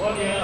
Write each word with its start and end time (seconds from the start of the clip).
Bueno, 0.00 0.39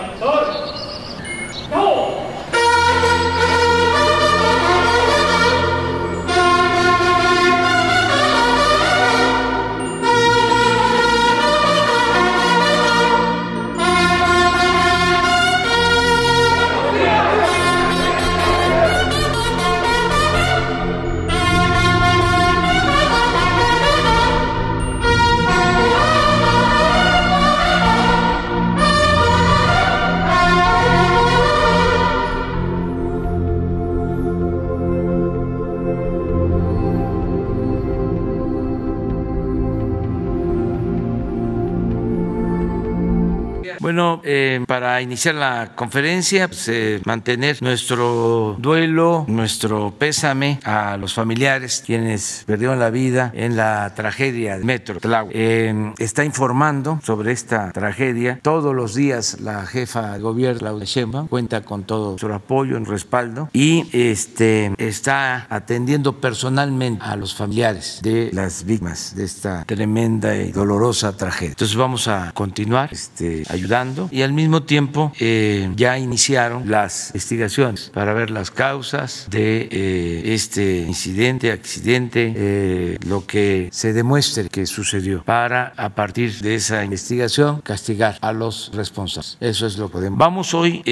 eh, 44.27 44.65
para 44.77 45.01
iniciar 45.01 45.37
la 45.37 45.73
conferencia, 45.75 46.49
pues, 46.49 46.69
eh, 46.69 47.01
mantener 47.07 47.63
nuestro 47.63 48.57
duelo, 48.59 49.25
nuestro 49.27 49.95
pésame 49.99 50.61
a 50.65 50.99
los 50.99 51.15
familiares 51.15 51.83
quienes 51.87 52.45
perdieron 52.47 52.79
la 52.79 52.91
vida 52.91 53.33
en 53.35 53.57
la 53.57 53.95
tragedia 53.95 54.53
del 54.53 54.67
metro. 54.67 54.99
Eh, 55.31 55.95
está 55.97 56.27
informando 56.27 57.01
sobre 57.03 57.33
esta 57.33 57.73
tragedia. 57.73 58.39
Todos 58.43 58.75
los 58.75 58.95
días 58.95 59.41
la 59.41 59.65
jefa 59.65 60.13
de 60.13 60.19
gobierno, 60.19 60.59
Claudia 60.59 60.85
Sheinbaum, 60.85 61.29
cuenta 61.29 61.63
con 61.63 61.85
todo 61.85 62.19
su 62.19 62.31
apoyo, 62.31 62.77
en 62.77 62.85
respaldo 62.85 63.49
y 63.55 63.89
este, 63.93 64.75
está 64.77 65.47
atendiendo 65.49 66.21
personalmente 66.21 67.03
a 67.03 67.17
los 67.17 67.35
familiares 67.35 68.01
de 68.03 68.29
las 68.35 68.67
víctimas 68.67 69.15
de 69.17 69.25
esta 69.25 69.65
tremenda 69.65 70.37
y 70.37 70.53
dolorosa 70.53 71.17
tragedia. 71.17 71.53
Entonces 71.53 71.79
vamos 71.79 72.09
a 72.09 72.33
continuar 72.35 72.91
este, 72.93 73.43
ayudando 73.49 74.11
y 74.13 74.21
al 74.21 74.35
mismo 74.35 74.61
tiempo 74.61 74.66
eh, 74.69 75.71
ya 75.77 75.99
iniciaron 75.99 76.69
las 76.69 77.11
investigaciones 77.11 77.91
para 77.95 78.13
ver 78.15 78.31
las 78.31 78.51
causas 78.51 79.29
de 79.31 79.69
eh, 79.71 80.35
este 80.35 80.81
incidente, 80.81 81.53
accidente, 81.53 82.33
eh, 82.37 82.99
lo 83.07 83.27
que 83.27 83.69
se 83.71 83.93
demuestre 83.93 84.49
que 84.49 84.67
sucedió 84.67 85.23
para 85.23 85.73
a 85.77 85.91
partir 85.91 86.41
de 86.41 86.57
esa 86.57 86.85
investigación 86.85 87.61
castigar 87.61 88.19
a 88.21 88.33
los 88.33 88.73
responsables. 88.75 89.37
Eso 89.41 89.67
es 89.67 89.79
lo 89.79 89.87
que 89.87 89.93
podemos. 89.93 90.19
Vamos 90.19 90.53
hoy 90.53 90.83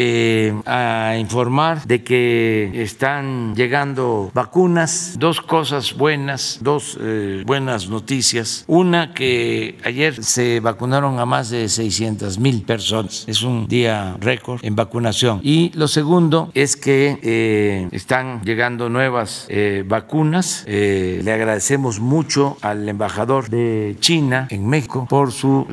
a 0.66 1.16
informar 1.18 1.84
de 1.86 2.04
que 2.04 2.70
están 2.82 3.54
llegando 3.56 4.30
vacunas, 4.34 5.16
dos 5.18 5.40
cosas 5.40 5.94
buenas, 5.94 6.58
dos 6.62 6.96
buenas 7.44 7.88
noticias. 7.88 8.64
Una 8.68 9.12
que 9.12 9.78
ayer 9.84 10.22
se 10.22 10.60
vacunaron 10.60 11.18
a 11.18 11.26
más 11.26 11.50
de 11.50 11.68
600 11.68 12.38
mil 12.38 12.62
personas. 12.62 13.24
Es 13.26 13.42
un 13.42 13.63
día 13.68 14.16
récord 14.20 14.60
en 14.62 14.76
vacunación. 14.76 15.40
Y 15.42 15.70
lo 15.74 15.88
segundo 15.88 16.50
es 16.54 16.76
que 16.76 17.18
eh, 17.22 17.88
están 17.92 18.40
llegando 18.42 18.88
nuevas 18.88 19.46
eh, 19.48 19.84
vacunas. 19.86 20.64
Eh, 20.66 21.20
le 21.22 21.32
agradecemos 21.32 22.00
mucho 22.00 22.56
al 22.60 22.88
embajador 22.88 23.48
de 23.48 23.96
China 24.00 24.46
en 24.50 24.66
México 24.66 25.06
por 25.08 25.32
su 25.32 25.66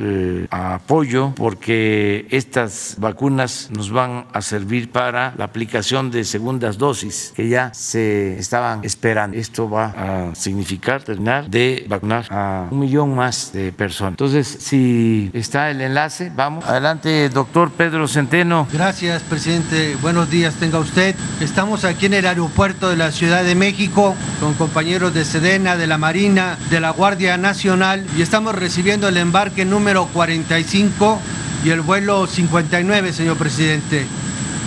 apoyo, 0.50 1.32
porque 1.36 2.26
estas 2.30 2.96
vacunas 2.98 3.70
nos 3.70 3.90
van 3.90 4.26
a 4.32 4.42
servir 4.42 4.90
para 4.90 5.34
la 5.36 5.44
aplicación 5.44 6.10
de 6.10 6.24
segundas 6.24 6.78
dosis 6.78 7.32
que 7.34 7.48
ya 7.48 7.72
se 7.74 8.38
estaban 8.38 8.84
esperando. 8.84 9.36
Esto 9.36 9.68
va 9.68 9.86
a 9.96 10.34
significar 10.34 11.02
terminar 11.02 11.48
de 11.48 11.84
vacunar 11.88 12.26
a 12.30 12.68
un 12.70 12.78
millón 12.78 13.14
más 13.14 13.52
de 13.52 13.72
personas. 13.72 14.12
Entonces, 14.12 14.46
si 14.46 15.30
está 15.32 15.70
el 15.70 15.80
enlace, 15.80 16.32
vamos 16.34 16.64
adelante 16.64 17.28
doctor 17.28 17.70
Pedro 17.82 18.06
Centeno. 18.06 18.68
Gracias, 18.72 19.22
presidente. 19.22 19.96
Buenos 20.00 20.30
días, 20.30 20.54
tenga 20.54 20.78
usted. 20.78 21.16
Estamos 21.40 21.84
aquí 21.84 22.06
en 22.06 22.14
el 22.14 22.28
aeropuerto 22.28 22.88
de 22.88 22.96
la 22.96 23.10
Ciudad 23.10 23.42
de 23.42 23.56
México 23.56 24.14
con 24.38 24.54
compañeros 24.54 25.12
de 25.14 25.24
Sedena, 25.24 25.76
de 25.76 25.88
la 25.88 25.98
Marina, 25.98 26.56
de 26.70 26.78
la 26.78 26.90
Guardia 26.90 27.36
Nacional 27.38 28.06
y 28.16 28.22
estamos 28.22 28.54
recibiendo 28.54 29.08
el 29.08 29.16
embarque 29.16 29.64
número 29.64 30.06
45 30.12 31.18
y 31.64 31.70
el 31.70 31.80
vuelo 31.80 32.28
59, 32.28 33.12
señor 33.12 33.36
presidente. 33.36 34.06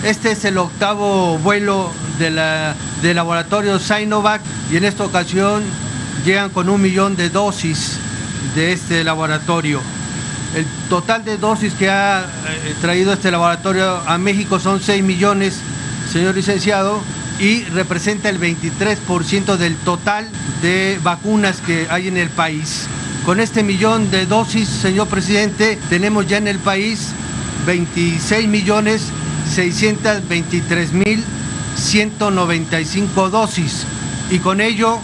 Este 0.03 0.32
es 0.32 0.44
el 0.44 0.58
octavo 0.58 1.38
vuelo 1.38 1.94
de 2.20 2.32
la, 2.32 2.76
del 3.02 3.16
laboratorio 3.16 3.80
Sinovac 3.80 4.42
y 4.70 4.76
en 4.76 4.84
esta 4.84 5.06
ocasión 5.06 5.64
llegan 6.26 6.50
con 6.50 6.68
un 6.68 6.82
millón 6.82 7.16
de 7.16 7.30
dosis 7.30 7.97
de 8.56 8.74
este 8.74 9.06
laboratorio. 9.06 9.80
El 10.56 10.66
total 10.90 11.26
de 11.26 11.38
dosis 11.38 11.74
que 11.74 11.90
ha 11.90 12.22
eh, 12.22 12.76
traído 12.80 13.12
este 13.12 13.30
laboratorio 13.30 13.98
a 14.08 14.18
México 14.18 14.58
son 14.58 14.80
6 14.80 15.04
millones, 15.04 15.60
señor 16.10 16.34
licenciado, 16.34 17.02
y 17.42 17.64
representa 17.66 18.30
el 18.30 18.40
23% 18.40 19.58
del 19.58 19.76
total 19.76 20.30
de 20.62 20.98
vacunas 21.04 21.60
que 21.60 21.88
hay 21.90 22.08
en 22.08 22.16
el 22.16 22.30
país. 22.30 22.88
Con 23.26 23.42
este 23.42 23.64
millón 23.64 24.10
de 24.12 24.26
dosis, 24.26 24.70
señor 24.70 25.10
presidente, 25.10 25.78
tenemos 25.90 26.26
ya 26.26 26.38
en 26.38 26.48
el 26.48 26.60
país 26.60 27.10
26 27.66 28.48
millones 28.48 29.10
623 29.54 30.94
mil 30.94 31.24
195 31.76 33.30
dosis 33.30 33.86
y 34.32 34.40
con 34.40 34.62
ello 34.62 35.00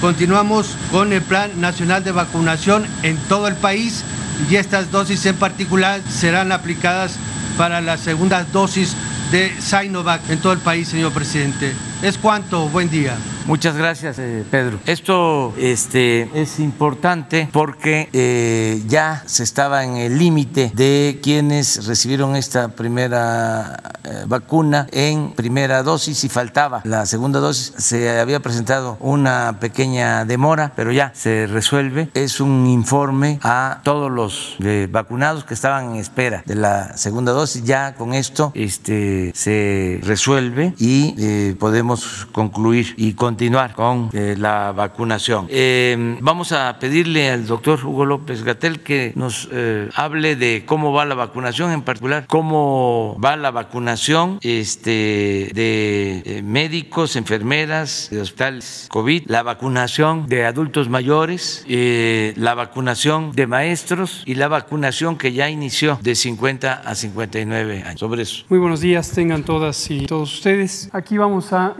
continuamos 0.00 0.74
con 0.90 1.12
el 1.12 1.22
Plan 1.22 1.60
Nacional 1.60 2.02
de 2.02 2.12
Vacunación 2.12 2.86
en 3.02 3.16
todo 3.28 3.46
el 3.46 3.54
país 3.54 4.02
y 4.50 4.56
estas 4.56 4.90
dosis 4.90 5.26
en 5.26 5.36
particular 5.36 6.00
serán 6.08 6.52
aplicadas 6.52 7.16
para 7.56 7.80
las 7.80 8.00
segundas 8.00 8.50
dosis 8.52 8.94
de 9.30 9.52
Sinovac 9.60 10.28
en 10.30 10.38
todo 10.38 10.52
el 10.52 10.60
país, 10.60 10.88
señor 10.88 11.12
presidente. 11.12 11.74
Es 12.02 12.16
cuanto, 12.16 12.68
buen 12.68 12.88
día. 12.88 13.16
Muchas 13.48 13.78
gracias, 13.78 14.18
eh, 14.18 14.44
Pedro. 14.50 14.78
Esto 14.84 15.54
este, 15.56 16.28
es 16.34 16.60
importante 16.60 17.48
porque 17.50 18.10
eh, 18.12 18.82
ya 18.86 19.22
se 19.24 19.42
estaba 19.42 19.84
en 19.84 19.96
el 19.96 20.18
límite 20.18 20.70
de 20.74 21.18
quienes 21.22 21.86
recibieron 21.86 22.36
esta 22.36 22.68
primera 22.68 23.80
eh, 24.04 24.24
vacuna 24.26 24.86
en 24.92 25.32
primera 25.32 25.82
dosis 25.82 26.24
y 26.24 26.28
faltaba 26.28 26.82
la 26.84 27.06
segunda 27.06 27.40
dosis. 27.40 27.72
Se 27.78 28.20
había 28.20 28.40
presentado 28.40 28.98
una 29.00 29.56
pequeña 29.60 30.26
demora, 30.26 30.72
pero 30.76 30.92
ya 30.92 31.12
se 31.14 31.46
resuelve. 31.46 32.10
Es 32.12 32.42
un 32.42 32.66
informe 32.66 33.40
a 33.42 33.80
todos 33.82 34.12
los 34.12 34.58
vacunados 34.90 35.44
que 35.44 35.54
estaban 35.54 35.92
en 35.92 35.96
espera 35.96 36.42
de 36.44 36.54
la 36.54 36.98
segunda 36.98 37.32
dosis. 37.32 37.64
Ya 37.64 37.94
con 37.94 38.12
esto 38.12 38.52
este, 38.54 39.32
se 39.34 40.00
resuelve 40.02 40.74
y 40.76 41.54
podemos 41.54 42.28
concluir 42.32 42.92
y 42.98 43.14
continuar 43.14 43.37
continuar 43.38 43.72
con 43.72 44.10
eh, 44.14 44.34
la 44.36 44.72
vacunación. 44.72 45.46
Eh, 45.48 46.16
vamos 46.20 46.50
a 46.50 46.76
pedirle 46.80 47.30
al 47.30 47.46
doctor 47.46 47.78
Hugo 47.86 48.04
López 48.04 48.42
Gatel 48.42 48.80
que 48.80 49.12
nos 49.14 49.48
eh, 49.52 49.88
hable 49.94 50.34
de 50.34 50.64
cómo 50.66 50.92
va 50.92 51.04
la 51.04 51.14
vacunación, 51.14 51.70
en 51.70 51.82
particular 51.82 52.26
cómo 52.26 53.16
va 53.24 53.36
la 53.36 53.52
vacunación 53.52 54.40
este, 54.42 55.52
de 55.54 56.40
médicos, 56.42 57.14
enfermeras, 57.14 58.08
de 58.10 58.22
hospitales 58.22 58.88
COVID, 58.90 59.28
la 59.28 59.44
vacunación 59.44 60.26
de 60.26 60.44
adultos 60.44 60.88
mayores, 60.88 61.64
la 61.68 62.54
vacunación 62.54 63.30
de 63.30 63.46
maestros 63.46 64.24
y 64.26 64.34
la 64.34 64.48
vacunación 64.48 65.16
que 65.16 65.32
ya 65.32 65.48
inició 65.48 65.96
de 66.02 66.16
50 66.16 66.72
a 66.84 66.94
59 66.96 67.84
años. 67.84 68.00
Sobre 68.00 68.22
eso. 68.22 68.44
Muy 68.48 68.58
buenos 68.58 68.80
días, 68.80 69.12
tengan 69.12 69.44
todas 69.44 69.88
y 69.92 70.06
todos 70.06 70.34
ustedes. 70.34 70.90
Aquí 70.92 71.16
vamos 71.18 71.52
a 71.52 71.76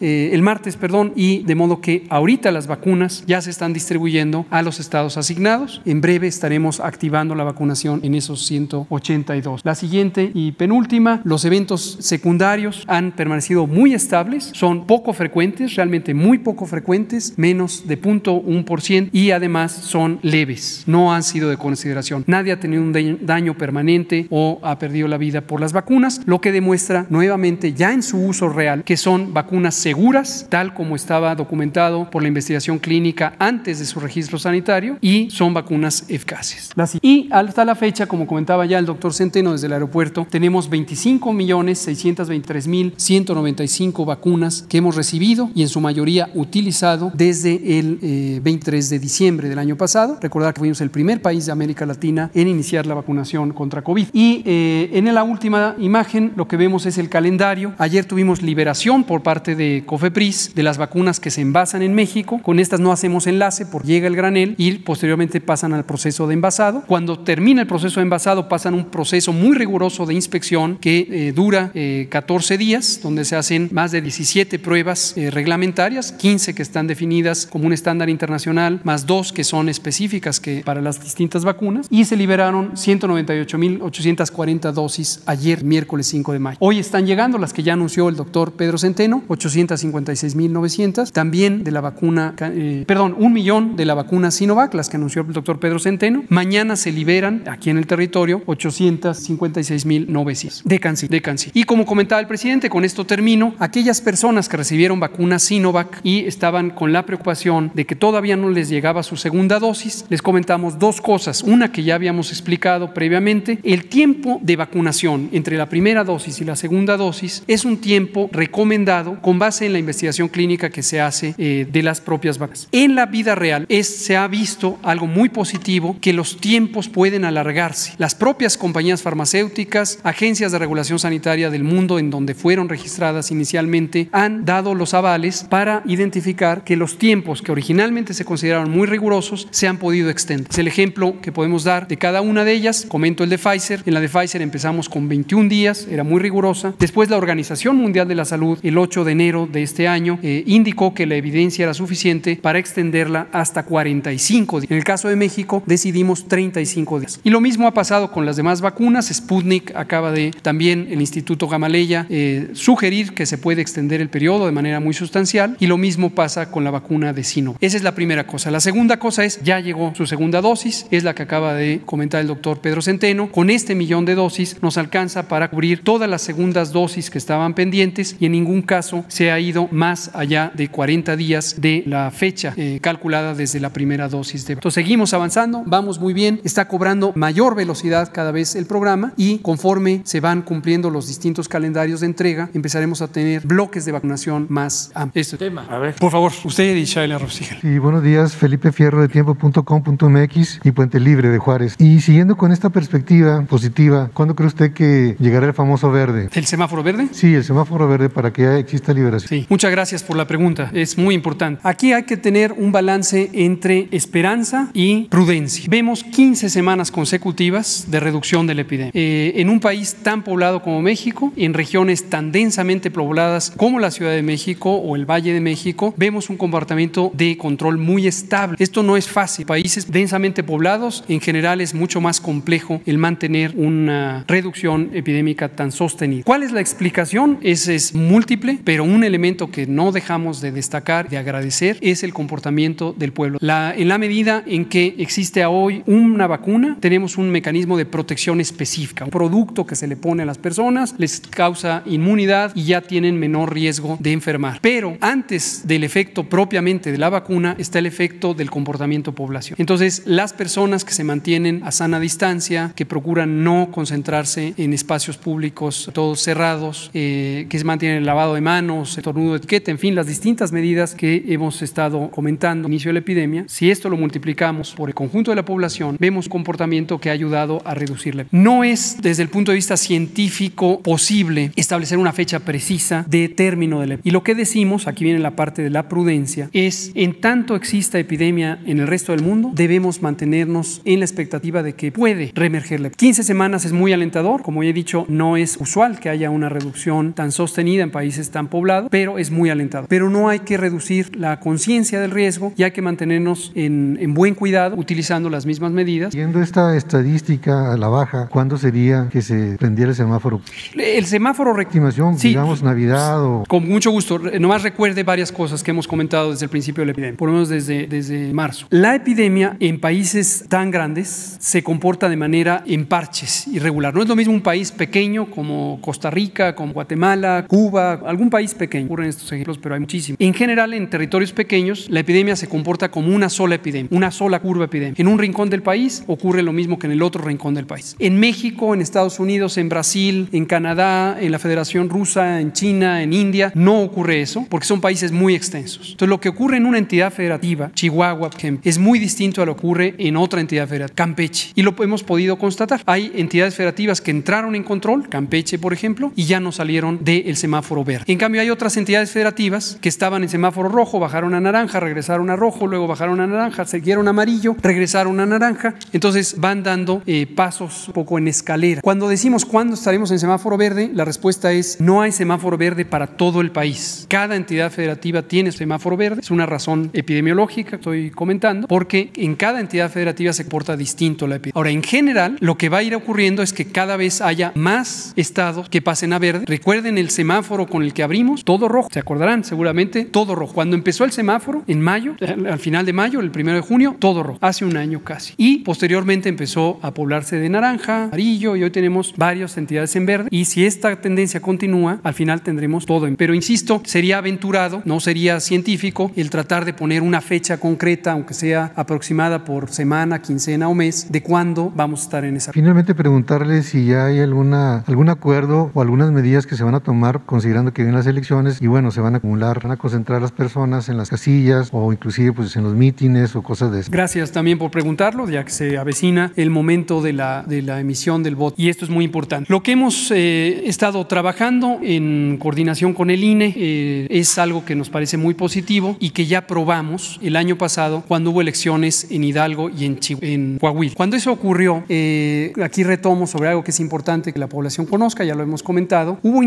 eh, 0.01 0.31
el 0.33 0.43
martes, 0.43 0.77
perdón, 0.77 1.13
y 1.17 1.43
de 1.45 1.55
modo 1.55 1.81
que 1.81 2.07
ahorita 2.09 2.51
las 2.51 2.67
vacunas 2.67 3.25
ya 3.27 3.41
se 3.41 3.51
están 3.51 3.73
distribuyendo 3.73 4.47
a 4.51 4.63
los 4.63 4.81
estados 4.81 5.17
asignados. 5.17 5.83
En 5.85 6.01
breve 6.01 6.27
estaremos 6.27 6.81
activando 6.81 7.35
la 7.35 7.45
vacunación 7.45 8.01
en 8.03 8.15
esos 8.15 8.45
182. 8.47 9.61
La 9.65 9.75
siguiente 9.75 10.31
y 10.35 10.53
penúltima, 10.53 11.21
los 11.25 11.45
eventos 11.45 11.99
secundarios 12.01 12.85
han 12.87 13.13
permanecido 13.13 13.67
muy 13.67 13.95
estables, 13.95 14.51
son 14.55 14.87
poco 14.87 15.13
frecuentes, 15.13 15.75
realmente 15.75 16.15
muy 16.15 16.39
poco 16.39 16.67
frecuentes, 16.67 17.35
menos 17.37 17.87
de 17.87 18.01
0.1% 18.01 19.11
y 19.13 19.31
además 19.31 19.73
son 19.73 20.19
leves, 20.23 20.85
no 20.87 21.15
han 21.15 21.23
sido 21.23 21.49
de 21.49 21.57
consideración. 21.57 22.25
Nadie 22.27 22.53
ha 22.53 22.61
tenido 22.61 22.83
un 22.83 23.19
daño 23.23 23.57
permanente 23.57 24.27
o 24.31 24.59
ha 24.63 24.79
perdido 24.79 25.09
la 25.09 25.19
vida 25.19 25.43
por 25.43 25.61
las 25.61 25.73
vacunas, 25.73 26.21
lo 26.27 26.41
que 26.41 26.53
demuestra 26.53 27.07
nuevamente 27.11 27.73
ya 27.73 27.93
en 27.93 28.03
su 28.03 28.19
uso 28.19 28.49
real 28.55 28.85
que 28.85 28.97
son 28.97 29.35
vacunas 29.35 29.75
seguras, 29.75 30.47
tal 30.49 30.75
como 30.75 30.97
estaba 30.97 31.35
documentado 31.35 32.11
por 32.11 32.23
la 32.23 32.29
investigación 32.29 32.79
clínica 32.79 33.35
antes 33.39 33.79
de 33.79 33.85
su 33.85 34.01
registro 34.01 34.39
sanitario, 34.39 34.99
y 35.01 35.31
son 35.31 35.55
vacunas 35.55 36.05
eficaces. 36.09 36.71
Y 37.03 37.29
hasta 37.31 37.65
la 37.65 37.75
fecha, 37.75 38.07
como 38.07 38.27
comentaba 38.27 38.67
ya 38.67 38.79
el 38.79 38.87
doctor 38.87 39.13
Centeno 39.13 39.53
desde 39.53 39.67
el 39.67 39.73
aeropuerto, 39.73 40.27
tenemos 40.29 40.69
25 40.69 41.33
millones 41.33 41.79
623 41.81 42.67
mil 42.67 42.95
195 42.97 44.05
vacunas 44.05 44.65
que 44.69 44.79
hemos 44.79 44.97
recibido 44.97 45.51
y 45.55 45.63
en 45.63 45.69
su 45.69 45.81
mayoría 45.81 46.31
utilizado 46.35 47.13
desde 47.15 47.79
el 47.79 48.41
23 48.43 48.87
eh, 48.87 48.95
de 48.95 48.99
diciembre 48.99 49.49
del 49.49 49.59
año 49.59 49.77
pasado. 49.77 50.19
Recordar 50.21 50.55
que 50.55 50.61
fuimos 50.61 50.81
el 50.81 50.91
primer 50.91 51.23
país 51.23 51.47
de 51.47 51.53
América 51.53 51.87
Latina 51.87 52.31
en 52.35 52.49
iniciar 52.49 52.87
la 52.87 52.95
vacunación 52.95 53.53
contra 53.53 53.83
COVID. 53.83 54.09
Y 54.13 54.43
eh, 54.45 54.91
en 54.93 55.13
la 55.15 55.23
última 55.23 55.75
imagen 55.79 56.33
lo 56.37 56.49
que 56.49 56.57
vemos 56.57 56.87
es 56.87 56.99
el 56.99 57.09
calendario. 57.09 57.75
Ayer 57.79 58.05
tuvimos 58.05 58.43
liberación 58.45 59.05
por 59.05 59.23
parte 59.23 59.57
de 59.57 59.83
COFEPRIS 59.85 60.55
de 60.55 60.63
las 60.63 60.79
vacunas 60.79 61.19
que 61.19 61.31
se 61.31 61.41
envasan 61.41 61.83
en 61.83 61.95
México. 61.95 62.41
Con 62.43 62.61
estas 62.61 62.81
no 62.81 62.93
hacemos 62.93 63.27
enlace 63.27 63.67
porque 63.67 63.89
llega 63.89 64.07
el 64.07 64.15
granel 64.15 64.55
y 64.59 64.73
posteriormente 64.75 65.41
pasan 65.41 65.73
al 65.73 65.85
proceso 65.85 66.27
de 66.27 66.35
envasado. 66.35 66.85
Cuando 66.87 67.19
termina 67.19 67.63
el 67.63 67.67
proceso 67.67 68.01
de 68.01 68.05
envasado 68.05 68.49
pasan 68.49 68.75
un 68.75 68.87
proceso 68.87 69.33
muy 69.33 69.57
riguroso 69.57 70.07
de 70.07 70.15
inspección 70.15 70.77
que 70.81 71.09
eh, 71.11 71.33
dura 71.33 71.73
14 72.09 72.59
días, 72.59 73.01
donde 73.03 73.25
se 73.25 73.37
hacen 73.37 73.69
más 73.73 73.91
de 73.91 74.01
17 74.03 74.59
pruebas 74.59 75.15
reglamentarias, 75.17 76.13
15 76.13 76.55
que 76.55 76.63
están 76.63 76.87
definidas 76.87 77.47
como 77.47 77.67
un 77.67 77.73
estándar 77.73 78.09
internacional, 78.09 78.81
más 78.85 79.07
dos 79.07 79.33
que 79.33 79.45
son 79.45 79.69
específicas 79.69 80.41
que 80.41 80.63
para 80.65 80.81
las 80.81 81.03
distintas 81.03 81.45
vacunas, 81.45 81.87
y 81.91 82.05
se 82.05 82.17
liberaron 82.17 82.73
198.840 82.75 84.73
dosis 84.73 85.23
ayer, 85.27 85.65
miércoles 85.65 86.07
5 86.09 86.33
de 86.33 86.39
mayo. 86.39 86.57
Hoy 86.61 86.79
están 86.79 87.07
llegando 87.07 87.39
las 87.39 87.53
que 87.53 87.63
ya 87.63 87.73
anunció 87.73 88.09
el 88.09 88.17
doctor 88.17 88.34
Pedro 88.35 88.79
Centeno, 88.79 89.23
856.900, 89.29 91.13
también 91.13 91.63
de 91.63 91.71
la 91.71 91.81
vacuna, 91.81 92.35
eh, 92.41 92.83
perdón, 92.87 93.15
un 93.17 93.33
millón 93.33 93.77
de 93.77 93.85
la 93.85 93.95
vacuna 93.95 94.33
Sinovac, 94.33 94.75
las 94.75 94.89
que 94.89 94.97
anunció 94.97 95.23
el 95.23 95.33
doctor 95.33 95.61
Pedro 95.61 95.79
Centeno. 95.79 96.25
Mañana 96.29 96.75
se 96.75 96.91
liberan 96.91 97.45
aquí 97.47 97.71
en 97.71 97.79
el 97.79 97.87
territorio 97.87 98.45
856.900 98.47 100.65
de 100.65 100.81
Cansi, 100.81 101.07
de 101.07 101.23
Cansi. 101.23 101.53
Y 101.55 101.63
como 101.65 101.87
comentaba 101.87 102.21
el 102.21 102.27
presidente, 102.27 102.69
con 102.69 102.85
esto 102.85 103.07
termino, 103.07 103.55
aquellas 103.59 104.01
personas 104.01 104.49
que 104.49 104.57
recibieron 104.57 104.99
vacuna 104.99 105.39
Sinovac 105.39 106.01
y 106.03 106.27
estaban 106.27 106.71
con 106.71 106.93
la 106.93 107.07
preocupación 107.07 107.71
de 107.75 107.87
que 107.87 107.95
todavía 107.95 108.37
no 108.37 108.51
les 108.51 108.69
llegaba 108.69 109.05
su 109.05 109.17
segunda 109.17 109.61
dosis, 109.61 110.07
les 110.09 110.23
comentamos 110.23 110.81
dos 110.81 111.01
cosas. 111.01 111.45
Una 111.45 111.71
que 111.71 111.85
ya 111.85 111.95
habíamos 111.95 112.31
explicado 112.31 112.93
previamente, 112.93 113.61
el 113.63 113.85
tiempo 113.87 114.41
de 114.43 114.57
vacunación 114.57 115.29
entre 115.33 115.57
la 115.57 115.69
primera 115.69 116.03
dosis 116.03 116.41
y 116.41 116.45
la 116.45 116.57
segunda 116.57 116.97
dosis 116.97 117.45
es 117.47 117.65
un 117.65 117.77
tiempo 117.79 118.24
recomendado 118.33 119.21
con 119.21 119.39
base 119.39 119.67
en 119.67 119.73
la 119.73 119.79
investigación 119.79 120.29
clínica 120.29 120.71
que 120.71 120.83
se 120.83 121.01
hace 121.01 121.35
eh, 121.39 121.67
de 121.71 121.83
las 121.83 122.01
propias 122.01 122.39
vacunas. 122.39 122.69
En 122.73 122.95
la 122.95 123.07
vida 123.07 123.35
real 123.35 123.67
es, 123.69 123.89
se 123.89 124.17
ha 124.17 124.27
visto 124.29 124.79
algo 124.83 125.07
muy 125.07 125.29
positivo, 125.29 125.97
que 126.01 126.13
los 126.13 126.39
tiempos 126.39 126.89
pueden 126.89 127.25
alargarse. 127.25 127.95
Las 127.99 128.15
propias 128.15 128.57
compañías 128.57 129.03
farmacéuticas, 129.03 129.99
agencias 130.03 130.53
de 130.53 130.59
regulación 130.59 130.99
sanitaria 130.99 131.51
del 131.51 131.65
mundo 131.65 131.99
en 131.99 132.11
donde 132.11 132.35
fueron 132.35 132.69
registradas 132.69 133.31
inicialmente, 133.31 134.09
han 134.13 134.45
dado 134.45 134.75
los 134.75 134.95
avales 134.95 135.47
para 135.49 135.83
identificar 135.87 136.65
que 136.65 136.77
los 136.77 136.99
tiempos 136.99 137.43
que 137.43 137.53
originalmente 137.53 138.15
se 138.15 138.25
consideraron 138.25 138.71
muy 138.71 138.87
rigurosos 138.87 139.49
se 139.51 139.69
han 139.69 139.79
podido 139.79 140.11
extender. 140.11 140.49
Es 140.51 140.59
el 140.59 140.69
ejemplo 140.69 141.21
que 141.21 141.33
podemos 141.33 141.65
dar 141.65 141.89
de 141.89 141.97
cada 141.97 142.21
una 142.21 142.45
de 142.45 142.53
ellas. 142.53 142.87
Comento 142.89 143.25
el 143.25 143.31
de 143.31 143.39
Pfizer. 143.39 143.83
En 143.87 143.95
la 143.95 144.01
de 144.01 144.09
Pfizer 144.09 144.43
empezamos 144.43 144.89
con 144.89 145.09
21 145.09 145.49
días, 145.49 145.87
era 145.91 146.05
muy 146.05 146.21
rigurosa. 146.21 146.75
Después 146.79 147.11
la 147.11 147.17
Organización 147.17 147.77
Mundial 147.77 148.09
de 148.09 148.14
la 148.15 148.25
Salud, 148.25 148.59
el 148.63 148.79
8 148.79 149.05
de 149.05 149.13
enero 149.13 149.49
de 149.51 149.63
este 149.63 149.89
año, 149.89 150.19
eh, 150.23 150.43
indicó 150.47 150.95
que 150.95 151.07
la 151.07 151.17
evidencia 151.17 151.65
era 151.65 151.75
suficiente 151.75 152.39
para 152.41 152.59
extenderla 152.59 153.29
hasta 153.33 153.65
45 153.65 154.61
días. 154.61 154.71
En 154.71 154.77
el 154.77 154.85
caso 154.85 155.09
de 155.09 155.17
México 155.17 155.63
decidimos 155.67 156.29
35 156.29 157.01
días. 157.01 157.21
Y 157.25 157.31
lo 157.31 157.41
mismo 157.41 157.67
ha 157.67 157.75
pasado 157.75 158.11
con 158.11 158.27
las 158.27 158.37
demás 158.37 158.61
vacunas. 158.61 159.13
Sputnik 159.13 159.75
acaba 159.75 160.13
de 160.13 160.33
también 160.43 160.89
el 160.91 161.01
Instituto 161.01 161.49
Gamaleya 161.49 162.07
eh, 162.09 162.51
sugerir 162.53 163.13
que 163.13 163.27
se 163.27 163.39
puede 163.39 163.63
extender 163.63 164.01
el 164.01 164.09
periodo 164.09 164.47
de 164.47 164.53
manera 164.53 164.81
muy 164.81 164.95
sustancial 164.95 165.57
y 165.61 165.67
lo 165.67 165.79
mismo 165.79 166.11
pasa 166.11 166.51
con 166.51 166.65
la 166.65 166.71
vacuna 166.71 167.13
de 167.13 167.25
Sino. 167.25 167.57
Esa 167.61 167.77
es 167.77 167.83
la 167.83 167.95
primera 167.95 168.27
cosa. 168.27 168.51
La 168.51 168.61
segunda 168.61 168.99
cosa 168.99 169.25
es, 169.25 169.41
ya 169.43 169.61
llegó 169.61 169.95
su 169.95 170.07
segunda 170.07 170.41
dosis, 170.41 170.87
es 170.91 171.05
la 171.05 171.15
que 171.15 171.23
acaba 171.23 171.55
de 171.55 171.81
comentar 171.85 172.21
el 172.21 172.27
doctor 172.27 172.61
Pedro 172.61 172.83
Centeno. 172.83 173.31
Con 173.31 173.51
este 173.51 173.75
millón 173.75 174.05
de 174.05 174.15
dosis 174.15 174.57
nos 174.63 174.79
alcanza 174.79 175.29
para 175.29 175.49
cubrir 175.49 175.83
todas 175.83 176.09
las 176.09 176.23
segundas 176.23 176.73
dosis 176.73 177.11
que 177.11 177.19
estaban 177.19 177.55
pendientes 177.55 177.94
y 178.19 178.27
en 178.27 178.33
ningún 178.33 178.63
caso 178.63 179.05
se 179.09 179.31
ha 179.31 179.39
ido 179.39 179.69
más 179.71 180.11
allá 180.15 180.53
de 180.55 180.69
40 180.69 181.17
días 181.17 181.57
de 181.61 181.85
la 181.87 182.11
fecha 182.11 182.55
eh, 182.57 182.79
calculada 182.83 183.35
desde 183.35 183.61
la 183.61 183.73
primera 183.73 184.09
dosis. 184.09 184.47
De... 184.47 184.55
Entonces 184.55 184.83
seguimos 184.83 185.15
avanzando, 185.15 185.63
vamos 185.67 186.01
muy 186.01 186.13
bien, 186.13 186.41
está 186.45 186.67
cobrando 186.67 187.13
mayor 187.15 187.55
velocidad 187.55 188.11
cada 188.13 188.33
vez 188.33 188.57
el 188.57 188.67
programa 188.67 189.13
y 189.17 189.39
conforme 189.39 190.03
se 190.05 190.21
van 190.21 190.43
cumpliendo 190.43 190.91
los 190.91 191.07
distintos 191.07 191.49
calendarios 191.49 192.01
de 192.01 192.07
entrega, 192.07 192.51
empezaremos 192.55 193.03
a 193.03 193.09
tener 193.09 193.47
bloques 193.47 193.85
de 193.85 193.93
vacunación 193.93 194.47
más 194.49 194.91
amplios. 194.95 195.33
Este 195.33 195.39
tema. 195.39 195.67
A 195.71 195.79
ver. 195.79 195.95
Por 195.95 196.11
favor, 196.11 196.33
usted 196.45 196.77
y 196.77 196.85
Shaila 196.85 197.19
Rosigel. 197.19 197.59
Sí, 197.61 197.79
buenos 197.79 198.03
días, 198.03 198.35
Felipe 198.35 198.73
Fierro 198.73 199.01
de 199.01 199.09
tiempo.com.mx 199.09 200.61
y 200.65 200.71
Puente 200.73 201.01
Libre 201.01 201.29
de 201.29 201.39
Juárez. 201.39 201.77
Y 201.79 202.01
siguiendo 202.01 202.37
con 202.37 202.53
esta 202.53 202.71
perspectiva 202.71 203.43
positiva, 203.43 204.11
¿cuándo 204.13 204.35
cree 204.35 204.49
usted 204.49 204.73
que 204.73 205.17
llegará 205.19 205.47
el 205.47 205.55
famoso 205.55 205.91
verde? 205.91 206.29
¿El 206.33 206.47
semáforo 206.47 206.83
verde? 206.83 207.09
Sí, 207.13 207.35
el 207.35 207.45
semáforo 207.45 207.84
verde 207.87 208.09
para 208.09 208.33
que 208.33 208.59
exista 208.59 208.93
liberación. 208.93 209.29
Sí, 209.29 209.47
muchas 209.49 209.71
gracias 209.71 210.03
por 210.03 210.17
la 210.17 210.27
pregunta, 210.27 210.71
es 210.73 210.99
muy 210.99 211.15
importante. 211.15 211.61
Aquí 211.63 211.93
hay 211.93 212.05
que 212.05 212.17
tener 212.17 212.53
un 212.53 212.73
balance 212.73 213.31
entre 213.33 213.89
esperanza 213.91 214.71
y 214.73 215.05
prudencia. 215.05 215.65
Vemos 215.69 216.05
15 216.05 216.49
semanas 216.49 216.91
consecutivas 216.91 217.87
de 217.89 218.01
reducción 218.01 218.47
de 218.47 218.55
la 218.55 218.63
epidemia. 218.63 218.91
Eh, 218.95 219.35
en 219.37 219.49
un 219.49 219.61
país 219.61 219.97
tan 220.03 220.23
poblado 220.23 220.63
como 220.63 220.83
México, 220.83 221.33
en 221.37 221.55
regiones 221.55 222.11
tan 222.11 222.33
densamente 222.33 222.91
pobladas 222.91 223.53
como 223.57 223.79
la 223.79 223.91
Ciudad 223.91 224.13
de 224.13 224.23
México 224.23 224.75
o 224.75 224.97
el 224.97 225.07
Valle 225.07 225.33
de 225.33 225.41
México, 225.41 225.95
vemos 225.97 226.31
un 226.31 226.37
comportamiento 226.37 227.11
de 227.15 227.37
control 227.37 227.79
muy 227.79 228.07
estable. 228.07 228.57
Esto 228.59 228.83
no 228.83 228.97
es 228.97 229.09
fácil. 229.09 229.47
Países 229.47 229.91
densamente 229.91 230.43
poblados, 230.43 231.05
en 231.09 231.21
general 231.21 231.61
es 231.61 231.75
mucho 231.75 232.01
más 232.01 232.21
complejo 232.21 232.81
el 232.87 232.99
mantener 232.99 233.55
una 233.57 234.25
reducción 234.27 234.91
epidémica 234.95 235.49
tan 235.49 235.73
sostenida. 235.73 236.25
¿Cuál 236.25 236.43
es 236.43 236.53
la 236.53 236.61
explicación? 236.61 237.39
Es, 237.43 237.69
es 237.75 237.95
múltiple, 237.95 238.59
pero 238.65 238.85
un 238.85 239.05
elemento 239.05 239.51
que 239.51 239.67
no 239.67 239.93
dejamos 239.93 240.41
de 240.41 240.53
destacar, 240.53 241.09
de 241.09 241.19
agradecer, 241.19 241.79
es 241.81 242.03
el 242.03 242.13
comportamiento 242.13 242.95
del 242.97 243.13
pueblo. 243.13 243.39
La, 243.41 243.75
en 243.77 243.89
la 243.89 243.99
medida 243.99 244.43
en 244.47 244.67
que 244.67 244.95
existe 244.99 245.45
hoy 245.45 245.83
una 245.87 246.27
vacuna, 246.27 246.77
tenemos 246.81 247.19
un 247.19 247.31
mecanismo 247.31 247.77
de 247.77 247.87
protección 247.87 248.41
específica, 248.41 249.05
un 249.05 249.11
producto 249.11 249.67
que 249.67 249.77
se 249.77 249.87
le 249.87 249.97
pone 249.97 250.23
a 250.23 250.27
las 250.27 250.39
personas, 250.39 250.95
les 250.99 251.21
causa 251.21 251.83
inmunidad 251.87 252.53
y 252.55 252.65
ya 252.65 252.81
tienen 252.81 253.19
menor 253.19 253.53
riesgo 253.53 253.97
de 254.01 254.13
enfermar. 254.13 254.59
Pero 254.61 254.97
antes 255.01 255.67
del 255.67 255.85
efecto 255.85 256.29
propiamente 256.29 256.93
de 256.93 256.99
la 256.99 257.11
vacuna 257.11 257.57
está 257.59 257.79
el 257.79 257.87
efecto 257.87 258.35
del 258.35 258.51
comportamiento 258.51 259.13
poblacional. 259.13 259.61
Entonces, 259.61 260.03
las 260.07 260.33
personas 260.33 260.85
que 260.85 260.93
se 260.93 261.05
mantienen 261.05 261.63
a 261.65 261.71
sana 261.71 262.01
distancia, 262.01 262.73
que 262.75 262.87
procuran 262.87 263.45
no 263.45 263.71
concentrarse 263.71 264.55
en 264.57 264.73
espacios 264.73 265.17
públicos 265.17 265.91
todos 265.93 266.21
cerrados, 266.21 266.91
eh, 266.95 267.47
que 267.49 267.57
mantienen 267.65 267.99
el 267.99 268.07
lavado 268.07 268.35
de 268.35 268.41
manos, 268.41 268.97
el 268.97 269.03
tornudo 269.03 269.33
de 269.33 269.39
etiqueta, 269.39 269.71
en 269.71 269.79
fin, 269.79 269.95
las 269.95 270.07
distintas 270.07 270.53
medidas 270.53 270.95
que 270.95 271.25
hemos 271.29 271.63
estado 271.63 272.11
comentando 272.11 272.67
al 272.67 272.73
inicio 272.73 272.91
de 272.91 272.95
la 272.95 272.99
epidemia, 273.01 273.45
si 273.49 273.71
esto 273.71 273.89
lo 273.89 273.97
multiplicamos 273.97 274.75
por 274.75 274.89
el 274.89 274.95
conjunto 274.95 275.31
de 275.31 275.37
la 275.37 275.45
población, 275.45 275.97
vemos 275.99 276.29
comportamiento 276.29 276.99
que 276.99 277.11
ha 277.11 277.13
ayudado 277.13 277.63
a 277.65 277.75
reducirla. 277.75 278.27
No 278.31 278.65
es 278.65 278.99
desde 279.01 279.23
el 279.23 279.29
punto 279.29 279.53
de 279.53 279.57
vista 279.57 279.77
científico 279.77 280.81
posible 280.81 281.53
establecer 281.57 281.99
una 281.99 282.13
fecha 282.13 282.41
precisa 282.41 283.05
de 283.09 283.29
término 283.29 283.81
de 283.81 283.87
la 283.87 283.99
Y 284.03 284.11
lo 284.11 284.23
que 284.23 284.35
decimos, 284.35 284.87
aquí 284.87 285.05
viene 285.05 285.21
la 285.21 285.37
parte 285.37 285.63
de 285.63 285.71
la 285.71 285.89
prudencia, 285.89 286.51
es 286.53 286.93
en 286.95 287.21
tanto 287.21 287.57
exista 287.57 287.99
epidemia 287.99 288.59
en 288.67 288.81
el 288.81 288.87
resto 288.87 289.13
del 289.13 289.23
mundo, 289.23 289.53
debemos 289.55 290.03
mantenernos 290.03 290.83
en 290.85 291.01
la 291.01 291.07
expectativa 291.07 291.63
de 291.63 291.75
que 291.75 291.93
puede 291.93 292.33
reemerger 292.35 292.81
la 292.81 292.91
15 292.91 293.23
semanas 293.23 293.65
es 293.65 293.73
muy 293.73 293.93
alentador, 293.93 294.43
como 294.43 294.63
ya 294.63 294.71
he 294.71 294.73
dicho, 294.73 295.07
no 295.09 295.37
es 295.37 295.57
usual 295.59 295.99
que 296.01 296.09
haya 296.09 296.31
una 296.31 296.49
reducción 296.49 297.13
tan 297.13 297.33
sostenida 297.33 297.54
en 297.59 297.91
países 297.91 298.31
tan 298.31 298.49
poblados, 298.49 298.89
pero 298.91 299.19
es 299.19 299.31
muy 299.31 299.51
alentador. 299.51 299.89
Pero 299.89 300.11
no 300.11 300.29
hay 300.29 300.41
que 300.41 300.57
reducir 300.57 301.17
la 301.17 301.41
conciencia 301.41 302.01
del 302.01 302.11
riesgo 302.11 302.53
y 302.57 302.63
hay 302.63 302.73
que 302.73 302.83
mantenernos 302.83 303.53
en, 303.55 303.97
en 304.01 304.15
buen 304.15 304.35
cuidado 304.35 304.77
utilizando 304.77 305.31
las 305.31 305.47
mismas 305.47 305.73
medidas. 305.73 306.15
Viendo 306.15 306.43
esta 306.43 306.77
estadística 306.77 307.73
a 307.73 307.77
la 307.77 307.89
baja, 307.89 308.29
¿cuándo 308.29 308.57
sería 308.57 309.09
que 309.11 309.23
se 309.23 309.57
prendiera 309.59 309.91
el 309.91 309.97
semáforo? 309.97 310.41
El 310.77 311.07
semáforo... 311.07 311.55
Estimación, 311.61 312.19
sí, 312.19 312.29
digamos 312.29 312.63
Navidad 312.63 313.23
o... 313.25 313.45
Con 313.49 313.69
mucho 313.69 313.91
gusto. 313.91 314.19
Nomás 314.19 314.63
recuerde 314.63 315.03
varias 315.03 315.33
cosas 315.33 315.63
que 315.63 315.71
hemos 315.71 315.87
comentado 315.87 316.31
desde 316.31 316.47
el 316.47 316.51
principio 316.51 316.83
de 316.83 316.87
la 316.87 316.93
epidemia, 316.93 317.17
por 317.17 317.29
lo 317.29 317.35
menos 317.35 317.49
desde, 317.49 317.87
desde 317.87 318.33
marzo. 318.33 318.67
La 318.71 318.95
epidemia 318.95 319.57
en 319.61 319.81
países 319.81 320.45
tan 320.49 320.71
grandes 320.71 321.37
se 321.41 321.63
comporta 321.63 322.09
de 322.09 322.17
manera 322.17 322.63
en 322.67 322.87
parches, 322.87 323.47
irregular. 323.49 323.95
No 323.95 324.03
es 324.03 324.09
lo 324.09 324.17
mismo 324.17 324.35
un 324.35 324.43
país 324.43 324.73
pequeño 324.73 325.31
como 325.31 325.79
Costa 325.81 326.11
Rica, 326.11 326.55
como 326.55 326.73
Guatemala, 326.73 327.44
Cuba, 327.47 328.01
algún 328.07 328.31
país 328.31 328.55
pequeño. 328.55 328.87
Ocurren 328.87 329.09
estos 329.09 329.31
ejemplos, 329.33 329.59
pero 329.59 329.75
hay 329.75 329.81
muchísimos. 329.81 330.21
En 330.21 330.35
general, 330.35 330.75
en 330.75 330.89
territorios 330.91 331.33
pequeños, 331.33 331.89
la 331.91 332.01
epidemia 332.01 332.37
se 332.37 332.49
comporta 332.49 332.91
como 332.91 333.15
una 333.15 333.29
sola 333.29 333.57
epidemia, 333.57 333.89
una 333.93 334.11
sola 334.11 334.41
curva 334.41 334.67
epidémica. 334.67 335.01
En 335.01 335.09
un 335.09 335.19
rincón 335.19 335.51
del 335.51 335.63
país 335.63 336.05
ocurre 336.07 336.43
lo 336.43 336.53
mismo 336.53 336.79
que 336.79 336.87
en 336.87 336.93
el 336.93 337.03
otro 337.03 337.23
rincón 337.23 337.55
del 337.55 337.67
país. 337.67 337.97
En 337.99 338.19
México, 338.19 338.75
en 338.75 338.81
Estados 338.81 339.19
Unidos, 339.21 339.59
en 339.59 339.69
Brasil, 339.69 340.29
en 340.33 340.45
Canadá, 340.45 341.19
en 341.21 341.33
la 341.33 341.39
Federación 341.39 341.89
Rusa, 341.89 342.41
en 342.41 342.53
China, 342.53 343.03
en 343.03 343.13
India, 343.13 343.53
no 343.55 343.83
ocurre 343.83 344.21
eso 344.21 344.47
porque 344.49 344.67
son 344.67 344.81
países 344.81 345.13
muy 345.13 345.35
extensos. 345.35 345.91
Entonces, 345.93 346.09
lo 346.09 346.21
que 346.21 346.29
ocurre 346.29 346.57
en 346.57 346.67
una 346.67 346.79
entidad 346.79 347.13
federativa, 347.13 347.71
Chihuahua, 347.75 348.31
por 348.31 348.39
ejemplo, 348.39 348.69
es 348.69 348.79
muy 348.79 348.99
distinto 348.99 349.43
a 349.43 349.47
lo 349.47 349.55
que 349.55 349.61
ocurre 349.61 349.95
en 349.99 350.17
otra 350.17 350.41
entidad 350.41 350.69
federativa, 350.69 350.95
Campeche. 350.95 351.53
Y 351.55 351.63
lo 351.63 351.75
hemos 351.83 352.03
podido 352.03 352.39
constatar. 352.39 352.83
Hay 352.87 353.13
entidades 353.15 353.55
federativas 353.55 354.01
que 354.01 354.11
entraron 354.11 354.55
en 354.55 354.63
control, 354.63 355.09
Campeche, 355.09 355.59
por 355.59 355.73
ejemplo, 355.73 356.13
y 356.17 356.25
ya 356.25 356.41
no 356.41 356.53
salieron 356.53 357.05
del 357.05 357.34
semáforo 357.37 357.85
verde. 357.85 358.05
En 358.07 358.19
cambio, 358.19 358.41
hay 358.41 358.51
otras 358.51 358.77
entidades 358.77 359.11
federativas 359.11 359.79
que 359.81 359.89
estaban 359.89 360.23
en 360.23 360.29
semáforo 360.29 360.69
rojo, 360.69 360.99
bajaron 360.99 361.35
a 361.35 361.41
naranja, 361.41 361.81
regresaron 361.81 362.31
a 362.31 362.37
rojo, 362.37 362.67
luego 362.67 362.87
bajaron 362.87 363.21
a 363.21 363.27
naranja, 363.27 363.65
siguieron 363.65 364.07
a 364.07 364.11
amarillo, 364.11 364.57
regresaron 364.63 365.19
a 365.21 365.27
naranja. 365.27 365.75
Entonces 365.93 366.37
van 366.39 366.63
dando 366.63 367.03
eh, 367.07 367.27
pasos 367.27 367.89
un 367.89 367.95
poco 367.95 368.19
en 368.19 368.29
escalera. 368.29 368.81
Cuando 368.81 369.09
decimos 369.09 369.45
cuándo 369.45 369.75
estaremos 369.75 370.11
en 370.11 370.19
semáforo 370.19 370.57
verde, 370.57 370.91
la 370.93 371.05
respuesta 371.05 371.53
es 371.53 371.81
no 371.81 372.03
hay 372.03 372.13
semáforo 372.13 372.57
verde 372.57 372.85
para 372.85 373.07
todo 373.07 373.41
el 373.41 373.51
país. 373.51 374.07
Cada 374.09 374.37
entidad 374.37 374.71
federativa 374.71 375.23
tiene 375.23 375.53
semáforo 375.53 375.97
verde. 375.97 376.21
Es 376.21 376.31
una 376.31 376.47
razón 376.47 376.91
epidemiológica 376.93 377.77
estoy 377.77 378.11
comentando, 378.11 378.69
porque 378.69 379.11
en 379.17 379.35
cada 379.35 379.61
entidad 379.61 379.91
federativa 379.91 380.33
se 380.33 380.45
porta 380.45 380.77
distinto 380.77 381.27
la 381.27 381.37
epidemia. 381.37 381.57
Ahora, 381.57 381.71
en 381.71 381.83
general, 381.83 382.37
lo 382.41 382.57
que 382.57 382.69
va 382.69 382.79
a 382.79 382.83
ir 382.83 382.95
ocurriendo 382.95 383.43
es 383.43 383.53
que 383.53 383.67
cada 383.67 383.97
vez 383.97 384.21
haya 384.21 384.53
más 384.55 385.13
estados 385.17 385.69
que 385.69 385.83
pasen 385.83 386.13
a 386.13 386.19
verde. 386.19 386.45
Recuerden 386.47 386.99
el 386.99 387.11
semáforo 387.11 387.24
con 387.69 387.83
el 387.83 387.93
que 387.93 388.03
abrimos, 388.03 388.45
todo 388.45 388.69
rojo. 388.69 388.89
Se 388.93 389.01
acordarán 389.01 389.45
seguramente, 389.45 390.05
todo 390.05 390.35
rojo. 390.35 390.55
Cuando 390.55 390.77
empezó 390.77 391.05
el 391.05 391.13
semáforo, 391.13 391.63
en 391.67 391.81
mayo, 391.81 392.15
al 392.21 392.59
final 392.59 392.87
de 392.87 392.93
mayo, 392.93 393.21
el 393.21 393.31
primero 393.31 393.57
de 393.57 393.63
junio, 393.63 393.97
todo 393.99 394.23
rojo. 394.23 394.39
Hace 394.41 394.65
un 394.65 394.77
año 394.77 395.01
casi. 395.03 395.35
Y 395.37 395.59
posteriormente 395.59 396.29
empezó 396.29 396.79
a 396.83 396.93
poblarse 396.93 397.37
de 397.37 397.49
naranja, 397.49 398.05
amarillo, 398.05 398.57
y 398.57 398.63
hoy 398.63 398.71
tenemos 398.71 399.15
varias 399.17 399.57
entidades 399.57 399.95
en 399.97 400.07
verde. 400.07 400.29
Y 400.31 400.45
si 400.45 400.65
esta 400.65 400.95
tendencia 400.97 401.41
continúa, 401.41 402.01
al 402.03 402.15
final 402.15 402.43
tendremos 402.43 402.87
todo 402.87 403.07
en. 403.07 403.17
Pero 403.17 403.35
insisto, 403.35 403.83
sería 403.85 404.19
aventurado, 404.19 404.83
no 404.85 405.01
sería 405.01 405.41
científico 405.41 406.11
el 406.17 406.31
tratar 406.31 406.65
de 406.65 406.75
poner 406.75 407.03
una 407.03 407.21
fecha 407.21 407.59
concreta, 407.59 408.13
aunque 408.13 408.35
sea 408.35 408.73
aproximada 408.77 409.45
por 409.45 409.71
semana, 409.71 410.21
quincena 410.23 410.69
o 410.69 410.75
mes, 410.75 411.11
de 411.11 411.23
cuándo 411.23 411.73
vamos 411.75 412.01
a 412.01 412.03
estar 412.05 412.25
en 412.25 412.37
esa. 412.37 412.53
Finalmente, 412.53 412.95
preguntarle 412.95 413.63
si 413.63 413.87
ya 413.87 414.07
hay 414.07 414.21
alguna, 414.21 414.85
algún 414.87 415.09
acuerdo 415.09 415.71
o 415.75 415.81
algunas 415.81 416.11
medidas 416.11 416.47
que 416.47 416.57
se 416.57 416.65
van 416.65 416.75
a 416.75 416.81
tomar 416.81 417.04
considerando 417.13 417.73
que 417.73 417.83
vienen 417.83 417.97
las 417.97 418.07
elecciones 418.07 418.61
y 418.61 418.67
bueno, 418.67 418.91
se 418.91 419.01
van 419.01 419.15
a 419.15 419.19
acumular, 419.19 419.63
van 419.63 419.73
a 419.73 419.77
concentrar 419.77 420.21
las 420.23 420.33
personas 420.33 420.89
en 420.89 420.97
las 420.97 421.11
casillas 421.11 421.69
o 421.73 421.93
inclusive 421.93 422.33
pues 422.33 422.57
en 422.57 422.65
los 422.65 422.75
mítines 422.75 423.37
o 423.37 423.43
cosas 423.43 423.73
de 423.73 423.81
eso. 423.81 423.91
Gracias 423.91 424.33
también 424.33 424.59
por 424.59 424.71
preguntarlo, 424.71 425.29
ya 425.29 425.45
que 425.45 425.51
se 425.51 425.79
avecina 425.79 426.33
el 426.37 426.51
momento 426.51 427.03
de 427.03 427.13
la, 427.13 427.45
de 427.47 427.63
la 427.63 427.81
emisión 427.81 428.23
del 428.23 428.37
voto 428.37 428.57
y 428.59 428.69
esto 428.69 428.85
es 428.85 428.91
muy 428.91 429.05
importante. 429.05 429.47
Lo 429.51 429.63
que 429.63 429.73
hemos 429.73 430.11
eh, 430.11 430.63
estado 430.67 431.07
trabajando 431.07 431.79
en 431.83 432.39
coordinación 432.41 432.95
con 432.95 433.11
el 433.11 433.23
INE 433.23 433.55
eh, 433.57 434.07
es 434.11 434.39
algo 434.39 434.65
que 434.65 434.75
nos 434.75 434.91
parece 434.91 435.17
muy 435.17 435.35
positivo 435.35 435.97
y 436.01 436.11
que 436.11 436.27
ya 436.27 436.47
probamos 436.47 437.19
el 437.23 437.37
año 437.37 437.57
pasado 437.57 438.03
cuando 438.07 438.31
hubo 438.31 438.41
elecciones 438.41 439.07
en 439.11 439.25
Hidalgo 439.25 439.71
y 439.71 439.85
en, 439.85 439.99
en 440.21 440.59
Coahuila. 440.59 440.95
Cuando 440.95 441.17
eso 441.17 441.33
ocurrió, 441.33 441.85
eh, 441.89 442.53
aquí 442.63 442.83
retomo 442.83 443.27
sobre 443.27 443.49
algo 443.49 443.65
que 443.65 443.71
es 443.71 443.81
importante 443.81 444.33
que 444.33 444.39
la 444.39 444.49
población 444.49 444.87
conozca, 444.87 445.25
ya 445.25 445.35
lo 445.35 445.43
hemos 445.43 445.63
comentado, 445.63 446.19
hubo 446.23 446.43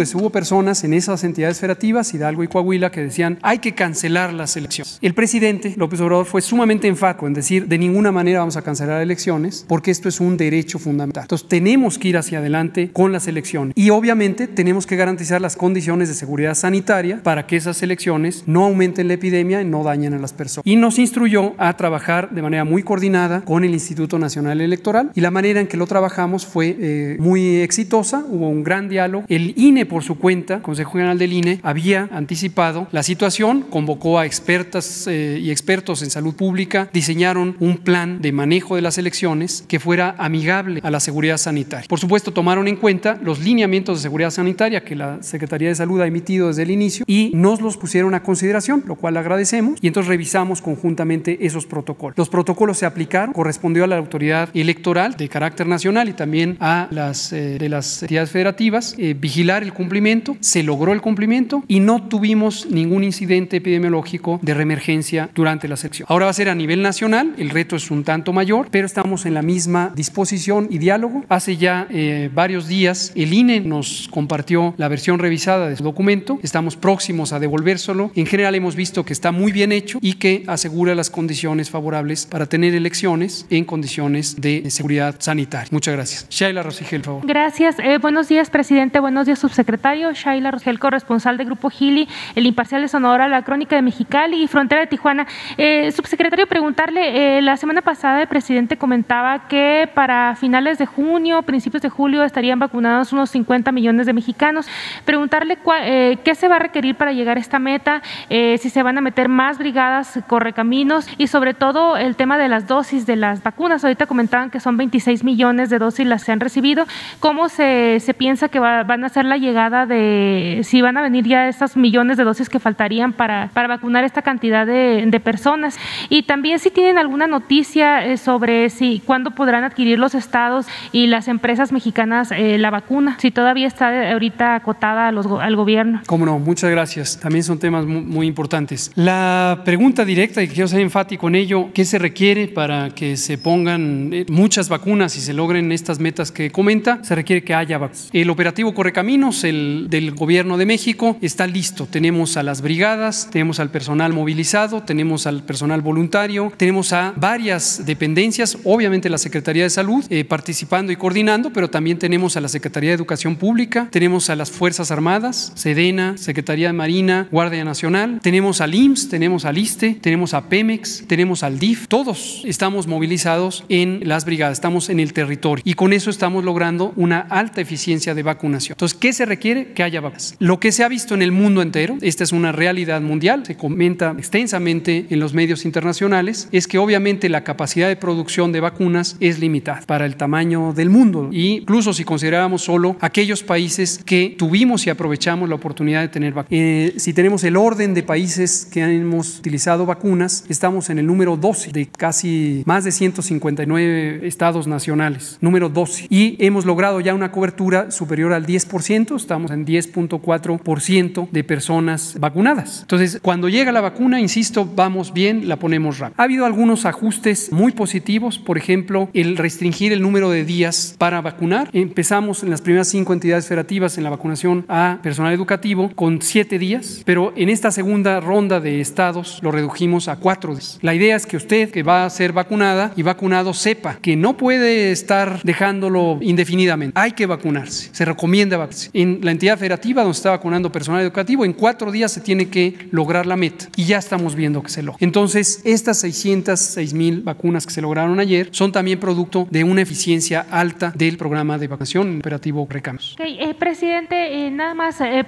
hubo 0.00 0.30
personas 0.30 0.82
en 0.84 0.94
esas 0.94 1.24
entidades 1.24 1.60
federativas, 1.60 2.14
Hidalgo 2.14 2.42
y 2.42 2.48
Coahuila, 2.48 2.90
que 2.90 3.02
decían 3.02 3.38
hay 3.42 3.58
que 3.58 3.74
cancelar 3.74 4.32
las 4.32 4.56
elecciones. 4.56 4.98
El 5.02 5.14
presidente 5.14 5.74
López 5.76 6.00
Obrador 6.00 6.24
fue 6.24 6.40
sumamente 6.40 6.88
enfático 6.88 7.26
en 7.26 7.34
decir 7.34 7.66
de 7.66 7.78
ninguna 7.78 8.12
manera 8.12 8.40
vamos 8.40 8.56
a 8.56 8.62
cancelar 8.62 9.02
elecciones 9.02 9.64
porque 9.68 9.90
esto 9.90 10.08
es 10.08 10.20
un 10.20 10.36
derecho 10.36 10.78
fundamental. 10.78 11.24
Entonces 11.24 11.48
tenemos 11.48 11.98
que 11.98 12.08
ir 12.08 12.16
hacia 12.16 12.38
adelante 12.38 12.90
con 12.92 13.12
las 13.12 13.28
elecciones 13.28 13.74
y 13.76 13.90
obviamente 13.90 14.46
tenemos 14.46 14.86
que 14.86 14.96
garantizar 14.96 15.40
las 15.40 15.56
condiciones 15.56 16.08
de 16.08 16.14
seguridad 16.14 16.54
sanitaria 16.54 17.22
para 17.22 17.46
que 17.46 17.56
esas 17.56 17.82
elecciones 17.82 18.44
no 18.46 18.64
aumenten 18.64 19.08
la 19.08 19.14
epidemia 19.14 19.60
y 19.60 19.64
no 19.64 19.84
dañen 19.84 20.14
a 20.14 20.18
las 20.18 20.32
personas. 20.32 20.66
Y 20.66 20.76
nos 20.76 20.98
instruyó 20.98 21.54
a 21.58 21.76
trabajar 21.76 22.30
de 22.30 22.42
manera 22.42 22.64
muy 22.64 22.82
coordinada 22.82 23.42
con 23.42 23.64
el 23.64 23.72
Instituto 23.72 24.18
Nacional 24.18 24.60
Electoral 24.60 25.10
y 25.14 25.20
la 25.20 25.30
manera 25.30 25.60
en 25.60 25.66
que 25.66 25.76
lo 25.76 25.86
trabajamos 25.86 26.46
fue 26.46 26.76
eh, 26.78 27.16
muy 27.18 27.56
exitosa, 27.56 28.24
hubo 28.28 28.48
un 28.48 28.64
gran 28.64 28.88
diálogo. 28.88 29.24
El 29.28 29.54
INE 29.56 29.86
por 29.90 30.04
su 30.04 30.14
cuenta, 30.14 30.62
Consejo 30.62 30.92
General 30.92 31.18
del 31.18 31.32
INE, 31.32 31.60
había 31.62 32.08
anticipado 32.12 32.86
la 32.92 33.02
situación, 33.02 33.62
convocó 33.62 34.18
a 34.18 34.24
expertas 34.24 35.06
eh, 35.08 35.38
y 35.42 35.50
expertos 35.50 36.02
en 36.02 36.10
salud 36.10 36.34
pública, 36.34 36.88
diseñaron 36.92 37.56
un 37.58 37.78
plan 37.78 38.22
de 38.22 38.32
manejo 38.32 38.76
de 38.76 38.82
las 38.82 38.96
elecciones 38.98 39.64
que 39.66 39.80
fuera 39.80 40.14
amigable 40.16 40.80
a 40.82 40.90
la 40.90 41.00
seguridad 41.00 41.36
sanitaria. 41.36 41.88
Por 41.88 41.98
supuesto, 41.98 42.32
tomaron 42.32 42.68
en 42.68 42.76
cuenta 42.76 43.18
los 43.20 43.40
lineamientos 43.40 43.98
de 43.98 44.02
seguridad 44.02 44.30
sanitaria 44.30 44.84
que 44.84 44.94
la 44.94 45.22
Secretaría 45.22 45.68
de 45.68 45.74
Salud 45.74 46.00
ha 46.00 46.06
emitido 46.06 46.48
desde 46.48 46.62
el 46.62 46.70
inicio 46.70 47.04
y 47.08 47.32
nos 47.34 47.60
los 47.60 47.76
pusieron 47.76 48.14
a 48.14 48.22
consideración, 48.22 48.84
lo 48.86 48.94
cual 48.94 49.16
agradecemos 49.16 49.78
y 49.82 49.88
entonces 49.88 50.08
revisamos 50.08 50.62
conjuntamente 50.62 51.44
esos 51.44 51.66
protocolos. 51.66 52.16
Los 52.16 52.28
protocolos 52.28 52.78
se 52.78 52.86
aplicaron, 52.86 53.32
correspondió 53.32 53.82
a 53.84 53.86
la 53.88 53.96
autoridad 53.96 54.48
electoral 54.54 55.16
de 55.16 55.28
carácter 55.28 55.66
nacional 55.66 56.08
y 56.08 56.12
también 56.12 56.56
a 56.60 56.86
las 56.90 57.32
eh, 57.32 57.58
de 57.58 57.68
las 57.68 58.02
entidades 58.02 58.30
federativas 58.30 58.94
eh, 58.98 59.16
vigilar 59.18 59.62
el 59.62 59.72
cumplimiento, 59.80 60.36
se 60.40 60.62
logró 60.62 60.92
el 60.92 61.00
cumplimiento 61.00 61.64
y 61.66 61.80
no 61.80 62.02
tuvimos 62.02 62.66
ningún 62.66 63.02
incidente 63.02 63.56
epidemiológico 63.56 64.38
de 64.42 64.52
reemergencia 64.52 65.30
durante 65.34 65.68
la 65.68 65.76
sección. 65.76 66.06
Ahora 66.10 66.26
va 66.26 66.30
a 66.32 66.34
ser 66.34 66.50
a 66.50 66.54
nivel 66.54 66.82
nacional, 66.82 67.34
el 67.38 67.48
reto 67.48 67.76
es 67.76 67.90
un 67.90 68.04
tanto 68.04 68.34
mayor, 68.34 68.68
pero 68.70 68.84
estamos 68.84 69.24
en 69.24 69.32
la 69.32 69.40
misma 69.40 69.90
disposición 69.96 70.68
y 70.70 70.76
diálogo. 70.76 71.24
Hace 71.30 71.56
ya 71.56 71.86
eh, 71.88 72.28
varios 72.34 72.68
días 72.68 73.12
el 73.14 73.32
INE 73.32 73.60
nos 73.60 74.08
compartió 74.10 74.74
la 74.76 74.88
versión 74.88 75.18
revisada 75.18 75.70
de 75.70 75.76
su 75.76 75.82
documento, 75.82 76.38
estamos 76.42 76.76
próximos 76.76 77.32
a 77.32 77.38
devolvérselo. 77.38 78.10
En 78.14 78.26
general 78.26 78.54
hemos 78.54 78.76
visto 78.76 79.04
que 79.06 79.14
está 79.14 79.32
muy 79.32 79.50
bien 79.50 79.72
hecho 79.72 79.98
y 80.02 80.14
que 80.14 80.44
asegura 80.46 80.94
las 80.94 81.08
condiciones 81.08 81.70
favorables 81.70 82.26
para 82.26 82.44
tener 82.44 82.74
elecciones 82.74 83.46
en 83.48 83.64
condiciones 83.64 84.36
de 84.40 84.68
seguridad 84.68 85.16
sanitaria. 85.18 85.68
Muchas 85.70 85.94
gracias. 85.94 86.26
Shaila 86.28 86.62
Rosigel, 86.62 87.00
por 87.00 87.06
favor. 87.06 87.26
Gracias. 87.26 87.78
Eh, 87.78 87.96
buenos 87.98 88.28
días, 88.28 88.50
presidente. 88.50 89.00
Buenos 89.00 89.24
días, 89.24 89.38
subsecretario. 89.38 89.69
Shaila 89.78 90.50
Rosigel, 90.50 90.78
corresponsal 90.78 91.36
del 91.36 91.46
Grupo 91.46 91.70
Gili, 91.70 92.08
El 92.34 92.46
Imparcial 92.46 92.82
de 92.82 92.88
Sonora, 92.88 93.28
La 93.28 93.42
Crónica 93.42 93.76
de 93.76 93.82
Mexicali 93.82 94.42
y 94.42 94.48
Frontera 94.48 94.82
de 94.82 94.86
Tijuana. 94.86 95.26
Eh, 95.56 95.92
subsecretario, 95.92 96.46
preguntarle, 96.46 97.38
eh, 97.38 97.42
la 97.42 97.56
semana 97.56 97.82
pasada 97.82 98.22
el 98.22 98.28
presidente 98.28 98.76
comentaba 98.76 99.48
que 99.48 99.88
para 99.94 100.36
finales 100.36 100.78
de 100.78 100.86
junio, 100.86 101.42
principios 101.42 101.82
de 101.82 101.88
julio, 101.88 102.24
estarían 102.24 102.58
vacunados 102.58 103.12
unos 103.12 103.30
50 103.30 103.72
millones 103.72 104.06
de 104.06 104.12
mexicanos. 104.12 104.66
Preguntarle 105.04 105.58
eh, 105.82 106.18
qué 106.24 106.34
se 106.34 106.48
va 106.48 106.56
a 106.56 106.58
requerir 106.58 106.94
para 106.94 107.12
llegar 107.12 107.36
a 107.36 107.40
esta 107.40 107.58
meta, 107.58 108.02
si 108.28 108.70
se 108.70 108.82
van 108.82 108.98
a 108.98 109.00
meter 109.00 109.28
más 109.28 109.58
brigadas 109.58 110.18
correcaminos 110.26 111.06
y 111.18 111.26
sobre 111.26 111.54
todo 111.54 111.96
el 111.96 112.16
tema 112.16 112.38
de 112.38 112.48
las 112.48 112.66
dosis 112.66 113.06
de 113.06 113.16
las 113.16 113.42
vacunas. 113.42 113.84
Ahorita 113.84 114.06
comentaban 114.06 114.50
que 114.50 114.60
son 114.60 114.76
26 114.76 115.24
millones 115.24 115.70
de 115.70 115.78
dosis 115.78 116.06
las 116.06 116.24
que 116.24 116.32
han 116.32 116.40
recibido. 116.40 116.86
¿Cómo 117.20 117.48
se, 117.48 118.00
piensa 118.16 118.48
que 118.48 118.58
va, 118.58 118.82
van 118.82 119.04
a 119.04 119.08
ser 119.08 119.24
la 119.24 119.36
llegada 119.36 119.59
de, 119.68 120.60
si 120.64 120.80
van 120.80 120.96
a 120.96 121.02
venir 121.02 121.26
ya 121.26 121.48
estos 121.48 121.76
millones 121.76 122.16
de 122.16 122.24
dosis 122.24 122.48
que 122.48 122.58
faltarían 122.58 123.12
para, 123.12 123.50
para 123.52 123.68
vacunar 123.68 124.04
esta 124.04 124.22
cantidad 124.22 124.66
de, 124.66 125.04
de 125.06 125.20
personas? 125.20 125.76
Y 126.08 126.22
también 126.22 126.58
si 126.58 126.70
tienen 126.70 126.96
alguna 126.96 127.26
noticia 127.26 128.06
eh, 128.06 128.16
sobre 128.16 128.70
si 128.70 129.02
cuándo 129.04 129.32
podrán 129.32 129.64
adquirir 129.64 129.98
los 129.98 130.14
estados 130.14 130.66
y 130.92 131.08
las 131.08 131.28
empresas 131.28 131.72
mexicanas 131.72 132.32
eh, 132.32 132.56
la 132.58 132.70
vacuna, 132.70 133.16
si 133.20 133.30
todavía 133.30 133.66
está 133.66 134.12
ahorita 134.12 134.54
acotada 134.54 135.08
a 135.08 135.12
los, 135.12 135.26
al 135.26 135.56
gobierno. 135.56 136.00
Cómo 136.06 136.24
no, 136.24 136.38
muchas 136.38 136.70
gracias. 136.70 137.20
También 137.20 137.44
son 137.44 137.58
temas 137.58 137.84
muy, 137.84 138.02
muy 138.02 138.26
importantes. 138.26 138.92
La 138.94 139.62
pregunta 139.64 140.04
directa, 140.04 140.42
y 140.42 140.48
quiero 140.48 140.68
ser 140.68 140.80
enfático 140.80 141.28
en 141.28 141.34
ello, 141.34 141.68
¿qué 141.74 141.84
se 141.84 141.98
requiere 141.98 142.48
para 142.48 142.90
que 142.90 143.16
se 143.16 143.36
pongan 143.36 144.10
eh, 144.12 144.26
muchas 144.28 144.68
vacunas 144.68 145.16
y 145.16 145.20
se 145.20 145.34
logren 145.34 145.72
estas 145.72 145.98
metas 145.98 146.30
que 146.30 146.50
comenta? 146.50 147.02
Se 147.02 147.14
requiere 147.14 147.42
que 147.42 147.54
haya 147.54 147.78
vacunas. 147.78 148.08
El 148.12 148.30
operativo 148.30 148.72
Correcaminos 148.74 149.42
el, 149.44 149.49
del 149.52 150.12
gobierno 150.12 150.58
de 150.58 150.66
México 150.66 151.16
está 151.20 151.46
listo. 151.46 151.86
Tenemos 151.86 152.36
a 152.36 152.42
las 152.42 152.62
brigadas, 152.62 153.28
tenemos 153.30 153.60
al 153.60 153.70
personal 153.70 154.12
movilizado, 154.12 154.82
tenemos 154.82 155.26
al 155.26 155.42
personal 155.42 155.80
voluntario, 155.82 156.52
tenemos 156.56 156.92
a 156.92 157.12
varias 157.16 157.84
dependencias, 157.86 158.58
obviamente 158.64 159.08
la 159.08 159.18
Secretaría 159.18 159.64
de 159.64 159.70
Salud 159.70 160.04
eh, 160.10 160.24
participando 160.24 160.92
y 160.92 160.96
coordinando, 160.96 161.52
pero 161.52 161.70
también 161.70 161.98
tenemos 161.98 162.36
a 162.36 162.40
la 162.40 162.48
Secretaría 162.48 162.90
de 162.90 162.96
Educación 162.96 163.36
Pública, 163.36 163.88
tenemos 163.90 164.30
a 164.30 164.36
las 164.36 164.50
Fuerzas 164.50 164.90
Armadas, 164.90 165.52
Sedena, 165.54 166.16
Secretaría 166.16 166.68
de 166.68 166.72
Marina, 166.72 167.28
Guardia 167.30 167.64
Nacional, 167.64 168.20
tenemos 168.22 168.60
al 168.60 168.74
IMSS, 168.74 169.08
tenemos 169.08 169.44
al 169.44 169.58
ISTE, 169.58 169.98
tenemos 170.00 170.34
a 170.34 170.48
Pemex, 170.48 171.04
tenemos 171.06 171.42
al 171.42 171.58
DIF, 171.58 171.88
todos 171.88 172.42
estamos 172.44 172.86
movilizados 172.86 173.64
en 173.68 174.00
las 174.04 174.24
brigadas, 174.24 174.58
estamos 174.58 174.88
en 174.88 175.00
el 175.00 175.12
territorio 175.12 175.62
y 175.66 175.74
con 175.74 175.92
eso 175.92 176.10
estamos 176.10 176.44
logrando 176.44 176.92
una 176.96 177.20
alta 177.20 177.60
eficiencia 177.60 178.14
de 178.14 178.22
vacunación. 178.22 178.74
Entonces, 178.74 178.98
¿qué 178.98 179.12
se 179.12 179.26
requiere? 179.26 179.39
Requiere 179.40 179.72
que 179.72 179.82
haya 179.82 180.02
vacunas. 180.02 180.36
Lo 180.38 180.60
que 180.60 180.70
se 180.70 180.84
ha 180.84 180.88
visto 180.88 181.14
en 181.14 181.22
el 181.22 181.32
mundo 181.32 181.62
entero, 181.62 181.96
esta 182.02 182.24
es 182.24 182.32
una 182.32 182.52
realidad 182.52 183.00
mundial, 183.00 183.46
se 183.46 183.56
comenta 183.56 184.14
extensamente 184.18 185.06
en 185.08 185.18
los 185.18 185.32
medios 185.32 185.64
internacionales, 185.64 186.48
es 186.52 186.66
que 186.66 186.76
obviamente 186.76 187.30
la 187.30 187.42
capacidad 187.42 187.88
de 187.88 187.96
producción 187.96 188.52
de 188.52 188.60
vacunas 188.60 189.16
es 189.18 189.38
limitada 189.38 189.80
para 189.86 190.04
el 190.04 190.16
tamaño 190.16 190.74
del 190.74 190.90
mundo. 190.90 191.30
Y 191.32 191.60
incluso 191.60 191.94
si 191.94 192.04
consideramos 192.04 192.60
solo 192.60 192.96
aquellos 193.00 193.42
países 193.42 194.02
que 194.04 194.34
tuvimos 194.36 194.86
y 194.86 194.90
aprovechamos 194.90 195.48
la 195.48 195.54
oportunidad 195.54 196.02
de 196.02 196.08
tener 196.08 196.34
vacunas. 196.34 196.60
Eh, 196.60 196.94
si 196.98 197.14
tenemos 197.14 197.42
el 197.44 197.56
orden 197.56 197.94
de 197.94 198.02
países 198.02 198.68
que 198.70 198.82
hemos 198.82 199.38
utilizado 199.38 199.86
vacunas, 199.86 200.44
estamos 200.50 200.90
en 200.90 200.98
el 200.98 201.06
número 201.06 201.38
12 201.38 201.72
de 201.72 201.86
casi 201.86 202.62
más 202.66 202.84
de 202.84 202.92
159 202.92 204.26
estados 204.26 204.66
nacionales, 204.66 205.38
número 205.40 205.70
12. 205.70 206.08
Y 206.10 206.36
hemos 206.44 206.66
logrado 206.66 207.00
ya 207.00 207.14
una 207.14 207.32
cobertura 207.32 207.90
superior 207.90 208.34
al 208.34 208.44
10%, 208.44 209.29
estamos 209.30 209.52
en 209.52 209.64
10.4% 209.64 211.28
de 211.30 211.44
personas 211.44 212.16
vacunadas. 212.18 212.80
Entonces, 212.80 213.20
cuando 213.22 213.48
llega 213.48 213.70
la 213.70 213.80
vacuna, 213.80 214.20
insisto, 214.20 214.68
vamos 214.74 215.12
bien, 215.12 215.46
la 215.48 215.56
ponemos 215.56 216.00
rápido. 216.00 216.16
Ha 216.20 216.24
habido 216.24 216.46
algunos 216.46 216.84
ajustes 216.84 217.52
muy 217.52 217.70
positivos, 217.70 218.40
por 218.40 218.58
ejemplo, 218.58 219.08
el 219.14 219.36
restringir 219.36 219.92
el 219.92 220.02
número 220.02 220.30
de 220.30 220.44
días 220.44 220.96
para 220.98 221.20
vacunar. 221.20 221.70
Empezamos 221.72 222.42
en 222.42 222.50
las 222.50 222.60
primeras 222.60 222.88
cinco 222.88 223.12
entidades 223.12 223.46
federativas 223.46 223.98
en 223.98 224.02
la 224.02 224.10
vacunación 224.10 224.64
a 224.66 224.98
personal 225.00 225.32
educativo 225.32 225.92
con 225.94 226.22
siete 226.22 226.58
días, 226.58 227.02
pero 227.04 227.32
en 227.36 227.50
esta 227.50 227.70
segunda 227.70 228.18
ronda 228.18 228.58
de 228.58 228.80
estados 228.80 229.38
lo 229.42 229.52
redujimos 229.52 230.08
a 230.08 230.16
cuatro 230.16 230.56
días. 230.56 230.80
La 230.82 230.92
idea 230.92 231.14
es 231.14 231.24
que 231.24 231.36
usted 231.36 231.70
que 231.70 231.84
va 231.84 232.04
a 232.04 232.10
ser 232.10 232.32
vacunada 232.32 232.92
y 232.96 233.04
vacunado 233.04 233.54
sepa 233.54 233.98
que 234.02 234.16
no 234.16 234.36
puede 234.36 234.90
estar 234.90 235.40
dejándolo 235.44 236.18
indefinidamente. 236.20 236.98
Hay 236.98 237.12
que 237.12 237.26
vacunarse. 237.26 237.90
Se 237.92 238.04
recomienda 238.04 238.56
vacunarse. 238.56 238.90
En 238.92 239.09
la 239.20 239.32
entidad 239.32 239.58
federativa 239.58 240.02
donde 240.02 240.16
está 240.16 240.30
vacunando 240.30 240.70
personal 240.70 241.02
educativo, 241.02 241.44
en 241.44 241.52
cuatro 241.52 241.90
días 241.90 242.12
se 242.12 242.20
tiene 242.20 242.48
que 242.48 242.88
lograr 242.92 243.26
la 243.26 243.36
meta 243.36 243.66
y 243.76 243.84
ya 243.84 243.98
estamos 243.98 244.34
viendo 244.34 244.62
que 244.62 244.70
se 244.70 244.82
logra. 244.82 244.98
Entonces, 245.00 245.62
estas 245.64 245.98
606 246.00 246.94
mil 246.94 247.22
vacunas 247.22 247.66
que 247.66 247.72
se 247.72 247.82
lograron 247.82 248.20
ayer 248.20 248.48
son 248.52 248.72
también 248.72 249.00
producto 249.00 249.48
de 249.50 249.64
una 249.64 249.82
eficiencia 249.82 250.46
alta 250.50 250.92
del 250.94 251.16
programa 251.16 251.58
de 251.58 251.66
vacunación 251.66 252.18
operativo 252.18 252.66
Recamos. 252.68 253.14
Okay, 253.14 253.38
eh, 253.40 253.54
presidente, 253.54 254.46
eh, 254.46 254.50
nada 254.50 254.74
más 254.74 255.00
eh, 255.00 255.24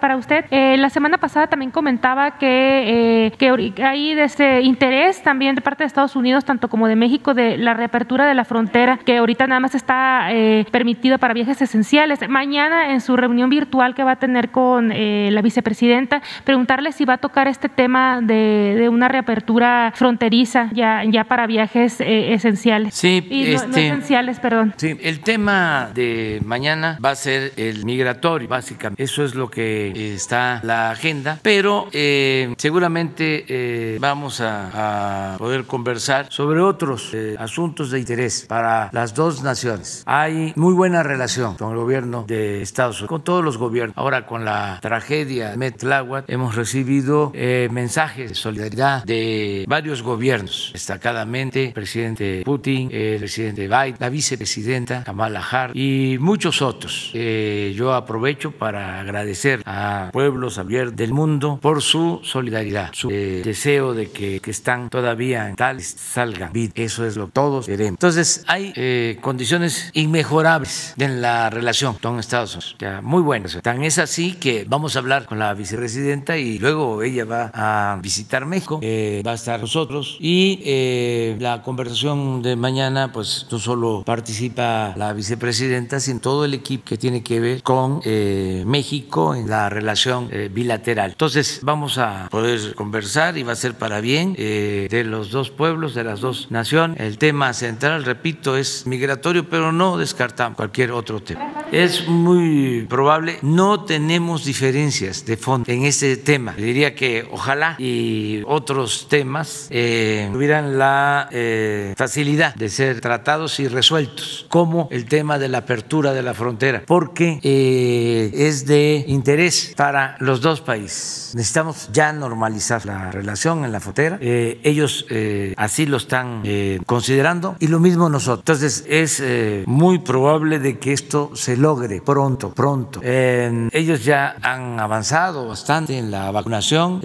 para 0.00 0.16
usted, 0.16 0.44
la 0.50 0.90
semana 0.90 1.18
pasada 1.18 1.48
también 1.48 1.70
comentaba 1.70 2.38
que, 2.38 3.32
que 3.38 3.82
hay 3.82 4.12
este 4.12 4.62
interés 4.62 5.22
también 5.22 5.54
de 5.54 5.60
parte 5.60 5.82
de 5.82 5.88
Estados 5.88 6.16
Unidos, 6.16 6.44
tanto 6.44 6.68
como 6.68 6.88
de 6.88 6.96
México, 6.96 7.34
de 7.34 7.56
la 7.56 7.74
reapertura 7.74 8.26
de 8.26 8.34
la 8.34 8.44
frontera, 8.44 8.98
que 9.04 9.16
ahorita 9.16 9.46
nada 9.46 9.60
más 9.60 9.74
está 9.74 10.28
permitida 10.70 11.18
para 11.18 11.34
viajes 11.34 11.60
esenciales. 11.60 12.20
Mañana 12.28 12.92
en 12.92 13.00
su 13.00 13.16
reunión 13.18 13.50
virtual 13.50 13.94
que 13.94 14.04
va 14.04 14.12
a 14.12 14.16
tener 14.16 14.50
con 14.50 14.92
eh, 14.92 15.30
la 15.32 15.42
vicepresidenta, 15.42 16.22
preguntarle 16.44 16.92
si 16.92 17.04
va 17.04 17.14
a 17.14 17.18
tocar 17.18 17.48
este 17.48 17.68
tema 17.68 18.20
de, 18.22 18.76
de 18.78 18.88
una 18.88 19.08
reapertura 19.08 19.92
fronteriza 19.94 20.70
ya, 20.72 21.04
ya 21.04 21.24
para 21.24 21.46
viajes 21.46 22.00
eh, 22.00 22.32
esenciales. 22.32 22.94
Sí, 22.94 23.26
y 23.28 23.42
no, 23.42 23.56
este, 23.56 23.68
no 23.68 23.76
esenciales, 23.76 24.40
perdón. 24.40 24.74
Sí, 24.76 24.96
el 25.02 25.20
tema 25.20 25.90
de 25.94 26.40
mañana 26.44 26.98
va 27.04 27.10
a 27.10 27.16
ser 27.16 27.52
el 27.56 27.84
migratorio, 27.84 28.48
básicamente. 28.48 29.02
Eso 29.02 29.24
es 29.24 29.34
lo 29.34 29.50
que 29.50 30.14
está 30.14 30.60
la 30.62 30.90
agenda, 30.90 31.38
pero 31.42 31.88
eh, 31.92 32.54
seguramente 32.56 33.98
vamos 34.00 34.40
a, 34.40 35.34
a, 35.34 35.38
poder 35.38 35.64
conversar 35.64 36.26
sobre 36.30 36.60
otros 36.60 37.14
asuntos 37.38 37.90
de 37.90 37.98
interés 37.98 38.46
para 38.48 38.90
las 38.92 39.14
dos 39.14 39.42
naciones. 39.42 40.02
Hay 40.06 40.52
muy 40.56 40.74
buena 40.74 41.02
relación 41.02 41.56
con 41.56 41.72
el 41.72 41.76
gobierno 41.76 42.24
de 42.26 42.62
Estados 42.62 42.96
Unidos, 42.96 43.07
con 43.08 43.22
todos 43.22 43.44
los 43.44 43.58
gobiernos. 43.58 43.96
Ahora 43.96 44.26
con 44.26 44.44
la 44.44 44.78
tragedia 44.80 45.50
de 45.50 45.56
Metláhuac 45.56 46.26
hemos 46.28 46.54
recibido 46.54 47.32
eh, 47.34 47.68
mensajes 47.72 48.28
de 48.28 48.34
solidaridad 48.36 49.02
de 49.04 49.64
varios 49.66 50.02
gobiernos, 50.02 50.70
destacadamente 50.72 51.66
el 51.66 51.72
presidente 51.72 52.42
Putin, 52.44 52.90
el 52.92 53.18
presidente 53.18 53.66
Biden, 53.66 53.96
la 53.98 54.10
vicepresidenta 54.10 55.02
Kamala 55.04 55.40
Harris 55.40 55.74
y 55.74 56.18
muchos 56.20 56.62
otros. 56.62 57.10
Eh, 57.14 57.74
yo 57.74 57.94
aprovecho 57.94 58.52
para 58.52 59.00
agradecer 59.00 59.62
a 59.64 60.10
pueblos 60.12 60.58
abiertos 60.58 60.96
del 60.96 61.12
mundo 61.12 61.58
por 61.60 61.82
su 61.82 62.20
solidaridad, 62.22 62.90
su 62.92 63.10
eh, 63.10 63.42
deseo 63.44 63.94
de 63.94 64.10
que, 64.10 64.40
que, 64.40 64.50
están 64.50 64.90
todavía 64.90 65.48
en 65.48 65.56
tal 65.56 65.80
salgan. 65.82 66.52
Eso 66.74 67.06
es 67.06 67.16
lo 67.16 67.26
que 67.26 67.32
todos 67.32 67.66
queremos. 67.66 67.92
Entonces 67.92 68.44
hay 68.46 68.72
eh, 68.76 69.18
condiciones 69.20 69.90
inmejorables 69.94 70.94
en 70.98 71.22
la 71.22 71.50
relación 71.50 71.94
con 71.94 72.18
Estados 72.18 72.54
Unidos, 72.54 72.76
ya, 72.78 72.97
muy 73.02 73.22
buenas. 73.22 73.58
Tan 73.62 73.82
es 73.84 73.98
así 73.98 74.34
que 74.34 74.64
vamos 74.68 74.96
a 74.96 75.00
hablar 75.00 75.26
con 75.26 75.38
la 75.38 75.54
vicepresidenta 75.54 76.36
y 76.36 76.58
luego 76.58 77.02
ella 77.02 77.24
va 77.24 77.50
a 77.54 77.98
visitar 78.00 78.46
México, 78.46 78.78
eh, 78.82 79.22
va 79.26 79.32
a 79.32 79.34
estar 79.34 79.60
nosotros 79.60 80.16
y 80.20 80.60
eh, 80.64 81.36
la 81.38 81.62
conversación 81.62 82.42
de 82.42 82.56
mañana 82.56 83.12
pues 83.12 83.46
no 83.50 83.58
solo 83.58 84.02
participa 84.04 84.94
la 84.96 85.12
vicepresidenta, 85.12 86.00
sino 86.00 86.20
todo 86.20 86.44
el 86.44 86.54
equipo 86.54 86.84
que 86.84 86.96
tiene 86.96 87.22
que 87.22 87.40
ver 87.40 87.62
con 87.62 88.00
eh, 88.04 88.64
México 88.66 89.34
en 89.34 89.48
la 89.48 89.68
relación 89.68 90.28
eh, 90.30 90.50
bilateral. 90.52 91.10
Entonces 91.12 91.60
vamos 91.62 91.98
a 91.98 92.28
poder 92.30 92.74
conversar 92.74 93.36
y 93.38 93.42
va 93.42 93.52
a 93.52 93.56
ser 93.56 93.74
para 93.74 94.00
bien 94.00 94.34
eh, 94.38 94.88
de 94.90 95.04
los 95.04 95.30
dos 95.30 95.50
pueblos, 95.50 95.94
de 95.94 96.04
las 96.04 96.20
dos 96.20 96.50
naciones. 96.50 97.00
El 97.00 97.18
tema 97.18 97.52
central, 97.52 98.04
repito, 98.04 98.56
es 98.56 98.86
migratorio, 98.86 99.48
pero 99.48 99.72
no 99.72 99.96
descartamos 99.96 100.56
cualquier 100.56 100.92
otro 100.92 101.20
tema. 101.20 101.52
Es 101.72 102.08
muy 102.08 102.86
probable, 102.88 103.38
no 103.42 103.84
tenemos 103.84 104.44
diferencias 104.44 105.24
de 105.24 105.36
fondo 105.36 105.70
en 105.70 105.84
este 105.84 106.16
tema. 106.16 106.54
Diría 106.54 106.94
que 106.94 107.26
ojalá 107.30 107.76
y 107.78 108.42
otros 108.46 109.06
temas 109.08 109.68
eh, 109.70 110.28
tuvieran 110.32 110.78
la 110.78 111.28
eh, 111.30 111.94
facilidad 111.96 112.54
de 112.54 112.68
ser 112.68 113.00
tratados 113.00 113.60
y 113.60 113.68
resueltos, 113.68 114.46
como 114.48 114.88
el 114.90 115.04
tema 115.06 115.38
de 115.38 115.48
la 115.48 115.58
apertura 115.58 116.12
de 116.12 116.22
la 116.22 116.34
frontera, 116.34 116.82
porque 116.86 117.40
eh, 117.42 118.30
es 118.34 118.66
de 118.66 119.04
interés 119.06 119.74
para 119.76 120.16
los 120.20 120.40
dos 120.40 120.60
países. 120.60 121.32
Necesitamos 121.34 121.90
ya 121.92 122.12
normalizar 122.12 122.84
la 122.86 123.10
relación 123.10 123.64
en 123.64 123.72
la 123.72 123.80
frontera. 123.80 124.18
Eh, 124.20 124.60
ellos 124.62 125.06
eh, 125.10 125.54
así 125.56 125.86
lo 125.86 125.96
están 125.96 126.42
eh, 126.44 126.80
considerando 126.86 127.56
y 127.58 127.68
lo 127.68 127.80
mismo 127.80 128.08
nosotros. 128.08 128.40
Entonces 128.40 128.84
es 128.88 129.22
muy 129.66 129.98
probable 129.98 130.58
de 130.58 130.78
que 130.78 130.92
esto 130.92 131.30
se 131.34 131.56
logre 131.56 132.00
pronto, 132.00 132.50
pronto. 132.50 132.77
Ellos 133.02 134.04
ya 134.04 134.36
han 134.42 134.80
avanzado 134.80 135.48
bastante 135.48 135.98
en 135.98 136.10
la 136.10 136.30
vacunación, 136.30 137.00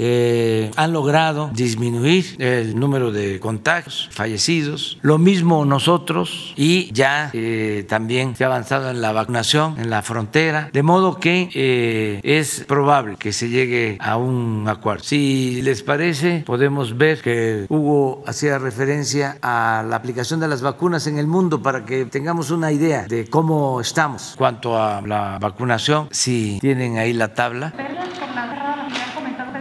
han 0.75 0.93
logrado 0.93 1.49
disminuir 1.53 2.35
el 2.39 2.79
número 2.79 3.11
de 3.11 3.39
contagios, 3.39 4.09
fallecidos. 4.11 4.97
Lo 5.01 5.17
mismo 5.17 5.65
nosotros 5.65 6.53
y 6.55 6.91
ya 6.93 7.31
también 7.87 8.35
se 8.35 8.43
ha 8.43 8.47
avanzado 8.47 8.89
en 8.89 9.01
la 9.01 9.11
vacunación 9.11 9.75
en 9.77 9.89
la 9.89 10.01
frontera, 10.01 10.69
de 10.71 10.83
modo 10.83 11.19
que 11.19 12.19
es 12.23 12.65
probable 12.67 13.15
que 13.17 13.33
se 13.33 13.49
llegue 13.49 13.97
a 13.99 14.17
un 14.17 14.65
acuerdo. 14.67 15.03
Si 15.03 15.61
les 15.61 15.83
parece, 15.83 16.43
podemos 16.45 16.97
ver 16.97 17.21
que 17.21 17.65
Hugo 17.69 18.23
hacía 18.25 18.59
referencia 18.59 19.37
a 19.41 19.83
la 19.87 19.95
aplicación 19.95 20.39
de 20.39 20.47
las 20.47 20.61
vacunas 20.61 21.07
en 21.07 21.17
el 21.17 21.27
mundo 21.27 21.61
para 21.61 21.85
que 21.85 22.05
tengamos 22.05 22.51
una 22.51 22.71
idea 22.71 23.05
de 23.07 23.25
cómo 23.29 23.81
estamos 23.81 24.35
cuanto 24.37 24.77
a 24.77 25.01
la 25.01 25.37
Si 26.11 26.57
tienen 26.61 26.97
ahí 26.97 27.13
la 27.13 27.33
tabla. 27.33 27.73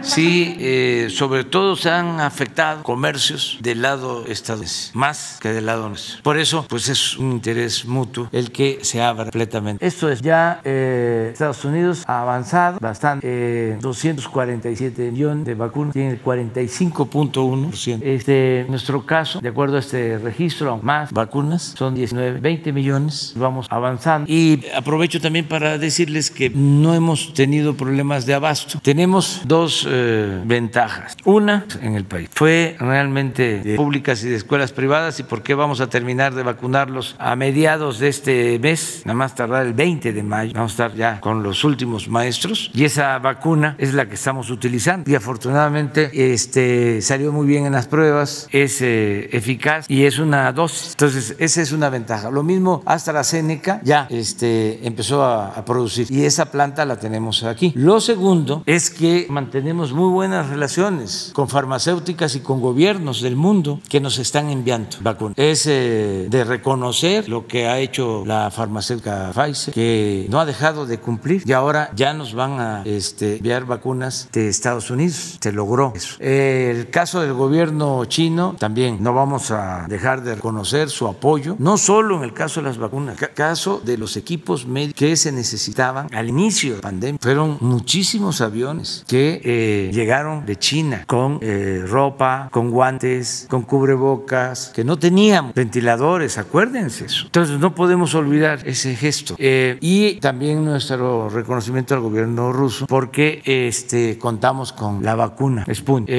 Sí, 0.03 0.55
eh, 0.59 1.07
sobre 1.09 1.43
todo 1.45 1.75
se 1.75 1.89
han 1.89 2.19
afectado 2.19 2.83
comercios 2.83 3.57
del 3.61 3.81
lado 3.81 4.25
estadounidense, 4.27 4.91
más 4.93 5.39
que 5.41 5.49
del 5.49 5.65
lado 5.65 5.87
nuestro. 5.89 6.21
Por 6.23 6.37
eso, 6.37 6.65
pues 6.67 6.89
es 6.89 7.17
un 7.17 7.31
interés 7.31 7.85
mutuo 7.85 8.27
el 8.31 8.51
que 8.51 8.79
se 8.81 9.01
abra 9.01 9.25
completamente. 9.25 9.85
Esto 9.85 10.09
es 10.09 10.21
ya 10.21 10.59
eh, 10.63 11.29
Estados 11.31 11.63
Unidos 11.63 12.03
ha 12.05 12.21
avanzado 12.21 12.79
bastante, 12.79 13.25
eh, 13.27 13.77
247 13.81 15.11
millones 15.11 15.45
de 15.45 15.55
vacunas, 15.55 15.93
tiene 15.93 16.11
el 16.11 16.23
45.1%. 16.23 18.01
Este, 18.03 18.65
nuestro 18.69 19.05
caso, 19.05 19.39
de 19.39 19.49
acuerdo 19.49 19.77
a 19.77 19.79
este 19.79 20.17
registro, 20.17 20.79
más 20.83 21.11
vacunas, 21.11 21.73
son 21.77 21.95
19, 21.95 22.39
20 22.39 22.73
millones, 22.73 23.33
vamos 23.35 23.67
avanzando. 23.69 24.31
Y 24.31 24.65
aprovecho 24.75 25.21
también 25.21 25.47
para 25.47 25.77
decirles 25.77 26.29
que 26.29 26.49
no 26.49 26.93
hemos 26.93 27.33
tenido 27.33 27.75
problemas 27.75 28.25
de 28.25 28.33
abasto. 28.33 28.79
Tenemos 28.83 29.41
dos 29.45 29.87
eh, 29.93 30.41
ventajas. 30.45 31.15
Una 31.25 31.65
en 31.81 31.95
el 31.95 32.05
país 32.05 32.29
fue 32.33 32.75
realmente 32.79 33.59
de 33.59 33.75
públicas 33.75 34.23
y 34.23 34.29
de 34.29 34.35
escuelas 34.35 34.71
privadas 34.71 35.19
y 35.19 35.23
por 35.23 35.43
qué 35.43 35.53
vamos 35.53 35.81
a 35.81 35.87
terminar 35.87 36.33
de 36.33 36.43
vacunarlos 36.43 37.15
a 37.19 37.35
mediados 37.35 37.99
de 37.99 38.07
este 38.07 38.59
mes, 38.59 39.03
nada 39.05 39.15
más 39.15 39.35
tardar 39.35 39.65
el 39.65 39.73
20 39.73 40.13
de 40.13 40.23
mayo. 40.23 40.53
Vamos 40.53 40.71
a 40.71 40.85
estar 40.85 40.97
ya 40.97 41.19
con 41.19 41.43
los 41.43 41.63
últimos 41.63 42.07
maestros 42.07 42.71
y 42.73 42.85
esa 42.85 43.19
vacuna 43.19 43.75
es 43.77 43.93
la 43.93 44.07
que 44.07 44.15
estamos 44.15 44.49
utilizando 44.49 45.09
y 45.09 45.15
afortunadamente 45.15 46.33
este, 46.33 47.01
salió 47.01 47.31
muy 47.31 47.47
bien 47.47 47.65
en 47.65 47.73
las 47.73 47.87
pruebas, 47.87 48.47
es 48.51 48.81
eh, 48.81 49.29
eficaz 49.31 49.85
y 49.89 50.05
es 50.05 50.19
una 50.19 50.51
dosis. 50.51 50.91
Entonces, 50.91 51.35
esa 51.39 51.61
es 51.61 51.71
una 51.71 51.89
ventaja. 51.89 52.31
Lo 52.31 52.43
mismo 52.43 52.81
AstraZeneca 52.85 53.81
ya 53.83 54.07
este, 54.09 54.85
empezó 54.85 55.23
a, 55.23 55.49
a 55.49 55.65
producir 55.65 56.07
y 56.09 56.25
esa 56.25 56.51
planta 56.51 56.85
la 56.85 56.97
tenemos 56.97 57.43
aquí. 57.43 57.73
Lo 57.75 57.99
segundo 57.99 58.63
es 58.65 58.89
que 58.89 59.27
mantenemos 59.29 59.82
muy 59.91 60.09
buenas 60.09 60.49
relaciones 60.49 61.31
con 61.33 61.49
farmacéuticas 61.49 62.35
y 62.35 62.39
con 62.39 62.61
gobiernos 62.61 63.21
del 63.21 63.35
mundo 63.35 63.79
que 63.89 63.99
nos 63.99 64.17
están 64.17 64.49
enviando 64.49 64.97
vacunas. 65.01 65.37
Es 65.37 65.65
eh, 65.67 66.27
de 66.29 66.43
reconocer 66.43 67.29
lo 67.29 67.47
que 67.47 67.67
ha 67.67 67.79
hecho 67.79 68.23
la 68.25 68.51
farmacéutica 68.51 69.31
Pfizer, 69.33 69.73
que 69.73 70.27
no 70.29 70.39
ha 70.39 70.45
dejado 70.45 70.85
de 70.85 70.99
cumplir 70.99 71.43
y 71.45 71.51
ahora 71.51 71.91
ya 71.95 72.13
nos 72.13 72.33
van 72.33 72.59
a 72.59 72.83
este, 72.85 73.37
enviar 73.37 73.65
vacunas 73.65 74.29
de 74.31 74.47
Estados 74.47 74.89
Unidos. 74.89 75.37
Se 75.41 75.51
logró 75.51 75.93
eso. 75.95 76.15
El 76.19 76.89
caso 76.89 77.21
del 77.21 77.33
gobierno 77.33 78.05
chino 78.05 78.55
también 78.59 78.97
no 79.01 79.13
vamos 79.13 79.51
a 79.51 79.85
dejar 79.89 80.23
de 80.23 80.35
reconocer 80.35 80.89
su 80.89 81.07
apoyo, 81.07 81.55
no 81.59 81.77
solo 81.77 82.17
en 82.17 82.23
el 82.23 82.33
caso 82.33 82.61
de 82.61 82.67
las 82.67 82.77
vacunas, 82.77 83.17
caso 83.33 83.81
de 83.83 83.97
los 83.97 84.17
equipos 84.17 84.65
médicos 84.65 84.99
que 84.99 85.15
se 85.15 85.31
necesitaban 85.31 86.07
al 86.13 86.29
inicio 86.29 86.71
de 86.71 86.75
la 86.77 86.81
pandemia. 86.81 87.19
Fueron 87.21 87.57
muchísimos 87.61 88.41
aviones 88.41 89.03
que 89.07 89.41
eh, 89.43 89.72
llegaron 89.91 90.45
de 90.45 90.55
China 90.57 91.03
con 91.07 91.39
eh, 91.41 91.83
ropa, 91.87 92.49
con 92.51 92.71
guantes, 92.71 93.47
con 93.49 93.63
cubrebocas, 93.63 94.71
que 94.75 94.83
no 94.83 94.97
teníamos 94.97 95.53
ventiladores, 95.53 96.37
acuérdense 96.37 97.05
eso. 97.05 97.25
Entonces 97.25 97.59
no 97.59 97.75
podemos 97.75 98.15
olvidar 98.15 98.59
ese 98.65 98.95
gesto. 98.95 99.35
Eh, 99.37 99.77
y 99.81 100.19
también 100.19 100.63
nuestro 100.63 101.29
reconocimiento 101.29 101.93
al 101.93 102.01
gobierno 102.01 102.51
ruso 102.53 102.87
porque 102.87 103.41
este, 103.45 104.17
contamos 104.17 104.73
con 104.73 105.03
la 105.03 105.15
vacuna 105.15 105.65
Sputnik 105.73 106.09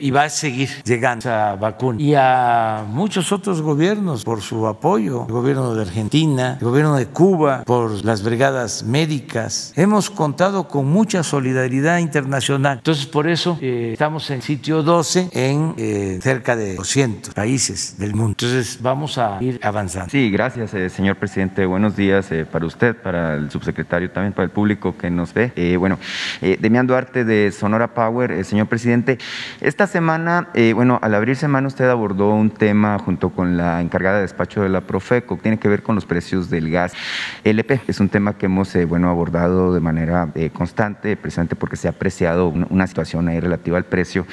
y 0.00 0.10
va 0.10 0.24
a 0.24 0.28
seguir 0.28 0.68
llegando 0.84 1.20
esa 1.20 1.56
vacuna. 1.56 2.00
Y 2.00 2.14
a 2.14 2.84
muchos 2.88 3.32
otros 3.32 3.62
gobiernos 3.62 4.24
por 4.24 4.40
su 4.40 4.66
apoyo, 4.66 5.24
el 5.26 5.32
gobierno 5.32 5.74
de 5.74 5.82
Argentina, 5.82 6.56
el 6.60 6.66
gobierno 6.66 6.96
de 6.96 7.06
Cuba, 7.06 7.62
por 7.64 8.04
las 8.04 8.22
brigadas 8.22 8.82
médicas. 8.82 9.72
Hemos 9.76 10.10
contado 10.10 10.68
con 10.68 10.86
mucha 10.86 11.22
solidaridad 11.22 11.98
internacional. 11.98 12.78
Entonces, 12.78 12.95
por 13.04 13.28
eso 13.28 13.58
eh, 13.60 13.90
estamos 13.92 14.30
en 14.30 14.40
sitio 14.40 14.82
12 14.82 15.30
en 15.32 15.74
eh, 15.76 16.18
cerca 16.22 16.56
de 16.56 16.76
200 16.76 17.34
países 17.34 17.98
del 17.98 18.14
mundo. 18.14 18.30
Entonces, 18.30 18.78
vamos 18.80 19.18
a 19.18 19.36
ir 19.42 19.60
avanzando. 19.62 20.08
Sí, 20.08 20.30
gracias, 20.30 20.72
eh, 20.72 20.88
señor 20.88 21.16
presidente. 21.16 21.66
Buenos 21.66 21.96
días 21.96 22.30
para 22.50 22.64
usted, 22.64 22.96
para 22.96 23.34
el 23.34 23.50
subsecretario, 23.50 24.10
también 24.10 24.32
para 24.32 24.44
el 24.44 24.50
público 24.50 24.96
que 24.96 25.10
nos 25.10 25.34
ve. 25.34 25.76
bueno, 25.78 25.98
Demián 26.40 26.86
Duarte 26.86 27.24
de 27.24 27.52
Sonora 27.52 27.92
Power, 27.92 28.44
señor 28.44 28.68
presidente. 28.68 29.18
Esta 29.60 29.86
semana, 29.86 30.48
bueno, 30.74 30.98
al 31.02 31.14
abrir 31.14 31.36
semana 31.36 31.66
usted 31.66 31.88
abordó 31.88 32.30
un 32.30 32.50
tema 32.50 32.98
junto 32.98 33.30
con 33.30 33.56
la 33.56 33.80
encargada 33.80 34.16
de 34.16 34.22
despacho 34.22 34.62
de 34.62 34.68
la 34.68 34.80
Profeco, 34.80 35.36
que 35.36 35.42
tiene 35.42 35.58
que 35.58 35.68
ver 35.68 35.82
con 35.82 35.96
los 35.96 36.06
precios 36.06 36.48
del 36.48 36.70
gas 36.70 36.92
LP. 37.44 37.80
Es 37.88 38.00
un 38.00 38.08
tema 38.08 38.38
que 38.38 38.46
hemos, 38.46 38.76
bueno, 38.86 39.10
abordado 39.10 39.74
de 39.74 39.80
manera 39.80 40.32
constante, 40.52 41.16
precisamente 41.16 41.56
porque 41.56 41.76
se 41.76 41.88
ha 41.88 41.90
apreciado 41.90 42.52
una, 42.76 42.86
situación 42.86 43.28
ahí 43.28 43.40
relativa 43.40 43.78
al 43.78 43.84
precio. 43.84 44.26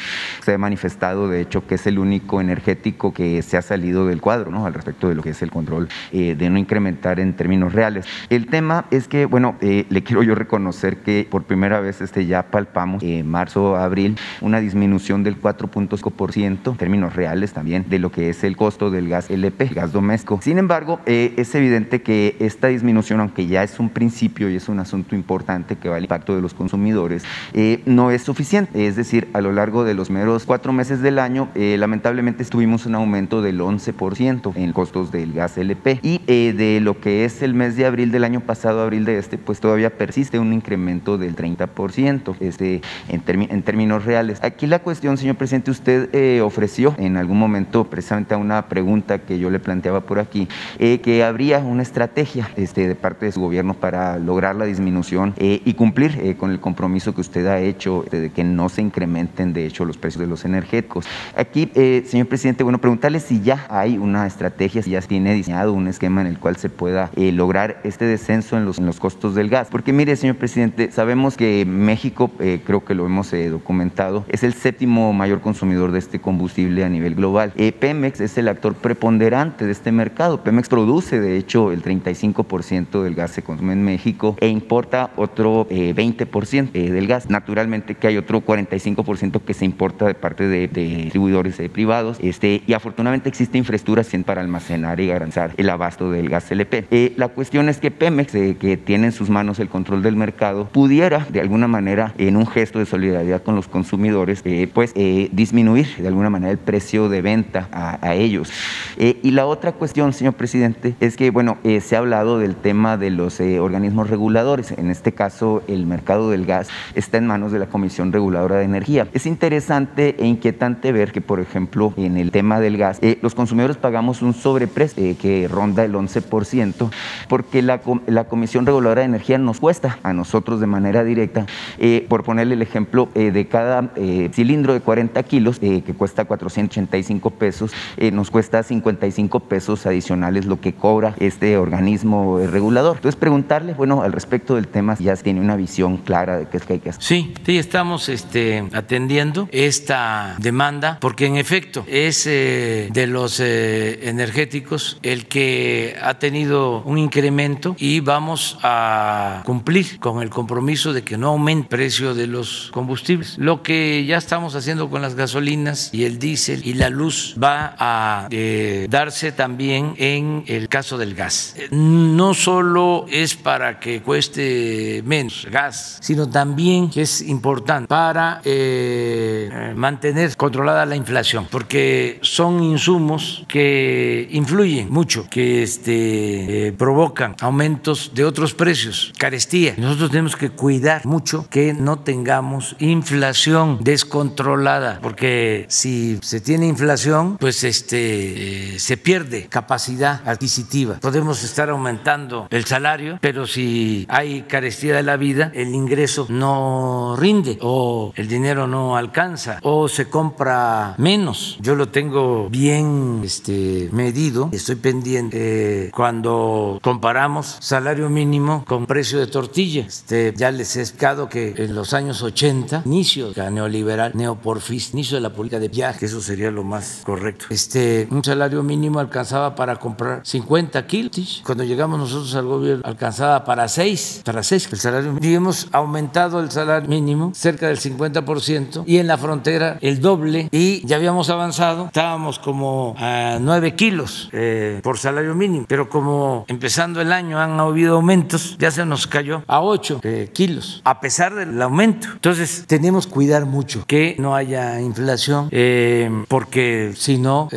Se 0.43 0.53
ha 0.53 0.57
manifestado, 0.57 1.27
de 1.27 1.41
hecho, 1.41 1.65
que 1.65 1.75
es 1.75 1.87
el 1.87 1.97
único 1.97 2.39
energético 2.39 3.13
que 3.13 3.41
se 3.41 3.57
ha 3.57 3.61
salido 3.61 4.05
del 4.05 4.21
cuadro, 4.21 4.51
¿no? 4.51 4.65
Al 4.65 4.73
respecto 4.73 5.09
de 5.09 5.15
lo 5.15 5.23
que 5.23 5.31
es 5.31 5.41
el 5.41 5.49
control 5.49 5.89
eh, 6.11 6.35
de 6.37 6.49
no 6.49 6.59
incrementar 6.59 7.19
en 7.19 7.33
términos 7.33 7.73
reales. 7.73 8.05
El 8.29 8.47
tema 8.47 8.85
es 8.91 9.07
que, 9.07 9.25
bueno, 9.25 9.55
eh, 9.61 9.85
le 9.89 10.03
quiero 10.03 10.23
yo 10.23 10.35
reconocer 10.35 10.97
que 10.97 11.27
por 11.29 11.43
primera 11.43 11.79
vez 11.79 12.01
este, 12.01 12.25
ya 12.25 12.43
palpamos 12.43 13.01
en 13.01 13.27
marzo, 13.27 13.75
abril, 13.75 14.17
una 14.41 14.59
disminución 14.59 15.23
del 15.23 15.41
4.5% 15.41 16.71
en 16.71 16.77
términos 16.77 17.15
reales 17.15 17.53
también 17.53 17.85
de 17.89 17.99
lo 17.99 18.11
que 18.11 18.29
es 18.29 18.43
el 18.43 18.55
costo 18.55 18.91
del 18.91 19.09
gas 19.09 19.29
LP, 19.29 19.65
gas 19.73 19.91
doméstico. 19.91 20.39
Sin 20.41 20.57
embargo, 20.57 20.99
eh, 21.05 21.33
es 21.37 21.53
evidente 21.55 22.01
que 22.01 22.35
esta 22.39 22.67
disminución, 22.67 23.19
aunque 23.19 23.47
ya 23.47 23.63
es 23.63 23.79
un 23.79 23.89
principio 23.89 24.49
y 24.49 24.55
es 24.55 24.69
un 24.69 24.79
asunto 24.79 25.15
importante 25.15 25.77
que 25.77 25.89
va 25.89 25.97
al 25.97 26.03
impacto 26.03 26.35
de 26.35 26.41
los 26.41 26.53
consumidores, 26.53 27.23
eh, 27.53 27.81
no 27.85 28.11
es 28.11 28.21
suficiente. 28.21 28.32
Es 28.73 28.95
decir, 28.95 29.29
a 29.33 29.41
lo 29.41 29.51
largo 29.51 29.83
de 29.83 29.93
los 29.93 30.09
meros 30.09 30.45
cuatro 30.45 30.73
meses 30.73 31.01
del 31.01 31.19
año, 31.19 31.49
eh, 31.53 31.75
lamentablemente 31.77 32.43
tuvimos 32.45 32.87
un 32.87 32.95
aumento 32.95 33.43
del 33.43 33.61
11% 33.61 34.53
en 34.55 34.73
costos 34.73 35.11
del 35.11 35.33
gas 35.33 35.57
LP. 35.57 35.99
Y 36.01 36.19
eh, 36.25 36.53
de 36.57 36.79
lo 36.79 36.99
que 36.99 37.25
es 37.25 37.43
el 37.43 37.53
mes 37.53 37.75
de 37.75 37.85
abril 37.85 38.11
del 38.11 38.23
año 38.23 38.39
pasado, 38.39 38.81
abril 38.81 39.05
de 39.05 39.19
este, 39.19 39.37
pues 39.37 39.59
todavía 39.59 39.91
persiste 39.91 40.39
un 40.39 40.51
incremento 40.51 41.19
del 41.19 41.35
30% 41.35 42.35
este, 42.39 42.81
en, 43.07 43.21
en 43.27 43.61
términos 43.61 44.03
reales. 44.03 44.39
Aquí 44.41 44.65
la 44.65 44.79
cuestión, 44.79 45.17
señor 45.17 45.35
presidente, 45.35 45.69
usted 45.69 46.41
ofreció 46.41 46.95
en 46.97 47.17
algún 47.17 47.37
momento, 47.37 47.83
precisamente 47.85 48.33
a 48.33 48.37
una 48.37 48.67
pregunta 48.67 49.19
que 49.19 49.37
yo 49.37 49.51
le 49.51 49.59
planteaba 49.59 50.01
por 50.01 50.19
aquí, 50.19 50.47
que 50.77 51.23
habría 51.23 51.59
una 51.59 51.83
estrategia 51.83 52.49
este, 52.55 52.87
de 52.87 52.95
parte 52.95 53.27
de 53.27 53.31
su 53.31 53.41
gobierno 53.41 53.75
para 53.75 54.17
lograr 54.17 54.55
la 54.55 54.65
disminución 54.65 55.33
y 55.37 55.73
cumplir 55.75 56.35
con 56.37 56.51
el 56.51 56.59
compromiso 56.59 57.13
que 57.13 57.21
usted 57.21 57.45
ha 57.47 57.59
hecho 57.59 58.03
de 58.23 58.29
que 58.31 58.43
no 58.43 58.69
se 58.69 58.81
incrementen, 58.81 59.53
de 59.53 59.65
hecho, 59.65 59.85
los 59.85 59.97
precios 59.97 60.21
de 60.21 60.27
los 60.27 60.45
energéticos. 60.45 61.05
Aquí, 61.35 61.69
eh, 61.75 62.03
señor 62.07 62.27
presidente, 62.27 62.63
bueno, 62.63 62.79
preguntarle 62.79 63.19
si 63.19 63.41
ya 63.41 63.65
hay 63.69 63.97
una 63.97 64.25
estrategia, 64.25 64.81
si 64.81 64.91
ya 64.91 65.01
tiene 65.01 65.33
diseñado 65.33 65.73
un 65.73 65.87
esquema 65.87 66.21
en 66.21 66.27
el 66.27 66.39
cual 66.39 66.55
se 66.55 66.69
pueda 66.69 67.11
eh, 67.15 67.31
lograr 67.31 67.81
este 67.83 68.05
descenso 68.05 68.57
en 68.57 68.65
los, 68.65 68.79
en 68.79 68.85
los 68.85 68.99
costos 68.99 69.35
del 69.35 69.49
gas. 69.49 69.67
Porque 69.69 69.93
mire, 69.93 70.15
señor 70.15 70.37
presidente, 70.37 70.91
sabemos 70.91 71.35
que 71.35 71.65
México, 71.65 72.31
eh, 72.39 72.61
creo 72.65 72.85
que 72.85 72.95
lo 72.95 73.05
hemos 73.05 73.33
documentado, 73.49 74.25
es 74.29 74.43
el 74.43 74.53
séptimo 74.53 75.11
mayor 75.11 75.41
consumidor 75.41 75.91
de 75.91 75.99
este 75.99 76.19
combustible 76.19 76.83
a 76.85 76.89
nivel 76.89 77.15
global. 77.15 77.51
Pemex 77.79 78.21
es 78.21 78.37
el 78.37 78.47
actor 78.47 78.75
preponderante 78.75 79.65
de 79.65 79.71
este 79.71 79.91
mercado. 79.91 80.43
Pemex 80.43 80.69
produce, 80.69 81.19
de 81.19 81.37
hecho, 81.37 81.71
el 81.71 81.81
35% 81.81 83.01
del 83.01 83.15
gas 83.15 83.31
se 83.31 83.41
consume 83.41 83.73
en 83.73 83.83
México 83.83 84.37
e 84.39 84.47
importa 84.47 85.11
otro 85.15 85.67
20% 85.67 86.71
del 86.71 87.07
gas. 87.07 87.29
Naturalmente 87.29 87.95
que 87.95 88.07
hay 88.07 88.12
otro 88.17 88.41
45% 88.41 89.41
que 89.41 89.53
se 89.53 89.65
importa 89.65 90.05
de 90.05 90.13
parte 90.13 90.47
de, 90.47 90.67
distribuidores 90.67 91.59
eh, 91.59 91.69
privados 91.69 92.17
este, 92.21 92.63
y 92.65 92.73
afortunadamente 92.73 93.29
existe 93.29 93.57
infraestructura 93.57 94.03
para 94.25 94.41
almacenar 94.41 94.99
y 94.99 95.07
garantizar 95.07 95.51
el 95.57 95.69
abasto 95.69 96.11
del 96.11 96.29
gas 96.29 96.51
LP. 96.51 96.85
Eh, 96.91 97.13
la 97.17 97.27
cuestión 97.27 97.69
es 97.69 97.79
que 97.79 97.91
Pemex, 97.91 98.33
eh, 98.35 98.57
que 98.59 98.77
tiene 98.77 99.07
en 99.07 99.11
sus 99.11 99.29
manos 99.29 99.59
el 99.59 99.69
control 99.69 100.01
del 100.01 100.15
mercado, 100.15 100.69
pudiera 100.69 101.25
de 101.29 101.41
alguna 101.41 101.67
manera, 101.67 102.13
en 102.17 102.37
un 102.37 102.47
gesto 102.47 102.79
de 102.79 102.85
solidaridad 102.85 103.43
con 103.43 103.55
los 103.55 103.67
consumidores, 103.67 104.43
pues 104.73 104.93
disminuir 104.93 105.95
de 105.97 106.07
alguna 106.07 106.29
manera 106.29 106.51
el 106.51 106.57
precio 106.57 107.09
de 107.09 107.21
venta 107.21 107.69
a, 107.71 108.15
ellos. 108.15 108.51
y 108.97 109.31
la 109.31 109.45
otra 109.45 109.71
cuestión, 109.71 110.13
señor 110.13 110.33
presidente, 110.33 110.95
es 110.99 111.17
que, 111.17 111.29
bueno, 111.29 111.57
se 111.81 111.95
ha 111.95 111.99
hablado 111.99 112.39
del 112.39 112.55
tema 112.55 112.97
de 112.97 113.09
los 113.09 113.39
organismos 113.39 114.09
reguladores, 114.09 114.71
en 114.71 114.89
este 114.89 115.13
caso 115.13 115.63
el 115.67 115.85
mercado 115.85 116.29
del 116.29 116.45
gas 116.45 116.69
está 116.95 117.17
en 117.17 117.27
manos 117.27 117.51
de 117.51 117.59
la 117.59 117.67
Comisión 117.67 118.02
Reguladora 118.11 118.57
de 118.57 118.65
Energía. 118.65 119.07
Es 119.13 119.25
interesante 119.25 120.15
e 120.19 120.25
inquietante 120.25 120.91
ver 120.91 121.11
que, 121.11 121.21
por 121.21 121.39
ejemplo, 121.39 121.93
en 121.97 122.17
el 122.17 122.31
tema 122.31 122.59
del 122.59 122.77
gas, 122.77 122.99
eh, 123.01 123.19
los 123.21 123.35
consumidores 123.35 123.77
pagamos 123.77 124.21
un 124.21 124.33
sobreprecio 124.33 125.03
eh, 125.03 125.15
que 125.19 125.47
ronda 125.47 125.85
el 125.85 125.93
11%, 125.93 126.89
porque 127.29 127.61
la, 127.61 127.81
Comisión 128.27 128.65
Reguladora 128.65 129.01
de 129.01 129.05
Energía 129.05 129.37
nos 129.37 129.59
cuesta 129.59 129.99
a 130.03 130.13
nosotros 130.13 130.59
de 130.59 130.67
manera 130.67 131.03
directa, 131.03 131.45
eh, 131.77 132.05
por 132.09 132.23
ponerle 132.23 132.55
el 132.55 132.61
ejemplo, 132.61 133.09
de 133.13 133.47
cada 133.47 133.91
cilindro 134.33 134.73
de 134.73 134.79
40 134.79 135.21
kilos, 135.23 135.59
que 135.59 135.81
cuesta 135.97 136.25
485 136.25 137.29
pesos, 137.31 137.71
nos 138.11 138.31
cuesta 138.31 138.63
55 138.63 139.39
pesos 139.41 139.85
adicionales 139.85 140.45
lo 140.45 140.59
que 140.59 140.73
cobra 140.73 141.15
este 141.19 141.57
organismo 141.57 142.39
regulador. 142.39 142.97
Entonces, 142.97 143.19
preguntarle, 143.19 143.73
bueno, 143.73 144.01
al 144.01 144.11
respecto 144.11 144.55
del 144.55 144.67
tema, 144.67 144.95
ya 144.95 145.15
tiene 145.15 145.41
una 145.41 145.55
visión 145.55 145.97
clara 145.97 146.37
de 146.37 146.45
qué 146.47 146.57
es 146.57 146.63
que 146.63 146.73
hay 146.73 146.79
que 146.79 146.89
hacer. 146.89 147.03
Sí, 147.03 147.33
sí, 147.45 147.57
estamos 147.57 147.92
este, 148.09 148.63
atendiendo 148.73 149.47
esta 149.51 150.35
demanda 150.39 150.97
porque 150.99 151.25
en 151.25 151.37
efecto 151.37 151.85
es 151.87 152.25
eh, 152.27 152.89
de 152.91 153.07
los 153.07 153.39
eh, 153.39 154.09
energéticos 154.09 154.97
el 155.03 155.27
que 155.27 155.95
ha 156.01 156.15
tenido 156.15 156.81
un 156.81 156.97
incremento 156.97 157.75
y 157.77 157.99
vamos 157.99 158.57
a 158.63 159.43
cumplir 159.45 159.99
con 159.99 160.21
el 160.21 160.29
compromiso 160.29 160.93
de 160.93 161.03
que 161.03 161.17
no 161.17 161.29
aumente 161.29 161.53
el 161.53 161.67
precio 161.67 162.15
de 162.15 162.25
los 162.25 162.69
combustibles. 162.73 163.37
Lo 163.37 163.61
que 163.61 164.05
ya 164.05 164.17
estamos 164.17 164.55
haciendo 164.55 164.89
con 164.89 165.01
las 165.01 165.15
gasolinas 165.15 165.93
y 165.93 166.05
el 166.05 166.17
diésel 166.17 166.65
y 166.65 166.73
la 166.73 166.89
luz 166.89 167.35
va 167.41 167.75
a 167.77 168.27
eh, 168.31 168.87
darse 168.89 169.31
también 169.31 169.93
en 169.97 170.43
el 170.47 170.67
caso 170.67 170.97
del 170.97 171.13
gas. 171.13 171.55
No 171.71 172.33
solo 172.33 173.05
es 173.09 173.35
para 173.35 173.79
que 173.79 174.01
cueste 174.01 175.03
menos 175.05 175.47
gas, 175.51 175.99
sino 176.01 176.29
también 176.29 176.89
que 176.89 177.03
es 177.03 177.21
importante 177.21 177.82
para 177.87 178.41
eh, 178.43 179.73
mantener 179.75 180.35
controlada 180.37 180.85
la 180.85 180.95
inflación, 180.95 181.47
porque 181.49 182.19
son 182.21 182.63
insumos 182.63 183.45
que 183.47 184.27
influyen 184.31 184.89
mucho, 184.91 185.27
que 185.29 185.63
este, 185.63 186.67
eh, 186.67 186.71
provocan 186.71 187.35
aumentos 187.39 188.11
de 188.13 188.25
otros 188.25 188.53
precios, 188.53 189.13
carestía. 189.17 189.75
Nosotros 189.77 190.11
tenemos 190.11 190.35
que 190.35 190.49
cuidar 190.49 191.05
mucho 191.05 191.47
que 191.49 191.73
no 191.73 191.99
tengamos 191.99 192.75
inflación 192.79 193.79
descontrolada, 193.81 194.99
porque 195.01 195.65
si 195.69 196.19
se 196.21 196.41
tiene 196.41 196.67
inflación, 196.67 197.37
pues 197.37 197.63
este, 197.63 198.75
eh, 198.75 198.79
se 198.79 198.97
pierde 198.97 199.47
capacidad 199.47 200.21
adquisitiva. 200.25 200.95
Podemos 200.99 201.43
estar 201.43 201.69
aumentando 201.69 202.47
el 202.49 202.65
salario, 202.65 203.17
pero 203.21 203.47
si 203.47 204.05
hay 204.09 204.43
carestía 204.43 204.95
de 204.95 205.03
la 205.03 205.17
vida, 205.17 205.51
el 205.53 205.73
ingreso 205.73 206.27
no 206.29 207.15
rinde 207.17 207.57
o 207.61 207.72
el 208.15 208.27
dinero 208.27 208.67
no 208.67 208.97
alcanza 208.97 209.59
o 209.63 209.87
se 209.87 210.09
compra 210.09 210.95
menos. 210.97 211.57
Yo 211.61 211.75
lo 211.75 211.89
tengo 211.89 212.49
bien 212.49 213.21
este, 213.23 213.89
medido, 213.91 214.49
estoy 214.51 214.75
pendiente 214.75 215.91
cuando 215.95 216.79
comparamos 216.81 217.57
salario 217.59 218.09
mínimo 218.09 218.63
con 218.67 218.85
precio 218.85 219.19
de 219.19 219.27
tortilla. 219.27 219.85
Este, 219.85 220.33
ya 220.35 220.51
les 220.51 220.75
he 220.75 220.81
explicado 220.81 221.29
que 221.29 221.53
en 221.57 221.75
los 221.75 221.93
años 221.93 222.21
80, 222.21 222.83
inicio 222.85 223.31
de 223.31 223.41
la 223.41 223.49
neoliberal, 223.49 224.11
neoporfis, 224.15 224.93
inicio 224.93 225.17
de 225.17 225.21
la 225.21 225.29
política 225.31 225.59
de 225.59 225.69
viaje, 225.69 226.05
eso 226.05 226.21
sería 226.21 226.51
lo 226.51 226.63
más 226.63 227.01
correcto. 227.03 227.45
Este, 227.49 228.07
un 228.11 228.23
salario 228.23 228.63
mínimo 228.63 228.99
alcanzaba 228.99 229.55
para 229.55 229.77
comprar 229.77 230.21
50 230.23 230.85
kilos. 230.87 231.41
Cuando 231.45 231.63
llegamos 231.63 231.99
nosotros 231.99 232.33
al 232.35 232.45
gobierno, 232.45 232.83
alcanzaba 232.85 233.43
para 233.43 233.67
6, 233.67 234.21
para 234.23 234.43
6 234.43 234.69
el 234.71 234.79
salario 234.79 235.13
mínimo. 235.13 235.31
Y 235.31 235.35
hemos 235.35 235.67
aumentado 235.71 236.39
el 236.39 236.51
salario 236.51 236.87
mínimo 236.87 237.31
cerca 237.33 237.52
del 237.61 237.79
50% 237.79 238.83
y 238.85 238.97
en 238.97 239.07
la 239.07 239.17
frontera 239.17 239.77
el 239.81 240.01
doble 240.01 240.49
y 240.51 240.85
ya 240.85 240.97
habíamos 240.97 241.29
avanzado, 241.29 241.85
estábamos 241.87 242.39
como 242.39 242.95
a 242.97 243.37
9 243.39 243.75
kilos 243.75 244.29
eh, 244.31 244.79
por 244.83 244.97
salario 244.97 245.35
mínimo, 245.35 245.65
pero 245.67 245.89
como 245.89 246.45
empezando 246.47 247.01
el 247.01 247.11
año 247.11 247.39
han 247.39 247.59
habido 247.59 247.95
aumentos, 247.95 248.57
ya 248.59 248.71
se 248.71 248.85
nos 248.85 249.07
cayó 249.07 249.43
a 249.47 249.61
8 249.61 250.01
eh, 250.03 250.29
kilos, 250.33 250.81
a 250.83 250.99
pesar 250.99 251.35
del 251.35 251.61
aumento. 251.61 252.07
Entonces 252.13 252.65
tenemos 252.67 253.07
que 253.07 253.13
cuidar 253.13 253.45
mucho 253.45 253.83
que 253.85 254.15
no 254.19 254.35
haya 254.35 254.79
inflación, 254.81 255.49
eh, 255.51 256.09
porque 256.27 256.93
si 256.95 257.17
no, 257.17 257.49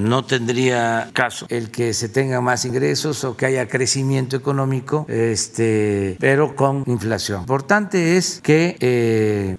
no 0.00 0.24
tendría 0.24 1.10
caso 1.12 1.46
el 1.48 1.70
que 1.70 1.94
se 1.94 2.08
tenga 2.08 2.40
más 2.40 2.64
ingresos 2.64 3.24
o 3.24 3.36
que 3.36 3.46
haya 3.46 3.68
crecimiento 3.68 4.36
económico, 4.36 5.06
este, 5.08 6.16
pero 6.20 6.56
con 6.56 6.84
inflación. 6.86 7.40
Importante 7.40 8.16
es 8.16 8.40
que 8.42 8.76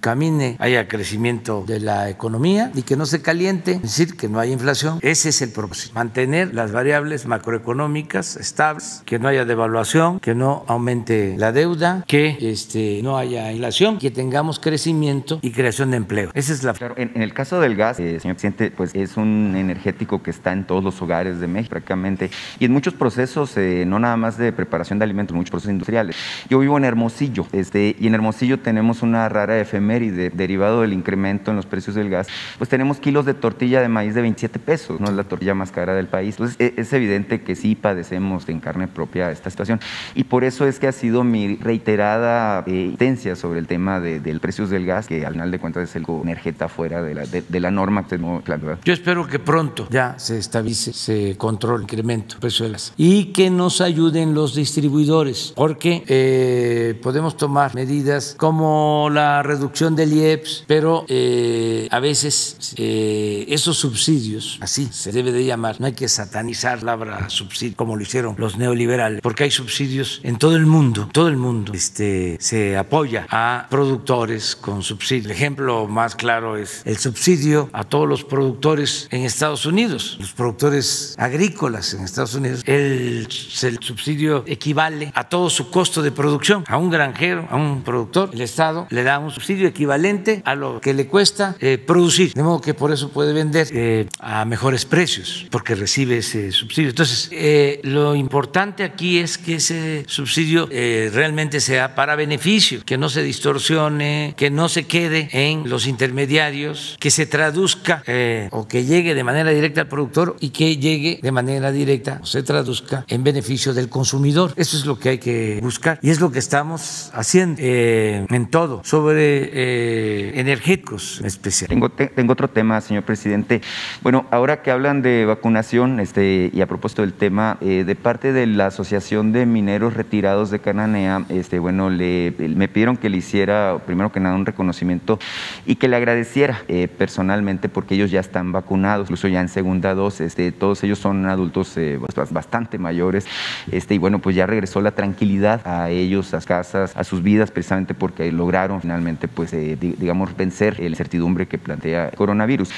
camine, 0.00 0.56
haya 0.58 0.88
crecimiento 0.88 1.64
de 1.66 1.80
la 1.80 2.10
economía 2.10 2.70
y 2.74 2.82
que 2.82 2.96
no 2.96 3.06
se 3.06 3.22
caliente, 3.22 3.72
es 3.72 3.82
decir, 3.82 4.16
que 4.16 4.28
no 4.28 4.38
haya 4.38 4.52
inflación. 4.52 4.98
Ese 5.02 5.30
es 5.30 5.42
el 5.42 5.50
propósito, 5.50 5.94
mantener 5.94 6.54
las 6.54 6.72
variables 6.72 7.26
macroeconómicas 7.26 8.36
estables, 8.36 9.02
que 9.04 9.18
no 9.18 9.28
haya 9.28 9.44
devaluación, 9.44 10.20
que 10.20 10.34
no 10.34 10.64
aumente 10.66 11.34
la 11.38 11.52
deuda, 11.52 12.04
que 12.06 12.36
este, 12.40 13.00
no 13.02 13.16
haya 13.16 13.52
inflación, 13.52 13.98
que 13.98 14.10
tengamos 14.10 14.58
crecimiento 14.58 15.38
y 15.42 15.50
creación 15.52 15.90
de 15.90 15.96
empleo. 15.98 16.30
Esa 16.34 16.52
es 16.52 16.62
la... 16.62 16.72
Claro, 16.74 16.94
en, 16.96 17.22
el 17.22 17.32
caso 17.32 17.60
del 17.60 17.76
gas, 17.76 17.98
eh, 18.00 18.20
señor 18.20 18.36
presidente, 18.36 18.70
pues 18.70 18.94
es 18.94 19.16
un 19.16 19.54
energético 19.56 20.22
que 20.22 20.30
está 20.30 20.52
en 20.52 20.66
todos 20.66 20.82
los 20.82 21.00
hogares 21.02 21.40
de 21.40 21.46
México 21.46 21.70
prácticamente 21.70 22.30
y 22.58 22.64
en 22.64 22.72
muchos 22.72 22.94
procesos, 22.94 23.56
eh, 23.56 23.84
no 23.86 23.98
nada 23.98 24.16
más 24.16 24.38
de 24.38 24.52
preparación 24.52 24.98
de 24.98 25.04
alimentos, 25.04 25.36
muchos 25.36 25.50
procesos 25.50 25.72
industriales. 25.72 26.16
Yo 26.48 26.58
vivo 26.58 26.76
en 26.78 26.84
Hermosillo 26.84 27.46
este, 27.52 27.96
y 27.98 28.06
en 28.06 28.14
Hermosillo 28.14 28.60
tenemos 28.60 29.02
una 29.02 29.28
rara 29.28 29.58
efeméride 29.58 29.75
derivado 29.80 30.82
del 30.82 30.92
incremento 30.92 31.50
en 31.50 31.56
los 31.56 31.66
precios 31.66 31.96
del 31.96 32.10
gas, 32.10 32.28
pues 32.58 32.70
tenemos 32.70 32.98
kilos 32.98 33.26
de 33.26 33.34
tortilla 33.34 33.80
de 33.80 33.88
maíz 33.88 34.14
de 34.14 34.22
27 34.22 34.58
pesos, 34.58 35.00
no 35.00 35.08
es 35.08 35.14
la 35.14 35.24
tortilla 35.24 35.54
más 35.54 35.72
cara 35.72 35.94
del 35.94 36.06
país. 36.06 36.36
Entonces 36.36 36.56
e, 36.60 36.74
es 36.76 36.92
evidente 36.92 37.42
que 37.42 37.54
sí 37.56 37.74
padecemos 37.74 38.48
en 38.48 38.60
carne 38.60 38.88
propia 38.88 39.30
esta 39.30 39.50
situación 39.50 39.80
y 40.14 40.24
por 40.24 40.44
eso 40.44 40.66
es 40.66 40.78
que 40.78 40.88
ha 40.88 40.92
sido 40.92 41.24
mi 41.24 41.56
reiterada 41.56 42.64
eh, 42.66 42.94
sobre 43.34 43.60
el 43.60 43.66
tema 43.66 44.00
de, 44.00 44.20
del 44.20 44.40
precios 44.40 44.70
del 44.70 44.84
gas, 44.84 45.06
que 45.06 45.24
al 45.24 45.32
final 45.32 45.50
de 45.50 45.58
cuentas 45.58 45.88
es 45.88 45.96
el 45.96 46.04
energeta 46.22 46.68
fuera 46.68 47.02
de 47.02 47.14
la, 47.14 47.26
de, 47.26 47.60
la 47.60 47.70
norma 47.70 48.04
que 48.04 48.10
tenemos. 48.10 48.42
Yo 48.84 48.92
espero 48.92 49.26
que 49.26 49.38
pronto 49.38 49.88
ya 49.90 50.18
se 50.18 50.38
estabilice, 50.38 50.92
se 50.92 51.36
controle 51.36 51.78
el 51.78 51.82
incremento 51.82 52.36
precio 52.40 52.64
del 52.64 52.72
gas 52.72 52.92
y 52.96 53.26
que 53.26 53.50
nos 53.50 53.80
ayuden 53.80 54.34
los 54.34 54.54
distribuidores, 54.54 55.52
porque 55.56 56.04
eh, 56.06 56.98
podemos 57.02 57.36
tomar 57.36 57.74
medidas 57.74 58.34
como 58.36 59.08
la 59.10 59.42
reducción 59.42 59.65
del 59.72 60.12
IEPS, 60.12 60.64
pero 60.66 61.04
eh, 61.08 61.88
a 61.90 62.00
veces 62.00 62.74
eh, 62.76 63.44
esos 63.48 63.76
subsidios, 63.76 64.58
así 64.60 64.88
se 64.90 65.12
debe 65.12 65.32
de 65.32 65.44
llamar, 65.44 65.80
no 65.80 65.86
hay 65.86 65.92
que 65.92 66.08
satanizar 66.08 66.82
la 66.82 66.96
palabra 66.96 67.28
subsidio 67.30 67.76
como 67.76 67.96
lo 67.96 68.02
hicieron 68.02 68.34
los 68.38 68.56
neoliberales, 68.56 69.20
porque 69.20 69.44
hay 69.44 69.50
subsidios 69.50 70.20
en 70.22 70.38
todo 70.38 70.56
el 70.56 70.66
mundo, 70.66 71.08
todo 71.12 71.28
el 71.28 71.36
mundo 71.36 71.72
este, 71.74 72.36
se 72.40 72.76
apoya 72.76 73.26
a 73.30 73.66
productores 73.70 74.56
con 74.56 74.82
subsidio. 74.82 75.26
El 75.26 75.36
ejemplo 75.36 75.86
más 75.86 76.14
claro 76.14 76.56
es 76.56 76.82
el 76.84 76.96
subsidio 76.98 77.68
a 77.72 77.84
todos 77.84 78.08
los 78.08 78.24
productores 78.24 79.08
en 79.10 79.24
Estados 79.24 79.66
Unidos, 79.66 80.16
los 80.20 80.32
productores 80.32 81.14
agrícolas 81.18 81.94
en 81.94 82.04
Estados 82.04 82.34
Unidos. 82.34 82.62
El, 82.66 83.28
el 83.62 83.78
subsidio 83.80 84.44
equivale 84.46 85.12
a 85.14 85.28
todo 85.28 85.50
su 85.50 85.70
costo 85.70 86.02
de 86.02 86.12
producción. 86.12 86.64
A 86.68 86.76
un 86.76 86.90
granjero, 86.90 87.46
a 87.50 87.56
un 87.56 87.82
productor, 87.82 88.30
el 88.32 88.40
Estado 88.40 88.86
le 88.90 89.02
da 89.02 89.18
un 89.18 89.30
subsidio 89.30 89.55
equivalente 89.64 90.42
a 90.44 90.54
lo 90.54 90.80
que 90.80 90.94
le 90.94 91.06
cuesta 91.06 91.56
eh, 91.60 91.78
producir. 91.78 92.32
De 92.34 92.42
modo 92.42 92.60
que 92.60 92.74
por 92.74 92.92
eso 92.92 93.10
puede 93.10 93.32
vender 93.32 93.68
eh, 93.72 94.06
a 94.18 94.44
mejores 94.44 94.84
precios, 94.84 95.46
porque 95.50 95.74
recibe 95.74 96.18
ese 96.18 96.52
subsidio. 96.52 96.90
Entonces, 96.90 97.28
eh, 97.32 97.80
lo 97.82 98.14
importante 98.14 98.84
aquí 98.84 99.18
es 99.18 99.38
que 99.38 99.56
ese 99.56 100.04
subsidio 100.06 100.66
realmente 100.66 101.60
sea 101.60 101.94
para 101.94 102.16
beneficio, 102.16 102.82
que 102.84 102.98
no 102.98 103.08
se 103.08 103.22
distorsione, 103.22 104.34
que 104.36 104.50
no 104.50 104.68
se 104.68 104.86
quede 104.86 105.28
en 105.32 105.68
los 105.68 105.86
intermediarios, 105.86 106.96
que 107.00 107.10
se 107.10 107.26
traduzca 107.26 108.02
o 108.50 108.68
que 108.68 108.84
llegue 108.84 109.14
de 109.14 109.24
manera 109.24 109.50
directa 109.50 109.82
al 109.82 109.88
productor 109.88 110.36
y 110.40 110.50
que 110.50 110.76
llegue 110.76 111.20
de 111.22 111.32
manera 111.32 111.72
directa 111.72 112.20
o 112.22 112.26
se 112.26 112.42
traduzca 112.42 113.04
en 113.08 113.24
beneficio 113.24 113.74
del 113.74 113.88
consumidor. 113.88 114.52
Eso 114.56 114.76
es 114.76 114.86
lo 114.86 114.98
que 114.98 115.10
hay 115.10 115.18
que 115.18 115.60
buscar 115.62 115.98
y 116.02 116.10
es 116.10 116.20
lo 116.20 116.30
que 116.30 116.38
estamos 116.38 117.10
haciendo 117.12 117.60
en 117.60 118.50
todo 118.50 118.82
sobre 118.84 119.45
energéticos 119.52 121.20
especial. 121.24 121.68
Tengo, 121.68 122.32
otro 122.32 122.48
tema, 122.48 122.80
señor 122.80 123.04
presidente. 123.04 123.60
Bueno, 124.02 124.26
ahora 124.30 124.62
que 124.62 124.70
hablan 124.70 125.02
de 125.02 125.24
vacunación 125.24 126.00
este, 126.00 126.50
y 126.52 126.60
a 126.60 126.66
propósito 126.66 127.02
del 127.02 127.12
tema, 127.12 127.58
eh, 127.60 127.84
de 127.86 127.94
parte 127.94 128.32
de 128.32 128.46
la 128.46 128.66
Asociación 128.66 129.32
de 129.32 129.46
Mineros 129.46 129.94
Retirados 129.94 130.50
de 130.50 130.58
Cananea, 130.58 131.24
este, 131.28 131.58
bueno, 131.58 131.90
le, 131.90 132.34
me 132.38 132.68
pidieron 132.68 132.96
que 132.96 133.08
le 133.08 133.18
hiciera, 133.18 133.78
primero 133.86 134.12
que 134.12 134.20
nada, 134.20 134.34
un 134.34 134.46
reconocimiento 134.46 135.18
y 135.64 135.76
que 135.76 135.88
le 135.88 135.96
agradeciera 135.96 136.62
eh, 136.68 136.88
personalmente 136.88 137.68
porque 137.68 137.94
ellos 137.94 138.10
ya 138.10 138.20
están 138.20 138.52
vacunados, 138.52 139.06
incluso 139.06 139.28
ya 139.28 139.40
en 139.40 139.48
segunda 139.48 139.94
dosis. 139.94 140.26
Este, 140.26 140.52
todos 140.52 140.82
ellos 140.84 140.98
son 140.98 141.26
adultos 141.26 141.76
eh, 141.76 141.98
bastante 142.30 142.78
mayores 142.78 143.26
este, 143.70 143.94
y 143.94 143.98
bueno, 143.98 144.18
pues 144.20 144.36
ya 144.36 144.46
regresó 144.46 144.80
la 144.80 144.92
tranquilidad 144.92 145.66
a 145.66 145.90
ellos, 145.90 146.34
a 146.34 146.40
sus 146.40 146.46
casas, 146.46 146.96
a 146.96 147.04
sus 147.04 147.22
vidas, 147.22 147.50
precisamente 147.50 147.94
porque 147.94 148.30
lograron 148.32 148.80
finalmente, 148.80 149.28
pues, 149.36 149.52
digamos, 149.52 150.34
vencer 150.34 150.80
la 150.80 150.88
incertidumbre 150.88 151.46
que 151.46 151.58
plantea 151.58 152.08
el 152.08 152.16
coronavirus. 152.16 152.70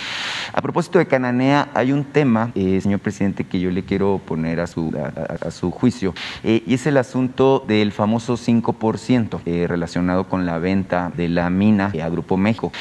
A 0.52 0.60
propósito 0.60 0.98
de 0.98 1.06
Cananea, 1.06 1.68
hay 1.72 1.92
un 1.92 2.04
tema, 2.04 2.50
eh, 2.56 2.80
señor 2.82 2.98
presidente, 2.98 3.44
que 3.44 3.60
yo 3.60 3.70
le 3.70 3.84
quiero 3.84 4.20
poner 4.26 4.58
a 4.58 4.66
su, 4.66 4.92
a, 5.40 5.50
su 5.52 5.70
juicio, 5.70 6.14
eh, 6.42 6.64
y 6.66 6.74
es 6.74 6.86
el 6.86 6.96
asunto 6.96 7.64
del 7.66 7.92
famoso 7.92 8.34
5% 8.36 9.40
eh, 9.46 9.66
relacionado 9.68 10.24
con 10.28 10.46
la 10.46 10.58
venta 10.58 11.12
de 11.16 11.28
la 11.28 11.48
mina 11.48 11.92
a 12.02 12.08
Grupo 12.08 12.36
México. 12.36 12.72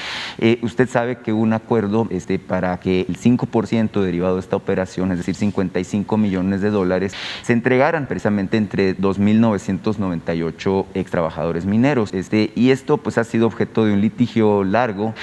usted 0.61 0.89
sabe 0.89 1.17
que 1.17 1.31
hubo 1.31 1.43
un 1.43 1.53
acuerdo 1.53 2.07
este, 2.09 2.39
para 2.39 2.79
que 2.79 3.05
el 3.07 3.17
5% 3.17 4.01
derivado 4.01 4.35
de 4.35 4.41
esta 4.41 4.55
operación, 4.55 5.11
es 5.11 5.19
decir, 5.19 5.35
55 5.35 6.17
millones 6.17 6.61
de 6.61 6.71
dólares, 6.71 7.13
se 7.43 7.53
entregaran 7.53 8.07
precisamente 8.07 8.57
entre 8.57 8.97
2.998 8.97 10.85
ex 10.95 11.11
trabajadores 11.11 11.65
mineros. 11.65 12.13
Este, 12.13 12.51
y 12.55 12.71
esto 12.71 12.97
pues 12.97 13.17
ha 13.19 13.23
sido 13.23 13.45
objeto 13.45 13.66
de 13.67 13.93
un 13.93 14.01
litigio 14.01 14.63
largo 14.63 15.13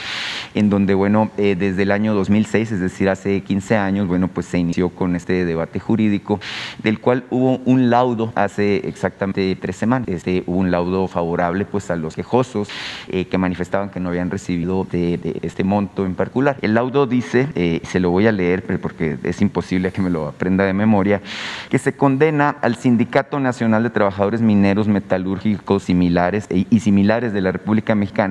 en 0.55 0.71
donde, 0.71 0.95
bueno, 0.95 1.31
eh, 1.37 1.57
desde 1.59 1.83
el 1.83 1.91
año 1.91 2.15
2006, 2.15 2.73
es 2.73 2.81
decir, 2.81 3.09
hace 3.09 3.41
15 3.41 3.77
años, 3.77 4.07
bueno, 4.07 4.29
pues 4.29 4.47
se 4.47 4.59
inició 4.59 4.91
con 4.91 5.17
este 5.17 5.45
debate 5.45 5.81
jurídico, 5.81 6.41
del 6.83 7.01
cual 7.01 7.25
hubo 7.31 7.59
un 7.65 7.91
laudo 7.91 8.33
hace 8.37 8.87
exactamente 8.87 9.57
tres 9.61 9.77
semanas. 9.77 10.09
Este, 10.09 10.45
hubo 10.47 10.59
un 10.59 10.71
laudo 10.71 11.09
favorable 11.09 11.65
pues 11.65 11.91
a 11.91 11.97
los 11.97 12.15
quejosos 12.15 12.69
eh, 13.09 13.27
que 13.27 13.39
manifestaban 13.39 13.91
que 13.91 14.01
no 14.01 14.11
habían 14.11 14.31
recibido 14.31 14.87
de, 14.91 15.41
este 15.43 15.65
monto 15.65 16.07
en 16.07 16.15
particular. 16.15 16.57
El 16.63 16.75
laudo 16.75 17.07
dice, 17.07 17.49
eh, 17.55 17.81
se 17.85 18.01
lo 18.01 18.11
voy 18.11 18.27
a 18.27 18.33
leer 18.33 18.65
porque 18.81 19.19
es 19.23 19.41
imposible 19.41 19.91
que 19.93 20.03
me 20.03 20.11
lo 20.11 20.29
aprenda 20.29 20.65
de 20.65 20.73
memoria, 20.73 21.21
que 21.69 21.79
se 21.79 21.97
condena 21.97 22.57
al 22.63 22.77
Sindicato 22.77 23.41
Nacional 23.41 23.83
de 23.83 23.91
Trabajadores 23.91 24.41
Mineros 24.41 24.89
Metalúrgicos 24.89 25.83
similares 25.83 26.47
e, 26.51 26.67
y 26.71 26.81
similares 26.81 27.33
de 27.33 27.41
la 27.41 27.53
República 27.53 27.95
Mexicana 27.95 28.24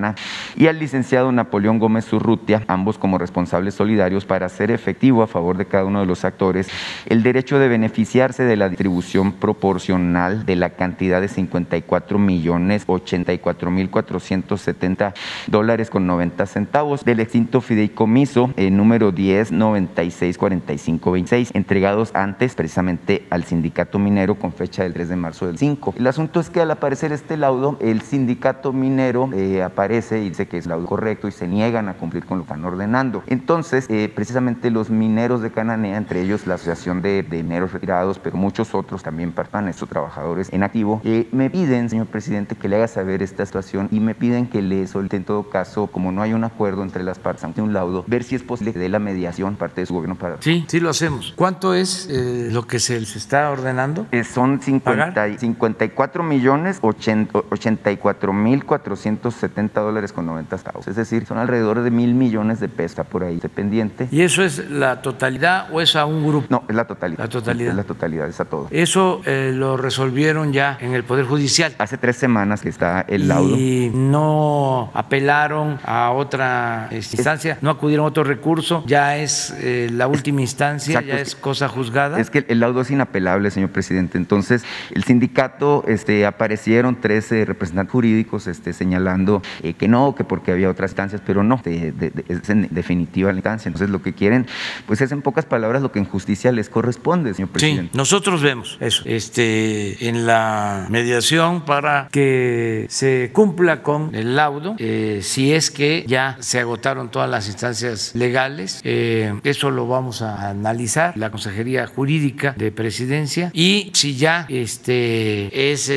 y 0.55 0.67
al 0.67 0.79
licenciado 0.79 1.31
Napoleón 1.31 1.79
Gómez 1.79 2.11
Urrutia, 2.13 2.63
ambos 2.67 2.97
como 2.97 3.17
responsables 3.17 3.75
solidarios, 3.75 4.25
para 4.25 4.45
hacer 4.45 4.71
efectivo 4.71 5.23
a 5.23 5.27
favor 5.27 5.57
de 5.57 5.65
cada 5.65 5.85
uno 5.85 5.99
de 5.99 6.05
los 6.05 6.25
actores 6.25 6.69
el 7.05 7.23
derecho 7.23 7.59
de 7.59 7.67
beneficiarse 7.67 8.43
de 8.43 8.55
la 8.55 8.69
distribución 8.69 9.33
proporcional 9.33 10.45
de 10.45 10.55
la 10.55 10.71
cantidad 10.71 11.21
de 11.21 11.27
54 11.27 12.19
millones 12.19 12.83
84 12.87 13.71
mil 13.71 13.89
470 13.89 15.13
dólares 15.47 15.89
con 15.89 16.07
90 16.07 16.45
centavos 16.45 17.05
del 17.05 17.19
extinto 17.19 17.61
fideicomiso 17.61 18.51
eh, 18.55 18.71
número 18.71 19.11
10 19.11 19.51
96 19.51 20.37
45 20.37 21.11
26 21.11 21.51
entregados 21.53 22.11
antes 22.13 22.55
precisamente 22.55 23.25
al 23.29 23.43
sindicato 23.43 23.99
minero 23.99 24.35
con 24.35 24.53
fecha 24.53 24.83
del 24.83 24.93
3 24.93 25.09
de 25.09 25.15
marzo 25.15 25.47
del 25.47 25.57
5. 25.57 25.95
El 25.97 26.07
asunto 26.07 26.39
es 26.39 26.49
que 26.49 26.61
al 26.61 26.71
aparecer 26.71 27.11
este 27.11 27.37
laudo, 27.37 27.77
el 27.81 28.01
sindicato 28.01 28.73
minero 28.73 29.29
eh, 29.33 29.61
aparece 29.61 29.82
y 29.91 30.29
dice 30.29 30.47
que 30.47 30.57
es 30.57 30.65
laudo 30.65 30.85
correcto 30.85 31.27
y 31.27 31.31
se 31.31 31.47
niegan 31.47 31.89
a 31.89 31.95
cumplir 31.95 32.25
con 32.25 32.37
lo 32.37 32.43
que 32.45 32.53
están 32.53 32.65
ordenando. 32.65 33.23
Entonces, 33.27 33.85
eh, 33.89 34.11
precisamente 34.13 34.71
los 34.71 34.89
mineros 34.89 35.41
de 35.41 35.51
Cananea, 35.51 35.97
entre 35.97 36.21
ellos 36.21 36.47
la 36.47 36.55
Asociación 36.55 37.01
de, 37.01 37.25
Mineros 37.29 37.73
Retirados, 37.73 38.19
pero 38.19 38.37
muchos 38.37 38.73
otros 38.73 39.03
también 39.03 39.31
participan, 39.31 39.67
estos 39.67 39.89
trabajadores 39.89 40.51
en 40.53 40.63
activo, 40.63 41.01
eh, 41.03 41.27
me 41.31 41.49
piden, 41.49 41.89
señor 41.89 42.07
presidente, 42.07 42.55
que 42.55 42.69
le 42.69 42.77
haga 42.77 42.87
saber 42.87 43.21
esta 43.21 43.45
situación 43.45 43.89
y 43.91 43.99
me 43.99 44.15
piden 44.15 44.47
que 44.47 44.61
le 44.61 44.87
solicite 44.87 45.17
en 45.17 45.25
todo 45.25 45.49
caso, 45.49 45.87
como 45.87 46.11
no 46.11 46.21
hay 46.21 46.33
un 46.33 46.45
acuerdo 46.45 46.81
entre 46.81 47.03
las 47.03 47.19
partes, 47.19 47.43
ante 47.43 47.61
un 47.61 47.73
laudo, 47.73 48.05
ver 48.07 48.23
si 48.23 48.35
es 48.35 48.43
posible 48.43 48.71
que 48.71 48.79
dé 48.79 48.87
la 48.87 48.99
mediación 48.99 49.57
parte 49.57 49.81
de 49.81 49.87
su 49.87 49.93
gobierno 49.93 50.15
para... 50.15 50.41
Sí, 50.41 50.63
sí 50.67 50.79
lo 50.79 50.89
hacemos. 50.89 51.33
¿Cuánto 51.35 51.73
es 51.73 52.07
lo 52.09 52.65
que 52.67 52.79
se 52.79 52.99
les 52.99 53.15
está 53.15 53.49
ordenando? 53.49 54.07
son 54.23 54.61
50, 54.61 55.37
54 55.37 56.23
millones 56.23 56.79
84 56.81 58.33
mil 58.33 58.65
470 58.65 59.72
dólares 59.81 60.13
con 60.13 60.25
90 60.25 60.57
centavos. 60.57 60.87
Es 60.87 60.95
decir, 60.95 61.25
son 61.25 61.37
alrededor 61.37 61.81
de 61.81 61.91
mil 61.91 62.13
millones 62.13 62.59
de 62.59 62.69
pesos 62.69 63.05
por 63.07 63.23
ahí 63.23 63.39
pendiente. 63.53 64.07
¿Y 64.11 64.21
eso 64.21 64.43
es 64.43 64.69
la 64.69 65.01
totalidad 65.01 65.67
o 65.71 65.81
es 65.81 65.95
a 65.95 66.05
un 66.05 66.25
grupo? 66.25 66.47
No, 66.49 66.63
es 66.67 66.75
la 66.75 66.85
totalidad. 66.85 67.19
La 67.19 67.29
totalidad. 67.29 67.69
Es 67.71 67.75
la 67.75 67.83
totalidad, 67.83 68.27
es 68.27 68.39
a 68.39 68.45
todo. 68.45 68.67
Eso 68.71 69.21
eh, 69.25 69.51
lo 69.53 69.77
resolvieron 69.77 70.53
ya 70.53 70.77
en 70.79 70.93
el 70.93 71.03
Poder 71.03 71.25
Judicial. 71.25 71.75
Hace 71.77 71.97
tres 71.97 72.17
semanas 72.17 72.61
que 72.61 72.69
está 72.69 73.01
el 73.07 73.27
laudo. 73.27 73.55
Y 73.55 73.91
no 73.93 74.91
apelaron 74.93 75.79
a 75.83 76.11
otra 76.11 76.89
instancia, 76.91 77.57
no 77.61 77.69
acudieron 77.69 78.05
a 78.05 78.09
otro 78.09 78.23
recurso, 78.23 78.83
ya 78.85 79.17
es 79.17 79.53
eh, 79.59 79.89
la 79.91 80.07
última 80.07 80.41
instancia, 80.41 81.01
ya 81.01 81.19
es 81.19 81.35
cosa 81.35 81.67
juzgada. 81.67 82.19
Es 82.19 82.29
que 82.29 82.45
el 82.47 82.59
laudo 82.59 82.81
es 82.81 82.91
inapelable, 82.91 83.49
señor 83.51 83.69
presidente. 83.69 84.17
Entonces, 84.17 84.63
el 84.91 85.03
sindicato 85.03 85.83
este, 85.87 86.25
aparecieron 86.25 86.99
13 86.99 87.45
representantes 87.45 87.91
jurídicos 87.91 88.47
este, 88.47 88.73
señalando 88.73 89.41
eh, 89.63 89.73
que 89.73 89.87
no, 89.87 90.13
que 90.13 90.25
porque 90.25 90.51
había 90.51 90.69
otras 90.69 90.91
instancias, 90.91 91.21
pero 91.25 91.41
no, 91.41 91.61
es 91.65 92.49
en 92.49 92.67
definitiva 92.71 93.31
la 93.31 93.37
instancia. 93.37 93.69
Entonces, 93.69 93.89
lo 93.89 94.01
que 94.01 94.11
quieren, 94.13 94.45
pues 94.85 94.99
es 94.99 95.11
en 95.13 95.21
pocas 95.21 95.45
palabras 95.45 95.81
lo 95.81 95.91
que 95.93 95.99
en 95.99 96.05
justicia 96.05 96.51
les 96.51 96.69
corresponde, 96.69 97.33
señor 97.33 97.49
presidente. 97.49 97.91
Sí, 97.91 97.97
nosotros 97.97 98.41
vemos 98.41 98.77
eso 98.81 99.03
este, 99.05 100.09
en 100.09 100.25
la 100.25 100.87
mediación 100.89 101.63
para 101.63 102.09
que 102.11 102.87
se 102.89 103.31
cumpla 103.31 103.81
con 103.83 104.13
el 104.13 104.35
laudo, 104.35 104.75
eh, 104.79 105.19
si 105.23 105.53
es 105.53 105.71
que 105.71 106.03
ya 106.07 106.35
se 106.41 106.59
agotaron 106.59 107.09
todas 107.09 107.29
las 107.29 107.47
instancias 107.47 108.13
legales. 108.15 108.81
Eh, 108.83 109.33
eso 109.45 109.71
lo 109.71 109.87
vamos 109.87 110.21
a 110.21 110.49
analizar, 110.49 111.15
la 111.15 111.31
Consejería 111.31 111.87
Jurídica 111.87 112.53
de 112.57 112.71
Presidencia, 112.71 113.49
y 113.53 113.91
si 113.93 114.17
ya 114.17 114.45
este, 114.49 115.71
es 115.71 115.89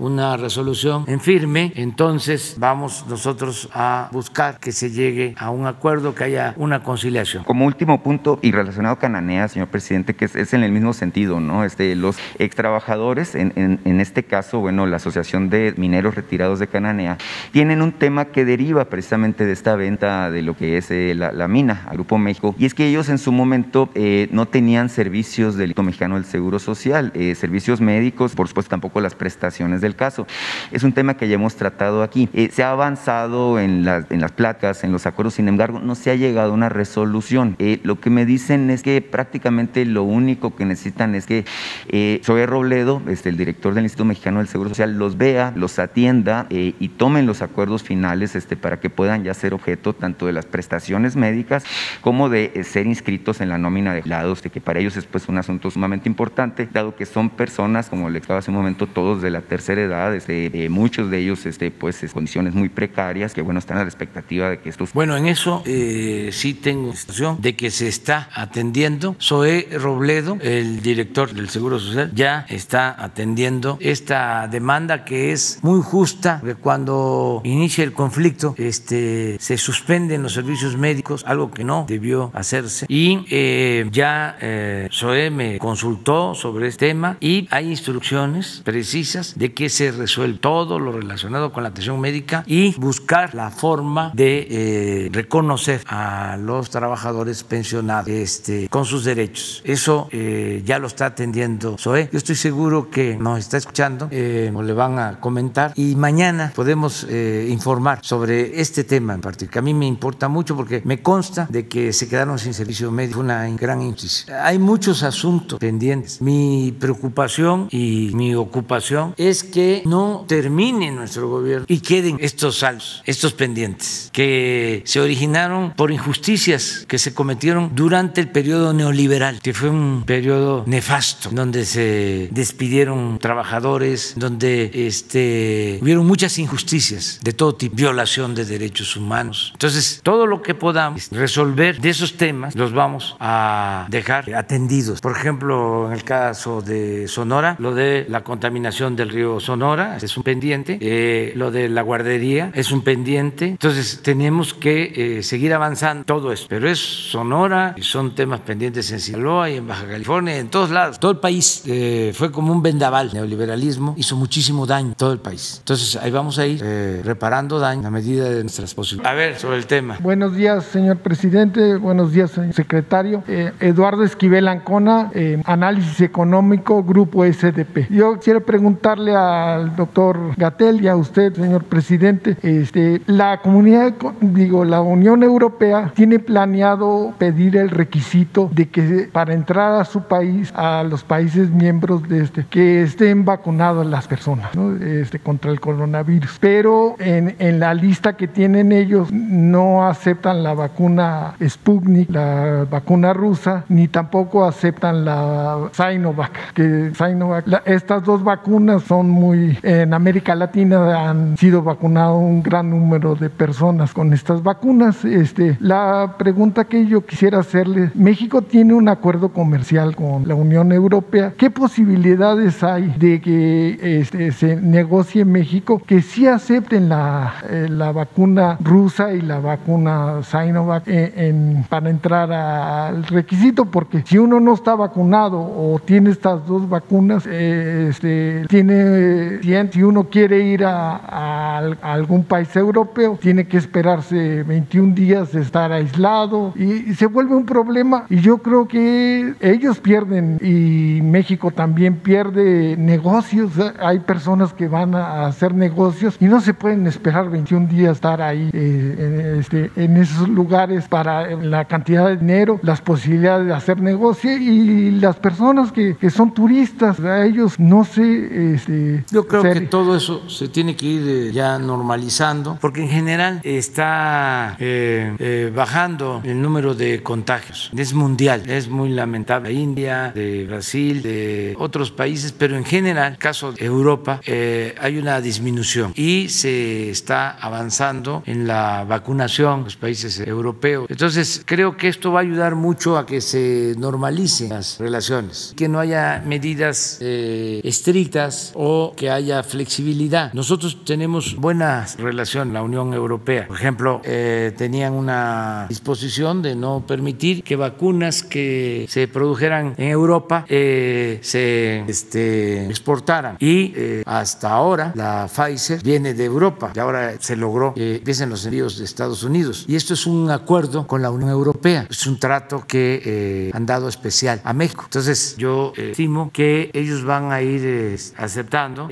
una 0.00 0.36
resolución 0.36 1.04
en 1.08 1.20
firme, 1.20 1.72
entonces 1.74 2.54
vamos 2.58 2.91
nosotros 3.08 3.68
a 3.72 4.08
buscar 4.12 4.58
que 4.58 4.72
se 4.72 4.90
llegue 4.90 5.34
a 5.38 5.50
un 5.50 5.66
acuerdo, 5.66 6.14
que 6.14 6.24
haya 6.24 6.54
una 6.56 6.82
conciliación. 6.82 7.44
Como 7.44 7.66
último 7.66 8.02
punto 8.02 8.38
y 8.42 8.52
relacionado 8.52 8.96
con 8.96 9.12
Cananea, 9.12 9.48
señor 9.48 9.68
presidente, 9.68 10.14
que 10.14 10.26
es, 10.26 10.54
en 10.54 10.62
el 10.62 10.72
mismo 10.72 10.92
sentido, 10.92 11.40
¿no? 11.40 11.64
Este, 11.64 11.94
los 11.96 12.16
ex 12.38 12.54
trabajadores, 12.54 13.34
en, 13.34 13.52
en, 13.56 14.00
este 14.00 14.22
caso, 14.22 14.60
bueno, 14.60 14.86
la 14.86 14.96
Asociación 14.96 15.50
de 15.50 15.74
Mineros 15.76 16.14
Retirados 16.14 16.58
de 16.58 16.66
Cananea, 16.68 17.18
tienen 17.52 17.82
un 17.82 17.92
tema 17.92 18.26
que 18.26 18.44
deriva 18.44 18.86
precisamente 18.86 19.44
de 19.44 19.52
esta 19.52 19.76
venta 19.76 20.30
de 20.30 20.42
lo 20.42 20.56
que 20.56 20.78
es 20.78 20.90
eh, 20.90 21.14
la, 21.14 21.48
mina 21.48 21.82
a 21.88 21.92
Grupo 21.92 22.18
México, 22.18 22.54
y 22.58 22.66
es 22.66 22.74
que 22.74 22.86
ellos 22.86 23.08
en 23.08 23.18
su 23.18 23.32
momento 23.32 23.90
eh, 23.94 24.28
no 24.30 24.46
tenían 24.46 24.88
servicios 24.88 25.56
del 25.56 25.74
Mexicano 25.82 26.14
del 26.14 26.24
Seguro 26.24 26.58
Social, 26.58 27.12
servicios 27.34 27.80
médicos, 27.80 28.34
por 28.34 28.46
supuesto 28.46 28.70
tampoco 28.70 29.00
las 29.00 29.14
prestaciones 29.14 29.80
del 29.80 29.96
caso. 29.96 30.26
Es 30.70 30.82
un 30.82 30.92
tema 30.92 31.16
que 31.16 31.28
ya 31.28 31.34
hemos 31.34 31.56
tratado 31.56 32.02
aquí. 32.02 32.28
Eh, 32.32 32.50
se 32.52 32.62
ha 32.62 32.74
avanzado 32.82 33.60
en 33.60 33.84
las, 33.84 34.32
placas, 34.32 34.82
en 34.82 34.90
los 34.90 35.06
acuerdos, 35.06 35.34
sin 35.34 35.46
embargo, 35.46 35.78
no 35.78 35.94
se 35.94 36.10
ha 36.10 36.16
llegado 36.16 36.50
a 36.50 36.54
una 36.54 36.68
resolución. 36.68 37.54
Eh, 37.60 37.78
lo 37.84 38.00
que 38.00 38.10
me 38.10 38.26
dicen 38.26 38.70
es 38.70 38.82
que 38.82 39.00
prácticamente 39.00 39.84
lo 39.84 40.02
único 40.02 40.56
que 40.56 40.64
necesitan 40.64 41.14
es 41.14 41.26
que 41.26 41.44
eh, 41.88 42.20
Robledo, 42.26 43.00
este, 43.06 43.28
el 43.28 43.36
director 43.36 43.74
del 43.74 43.84
Instituto 43.84 44.06
Mexicano 44.06 44.38
del 44.38 44.48
Seguro 44.48 44.70
Social, 44.70 44.98
los 44.98 45.16
vea, 45.16 45.52
los 45.54 45.78
atienda 45.78 46.46
eh, 46.50 46.74
y 46.80 46.88
tomen 46.88 47.24
los 47.24 47.40
acuerdos 47.40 47.84
finales 47.84 48.34
este, 48.34 48.56
para 48.56 48.80
que 48.80 48.90
puedan 48.90 49.22
ya 49.22 49.32
ser 49.32 49.54
objeto 49.54 49.92
tanto 49.92 50.26
de 50.26 50.32
las 50.32 50.46
prestaciones 50.46 51.14
médicas 51.14 51.64
como 52.00 52.28
de 52.28 52.64
ser 52.64 52.86
inscritos 52.86 53.40
en 53.40 53.48
la 53.48 53.58
nómina 53.58 53.94
de 53.94 54.02
lados, 54.04 54.42
que 54.42 54.60
para 54.60 54.80
ellos 54.80 54.96
es 54.96 55.06
pues, 55.06 55.28
un 55.28 55.38
asunto 55.38 55.70
sumamente 55.70 56.08
importante, 56.08 56.68
dado 56.72 56.96
que 56.96 57.06
son 57.06 57.30
personas, 57.30 57.88
como 57.88 58.10
le 58.10 58.18
estaba 58.18 58.40
hace 58.40 58.50
un 58.50 58.56
momento, 58.56 58.88
todos 58.88 59.22
de 59.22 59.30
la 59.30 59.42
tercera 59.42 59.80
edad, 59.82 60.14
este, 60.16 60.68
muchos 60.68 61.10
de 61.10 61.18
ellos 61.18 61.46
este, 61.46 61.70
pues, 61.70 62.02
condiciones 62.12 62.54
muy 62.54 62.71
precarias, 62.72 63.34
que 63.34 63.42
bueno, 63.42 63.58
están 63.58 63.78
a 63.78 63.82
la 63.82 63.88
expectativa 63.88 64.50
de 64.50 64.60
que 64.60 64.68
estos... 64.68 64.92
Bueno, 64.92 65.16
en 65.16 65.26
eso 65.26 65.62
eh, 65.66 66.30
sí 66.32 66.54
tengo 66.54 66.94
situación 66.94 67.38
de 67.40 67.54
que 67.56 67.70
se 67.70 67.88
está 67.88 68.28
atendiendo. 68.34 69.16
Zoe 69.20 69.68
Robledo, 69.78 70.38
el 70.40 70.82
director 70.82 71.32
del 71.32 71.48
Seguro 71.48 71.78
Social, 71.78 72.10
ya 72.14 72.46
está 72.48 72.94
atendiendo 73.02 73.78
esta 73.80 74.48
demanda 74.48 75.04
que 75.04 75.32
es 75.32 75.58
muy 75.62 75.82
justa, 75.82 76.40
que 76.44 76.54
cuando 76.54 77.40
inicia 77.44 77.84
el 77.84 77.92
conflicto 77.92 78.54
este, 78.58 79.36
se 79.38 79.58
suspenden 79.58 80.22
los 80.22 80.32
servicios 80.32 80.76
médicos, 80.76 81.24
algo 81.26 81.50
que 81.50 81.64
no 81.64 81.86
debió 81.88 82.30
hacerse. 82.34 82.86
Y 82.88 83.24
eh, 83.30 83.88
ya 83.90 84.36
eh, 84.40 84.88
me 85.32 85.58
consultó 85.58 86.34
sobre 86.34 86.68
este 86.68 86.88
tema 86.88 87.16
y 87.20 87.46
hay 87.50 87.70
instrucciones 87.70 88.62
precisas 88.64 89.38
de 89.38 89.52
que 89.52 89.68
se 89.68 89.92
resuelve 89.92 90.38
todo 90.38 90.78
lo 90.78 90.92
relacionado 90.92 91.52
con 91.52 91.62
la 91.62 91.68
atención 91.70 92.00
médica 92.00 92.44
y 92.46 92.61
buscar 92.78 93.34
la 93.34 93.50
forma 93.50 94.10
de 94.14 94.46
eh, 94.50 95.08
reconocer 95.12 95.82
a 95.86 96.36
los 96.36 96.70
trabajadores 96.70 97.42
pensionados 97.44 98.08
este, 98.08 98.68
con 98.68 98.84
sus 98.84 99.04
derechos. 99.04 99.62
Eso 99.64 100.08
eh, 100.12 100.62
ya 100.64 100.78
lo 100.78 100.86
está 100.86 101.06
atendiendo 101.06 101.76
SOE. 101.78 102.08
Yo 102.12 102.18
estoy 102.18 102.36
seguro 102.36 102.90
que 102.90 103.16
nos 103.16 103.38
está 103.38 103.56
escuchando 103.56 104.08
eh, 104.10 104.52
o 104.54 104.62
le 104.62 104.72
van 104.72 104.98
a 104.98 105.20
comentar 105.20 105.72
y 105.76 105.96
mañana 105.96 106.52
podemos 106.54 107.06
informar 107.48 108.00
sobre 108.02 108.60
este 108.60 108.84
tema 108.84 109.14
en 109.14 109.20
particular. 109.20 109.58
A 109.58 109.62
mí 109.62 109.74
me 109.74 109.86
importa 109.86 110.28
mucho 110.28 110.56
porque 110.56 110.82
me 110.84 111.02
consta 111.02 111.46
de 111.50 111.66
que 111.66 111.92
se 111.92 112.08
quedaron 112.08 112.38
sin 112.38 112.54
servicio 112.54 112.90
médico. 112.90 113.20
Una 113.20 113.48
gran 113.50 113.82
injusticia. 113.82 114.46
Hay 114.46 114.58
muchos 114.58 115.02
asuntos 115.02 115.58
pendientes. 115.58 116.20
Mi 116.20 116.74
preocupación 116.78 117.68
y 117.70 118.10
mi 118.14 118.34
ocupación 118.34 119.14
es 119.16 119.44
que 119.44 119.82
no 119.84 120.24
termine 120.26 120.90
nuestro 120.90 121.28
gobierno 121.28 121.66
y 121.68 121.80
queden 121.80 122.18
estos 122.20 122.51
saldos, 122.58 123.02
estos 123.06 123.32
pendientes 123.32 124.10
que 124.12 124.82
se 124.84 125.00
originaron 125.00 125.72
por 125.72 125.90
injusticias 125.90 126.84
que 126.88 126.98
se 126.98 127.14
cometieron 127.14 127.74
durante 127.74 128.20
el 128.20 128.28
periodo 128.28 128.72
neoliberal, 128.72 129.40
que 129.40 129.54
fue 129.54 129.68
un 129.68 130.04
periodo 130.04 130.64
nefasto, 130.66 131.30
donde 131.32 131.64
se 131.64 132.28
despidieron 132.30 133.18
trabajadores, 133.18 134.14
donde 134.16 134.70
este, 134.74 135.78
hubieron 135.82 136.06
muchas 136.06 136.38
injusticias 136.38 137.20
de 137.22 137.32
todo 137.32 137.54
tipo, 137.54 137.76
violación 137.76 138.34
de 138.34 138.44
derechos 138.44 138.96
humanos. 138.96 139.50
Entonces, 139.52 140.00
todo 140.02 140.26
lo 140.26 140.42
que 140.42 140.54
podamos 140.54 141.08
resolver 141.10 141.80
de 141.80 141.90
esos 141.90 142.16
temas 142.16 142.54
los 142.54 142.72
vamos 142.72 143.16
a 143.20 143.86
dejar 143.90 144.34
atendidos. 144.34 145.00
Por 145.00 145.12
ejemplo, 145.12 145.86
en 145.88 145.92
el 145.92 146.04
caso 146.04 146.62
de 146.62 147.08
Sonora, 147.08 147.56
lo 147.58 147.74
de 147.74 148.06
la 148.08 148.22
contaminación 148.22 148.96
del 148.96 149.10
río 149.10 149.40
Sonora 149.40 149.98
es 150.00 150.16
un 150.16 150.22
pendiente, 150.22 150.78
eh, 150.80 151.32
lo 151.36 151.50
de 151.50 151.68
la 151.68 151.82
guardería 151.82 152.31
es 152.38 152.72
un 152.72 152.82
pendiente. 152.82 153.46
Entonces 153.46 154.00
tenemos 154.02 154.54
que 154.54 155.18
eh, 155.18 155.22
seguir 155.22 155.52
avanzando 155.54 156.04
todo 156.04 156.32
esto. 156.32 156.46
Pero 156.48 156.68
es 156.68 156.78
Sonora 156.78 157.74
y 157.76 157.82
son 157.82 158.14
temas 158.14 158.40
pendientes 158.40 158.90
en 158.92 159.00
Sinaloa 159.00 159.50
y 159.50 159.56
en 159.56 159.66
Baja 159.66 159.86
California, 159.86 160.36
en 160.38 160.48
todos 160.48 160.70
lados. 160.70 160.98
Todo 160.98 161.12
el 161.12 161.18
país 161.18 161.62
eh, 161.66 162.12
fue 162.14 162.30
como 162.30 162.52
un 162.52 162.62
vendaval. 162.62 163.08
El 163.08 163.14
neoliberalismo 163.14 163.94
hizo 163.96 164.16
muchísimo 164.16 164.66
daño 164.66 164.94
todo 164.96 165.12
el 165.12 165.18
país. 165.18 165.56
Entonces 165.58 165.96
ahí 165.96 166.10
vamos 166.10 166.38
a 166.38 166.46
ir 166.46 166.60
eh, 166.62 167.02
reparando 167.04 167.58
daño 167.58 167.86
a 167.86 167.90
medida 167.90 168.28
de 168.28 168.42
nuestras 168.42 168.74
posibilidades. 168.74 169.12
A 169.12 169.14
ver, 169.16 169.38
sobre 169.38 169.56
el 169.56 169.66
tema. 169.66 169.98
Buenos 170.00 170.36
días, 170.36 170.64
señor 170.64 170.98
presidente. 170.98 171.76
Buenos 171.76 172.12
días, 172.12 172.30
señor 172.30 172.54
secretario. 172.54 173.22
Eduardo 173.60 174.04
Esquivel 174.04 174.48
Ancona, 174.48 175.10
Análisis 175.44 176.00
Económico, 176.00 176.82
Grupo 176.82 177.24
SDP. 177.24 177.88
Yo 177.90 178.18
quiero 178.22 178.44
preguntarle 178.44 179.14
al 179.14 179.74
doctor 179.76 180.34
Gatel 180.36 180.82
y 180.82 180.88
a 180.88 180.96
usted, 180.96 181.34
señor 181.34 181.64
presidente, 181.64 182.21
este, 182.42 183.02
la 183.06 183.40
comunidad, 183.40 183.94
digo, 184.20 184.64
la 184.64 184.80
Unión 184.80 185.22
Europea 185.22 185.92
tiene 185.94 186.18
planeado 186.18 187.12
pedir 187.18 187.56
el 187.56 187.70
requisito 187.70 188.50
de 188.52 188.68
que 188.68 189.08
para 189.12 189.34
entrar 189.34 189.80
a 189.80 189.84
su 189.84 190.02
país, 190.02 190.52
a 190.54 190.82
los 190.82 191.04
países 191.04 191.50
miembros 191.50 192.08
de 192.08 192.22
este, 192.24 192.46
que 192.48 192.82
estén 192.82 193.24
vacunadas 193.24 193.86
las 193.86 194.06
personas 194.06 194.50
este, 194.80 195.18
contra 195.18 195.50
el 195.50 195.60
coronavirus. 195.60 196.38
Pero 196.40 196.96
en, 196.98 197.34
en 197.38 197.60
la 197.60 197.74
lista 197.74 198.16
que 198.16 198.28
tienen 198.28 198.72
ellos 198.72 199.12
no 199.12 199.86
aceptan 199.86 200.42
la 200.42 200.54
vacuna 200.54 201.34
Sputnik, 201.46 202.10
la 202.10 202.66
vacuna 202.70 203.12
rusa, 203.12 203.64
ni 203.68 203.88
tampoco 203.88 204.44
aceptan 204.44 205.04
la 205.04 205.70
Sinovac. 205.72 206.52
Que 206.54 206.92
Sinovac, 206.94 207.46
estas 207.66 208.04
dos 208.04 208.22
vacunas 208.22 208.82
son 208.82 209.10
muy, 209.10 209.58
en 209.62 209.94
América 209.94 210.34
Latina 210.34 211.08
han 211.08 211.36
sido 211.36 211.62
vacunados 211.62 212.11
un 212.16 212.42
gran 212.42 212.70
número 212.70 213.14
de 213.14 213.30
personas 213.30 213.92
con 213.92 214.12
estas 214.12 214.42
vacunas. 214.42 215.04
Este, 215.04 215.56
la 215.60 216.16
pregunta 216.18 216.64
que 216.64 216.86
yo 216.86 217.04
quisiera 217.04 217.40
hacerle, 217.40 217.90
México 217.94 218.42
tiene 218.42 218.74
un 218.74 218.88
acuerdo 218.88 219.30
comercial 219.30 219.96
con 219.96 220.26
la 220.26 220.34
Unión 220.34 220.72
Europea. 220.72 221.34
¿Qué 221.36 221.50
posibilidades 221.50 222.62
hay 222.62 222.94
de 222.98 223.20
que 223.20 224.00
este, 224.00 224.32
se 224.32 224.56
negocie 224.56 225.22
en 225.22 225.32
México 225.32 225.80
que 225.84 226.02
sí 226.02 226.26
acepten 226.26 226.88
la, 226.88 227.34
eh, 227.48 227.66
la 227.68 227.92
vacuna 227.92 228.56
rusa 228.60 229.12
y 229.12 229.20
la 229.20 229.38
vacuna 229.38 230.22
Sinovac 230.22 230.84
en, 230.86 231.64
para 231.68 231.90
entrar 231.90 232.32
al 232.32 233.04
requisito? 233.04 233.66
Porque 233.66 234.02
si 234.06 234.18
uno 234.18 234.40
no 234.40 234.54
está 234.54 234.74
vacunado 234.74 235.40
o 235.40 235.80
tiene 235.84 236.10
estas 236.10 236.46
dos 236.46 236.68
vacunas, 236.68 237.24
eh, 237.26 237.88
este, 237.90 238.44
tiene, 238.48 239.40
si 239.70 239.82
uno 239.82 240.04
quiere 240.04 240.40
ir 240.44 240.64
a, 240.64 240.96
a 240.96 241.92
algún 242.02 242.24
país 242.24 242.54
europeo, 242.56 243.18
tiene 243.20 243.46
que 243.46 243.56
esperarse 243.56 244.42
21 244.42 244.94
días 244.94 245.32
de 245.32 245.40
estar 245.40 245.72
aislado 245.72 246.52
y, 246.56 246.92
se 246.92 247.06
vuelve 247.06 247.34
un 247.34 247.46
problema 247.46 248.04
y 248.10 248.20
yo 248.20 248.38
creo 248.38 248.68
que 248.68 249.34
ellos 249.40 249.78
pierden 249.78 250.38
y 250.42 251.00
México 251.02 251.50
también 251.50 251.96
pierde 251.96 252.76
negocios. 252.76 253.52
Hay 253.80 254.00
personas 254.00 254.52
que 254.52 254.68
van 254.68 254.94
a 254.94 255.26
hacer 255.26 255.54
negocios 255.54 256.16
y 256.20 256.26
no 256.26 256.40
se 256.40 256.54
pueden 256.54 256.86
esperar 256.86 257.30
21 257.30 257.68
días 257.68 257.92
estar 257.92 258.20
ahí 258.20 258.50
eh, 258.52 258.96
en, 258.98 259.40
este, 259.40 259.70
en 259.76 259.96
esos 259.96 260.28
lugares 260.28 260.88
para 260.88 261.30
la 261.36 261.64
cantidad 261.66 262.08
de 262.08 262.16
dinero, 262.16 262.58
las 262.62 262.80
posibilidades 262.80 263.46
de 263.46 263.54
hacer 263.54 263.80
negocio 263.80 264.36
y 264.36 264.90
las 264.90 265.16
personas 265.16 265.72
que, 265.72 265.96
que 265.96 266.10
son 266.10 266.32
turistas, 266.34 267.00
a 267.00 267.24
ellos 267.24 267.58
no 267.58 267.84
sé. 267.84 268.54
Este, 268.54 269.04
yo 269.10 269.26
creo 269.26 269.42
que 269.42 269.60
todo 269.62 269.96
eso 269.96 270.28
se 270.28 270.48
tiene 270.48 270.76
que 270.76 270.86
ir 270.86 271.02
eh, 271.08 271.32
ya 271.32 271.58
normalizando 271.92 272.58
porque 272.60 272.82
en 272.82 272.88
general 272.88 273.40
está 273.42 274.56
eh, 274.58 275.14
eh, 275.18 275.52
bajando 275.54 276.22
el 276.24 276.40
número 276.40 276.74
de 276.74 277.02
contagios. 277.02 277.70
Es 277.76 277.92
mundial, 277.92 278.48
es 278.48 278.68
muy 278.68 278.90
lamentable. 278.90 279.50
De 279.50 279.54
India, 279.54 280.12
de 280.14 280.46
Brasil, 280.46 281.02
de 281.02 281.54
otros 281.58 281.90
países, 281.90 282.32
pero 282.32 282.56
en 282.56 282.64
general, 282.64 283.18
caso 283.18 283.52
de 283.52 283.64
Europa, 283.64 284.20
eh, 284.26 284.74
hay 284.80 284.98
una 284.98 285.20
disminución 285.20 285.92
y 285.96 286.28
se 286.28 286.90
está 286.90 287.30
avanzando 287.30 288.22
en 288.26 288.46
la 288.46 288.84
vacunación 288.84 289.58
en 289.58 289.64
los 289.64 289.76
países 289.76 290.20
europeos. 290.20 290.86
Entonces, 290.88 291.42
creo 291.44 291.76
que 291.76 291.88
esto 291.88 292.12
va 292.12 292.20
a 292.20 292.22
ayudar 292.22 292.54
mucho 292.54 292.96
a 292.96 293.04
que 293.04 293.20
se 293.20 293.74
normalicen 293.78 294.50
las 294.50 294.78
relaciones, 294.78 295.54
que 295.56 295.68
no 295.68 295.78
haya 295.80 296.22
medidas 296.24 296.98
estrictas 297.00 298.52
o 298.54 298.94
que 298.96 299.10
haya 299.10 299.42
flexibilidad. 299.42 300.32
Nosotros 300.32 300.84
tenemos 300.84 301.36
buena 301.36 301.81
relación, 301.98 302.52
la 302.52 302.62
Unión 302.62 302.94
Europea. 302.94 303.46
Por 303.46 303.56
ejemplo, 303.56 304.00
eh, 304.04 304.52
tenían 304.56 304.92
una 304.92 305.66
disposición 305.68 306.42
de 306.42 306.54
no 306.54 306.84
permitir 306.86 307.42
que 307.42 307.56
vacunas 307.56 308.22
que 308.22 308.86
se 308.88 309.08
produjeran 309.08 309.74
en 309.78 309.88
Europa 309.88 310.44
eh, 310.48 311.18
se 311.22 311.80
este, 311.88 312.66
exportaran. 312.66 313.36
Y 313.38 313.72
eh, 313.76 314.02
hasta 314.06 314.50
ahora 314.50 314.92
la 314.94 315.28
Pfizer 315.28 315.82
viene 315.82 316.14
de 316.14 316.24
Europa 316.24 316.72
y 316.74 316.78
ahora 316.78 317.14
se 317.18 317.36
logró 317.36 317.74
que 317.74 317.96
empiecen 317.96 318.30
los 318.30 318.44
envíos 318.44 318.78
de 318.78 318.84
Estados 318.84 319.22
Unidos. 319.22 319.64
Y 319.68 319.76
esto 319.76 319.94
es 319.94 320.06
un 320.06 320.30
acuerdo 320.30 320.86
con 320.86 321.02
la 321.02 321.10
Unión 321.10 321.30
Europea. 321.30 321.86
Es 321.90 322.06
un 322.06 322.18
trato 322.18 322.64
que 322.66 323.50
han 323.52 323.66
dado 323.66 323.88
especial 323.88 324.40
a 324.44 324.52
México. 324.52 324.82
Entonces 324.84 325.36
yo 325.36 325.72
estimo 325.76 326.30
que 326.32 326.70
ellos 326.72 327.04
van 327.04 327.32
a 327.32 327.42
ir 327.42 327.98
aceptando, 328.16 328.88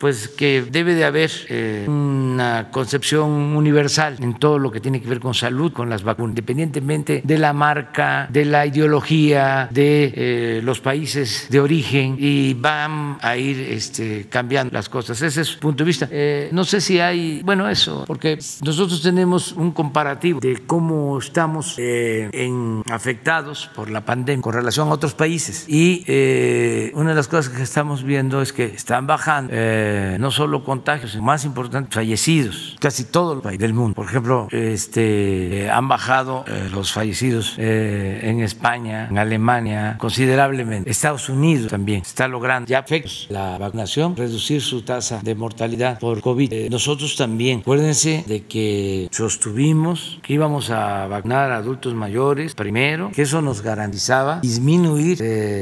pues 0.00 0.28
que 0.28 0.64
debe 0.70 0.94
de 0.94 1.04
haber 1.04 1.30
una 2.20 2.70
concepción 2.70 3.30
universal 3.56 4.16
en 4.20 4.34
todo 4.34 4.58
lo 4.58 4.70
que 4.70 4.80
tiene 4.80 5.00
que 5.00 5.08
ver 5.08 5.20
con 5.20 5.34
salud, 5.34 5.72
con 5.72 5.88
las 5.88 6.02
vacunas, 6.02 6.30
independientemente 6.30 7.22
de 7.24 7.38
la 7.38 7.52
marca, 7.52 8.28
de 8.30 8.44
la 8.44 8.66
ideología, 8.66 9.68
de 9.70 10.12
eh, 10.14 10.60
los 10.62 10.80
países 10.80 11.46
de 11.50 11.60
origen 11.60 12.16
y 12.18 12.54
van 12.54 13.18
a 13.20 13.36
ir 13.36 13.58
este, 13.60 14.26
cambiando 14.28 14.72
las 14.72 14.88
cosas. 14.88 15.20
Ese 15.22 15.40
es 15.40 15.48
su 15.48 15.58
punto 15.58 15.84
de 15.84 15.88
vista. 15.88 16.08
Eh, 16.10 16.48
no 16.52 16.64
sé 16.64 16.80
si 16.80 17.00
hay, 17.00 17.42
bueno, 17.44 17.68
eso, 17.68 18.04
porque 18.06 18.38
nosotros 18.64 19.02
tenemos 19.02 19.52
un 19.52 19.72
comparativo 19.72 20.40
de 20.40 20.58
cómo 20.66 21.18
estamos 21.18 21.76
eh, 21.78 22.28
en, 22.32 22.82
afectados 22.90 23.70
por 23.74 23.90
la 23.90 24.04
pandemia 24.04 24.42
con 24.42 24.52
relación 24.52 24.88
a 24.88 24.92
otros 24.92 25.14
países. 25.14 25.66
Y 25.68 26.04
una 26.94 27.10
de 27.10 27.16
las 27.16 27.28
cosas 27.28 27.52
que 27.52 27.62
estamos 27.62 28.02
viendo 28.02 28.42
es 28.42 28.52
que 28.52 28.64
están 28.64 29.06
bajando 29.06 29.52
no 30.18 30.30
solo 30.30 30.64
contagios, 30.64 31.16
más 31.20 31.44
importante, 31.44 31.90
fallecidos, 32.10 32.76
casi 32.80 33.04
todo 33.04 33.34
el 33.34 33.40
país 33.40 33.58
del 33.60 33.72
mundo. 33.72 33.94
Por 33.94 34.06
ejemplo, 34.06 34.48
este, 34.50 35.70
han 35.70 35.86
bajado 35.86 36.44
eh, 36.48 36.68
los 36.72 36.92
fallecidos 36.92 37.54
eh, 37.56 38.20
en 38.24 38.40
España, 38.40 39.06
en 39.08 39.18
Alemania, 39.18 39.96
considerablemente. 39.98 40.90
Estados 40.90 41.28
Unidos 41.28 41.70
también 41.70 42.02
está 42.02 42.26
logrando 42.26 42.68
ya 42.68 42.80
efectos 42.80 43.28
la 43.30 43.58
vacunación, 43.58 44.16
reducir 44.16 44.60
su 44.60 44.82
tasa 44.82 45.20
de 45.22 45.36
mortalidad 45.36 46.00
por 46.00 46.20
COVID. 46.20 46.52
Eh, 46.52 46.68
nosotros 46.68 47.14
también, 47.14 47.60
acuérdense 47.60 48.24
de 48.26 48.44
que 48.46 49.08
sostuvimos 49.12 50.18
que 50.22 50.32
íbamos 50.32 50.70
a 50.70 51.06
vacunar 51.06 51.52
a 51.52 51.58
adultos 51.58 51.94
mayores 51.94 52.54
primero, 52.56 53.12
que 53.14 53.22
eso 53.22 53.40
nos 53.40 53.62
garantizaba 53.62 54.40
disminuir 54.40 55.20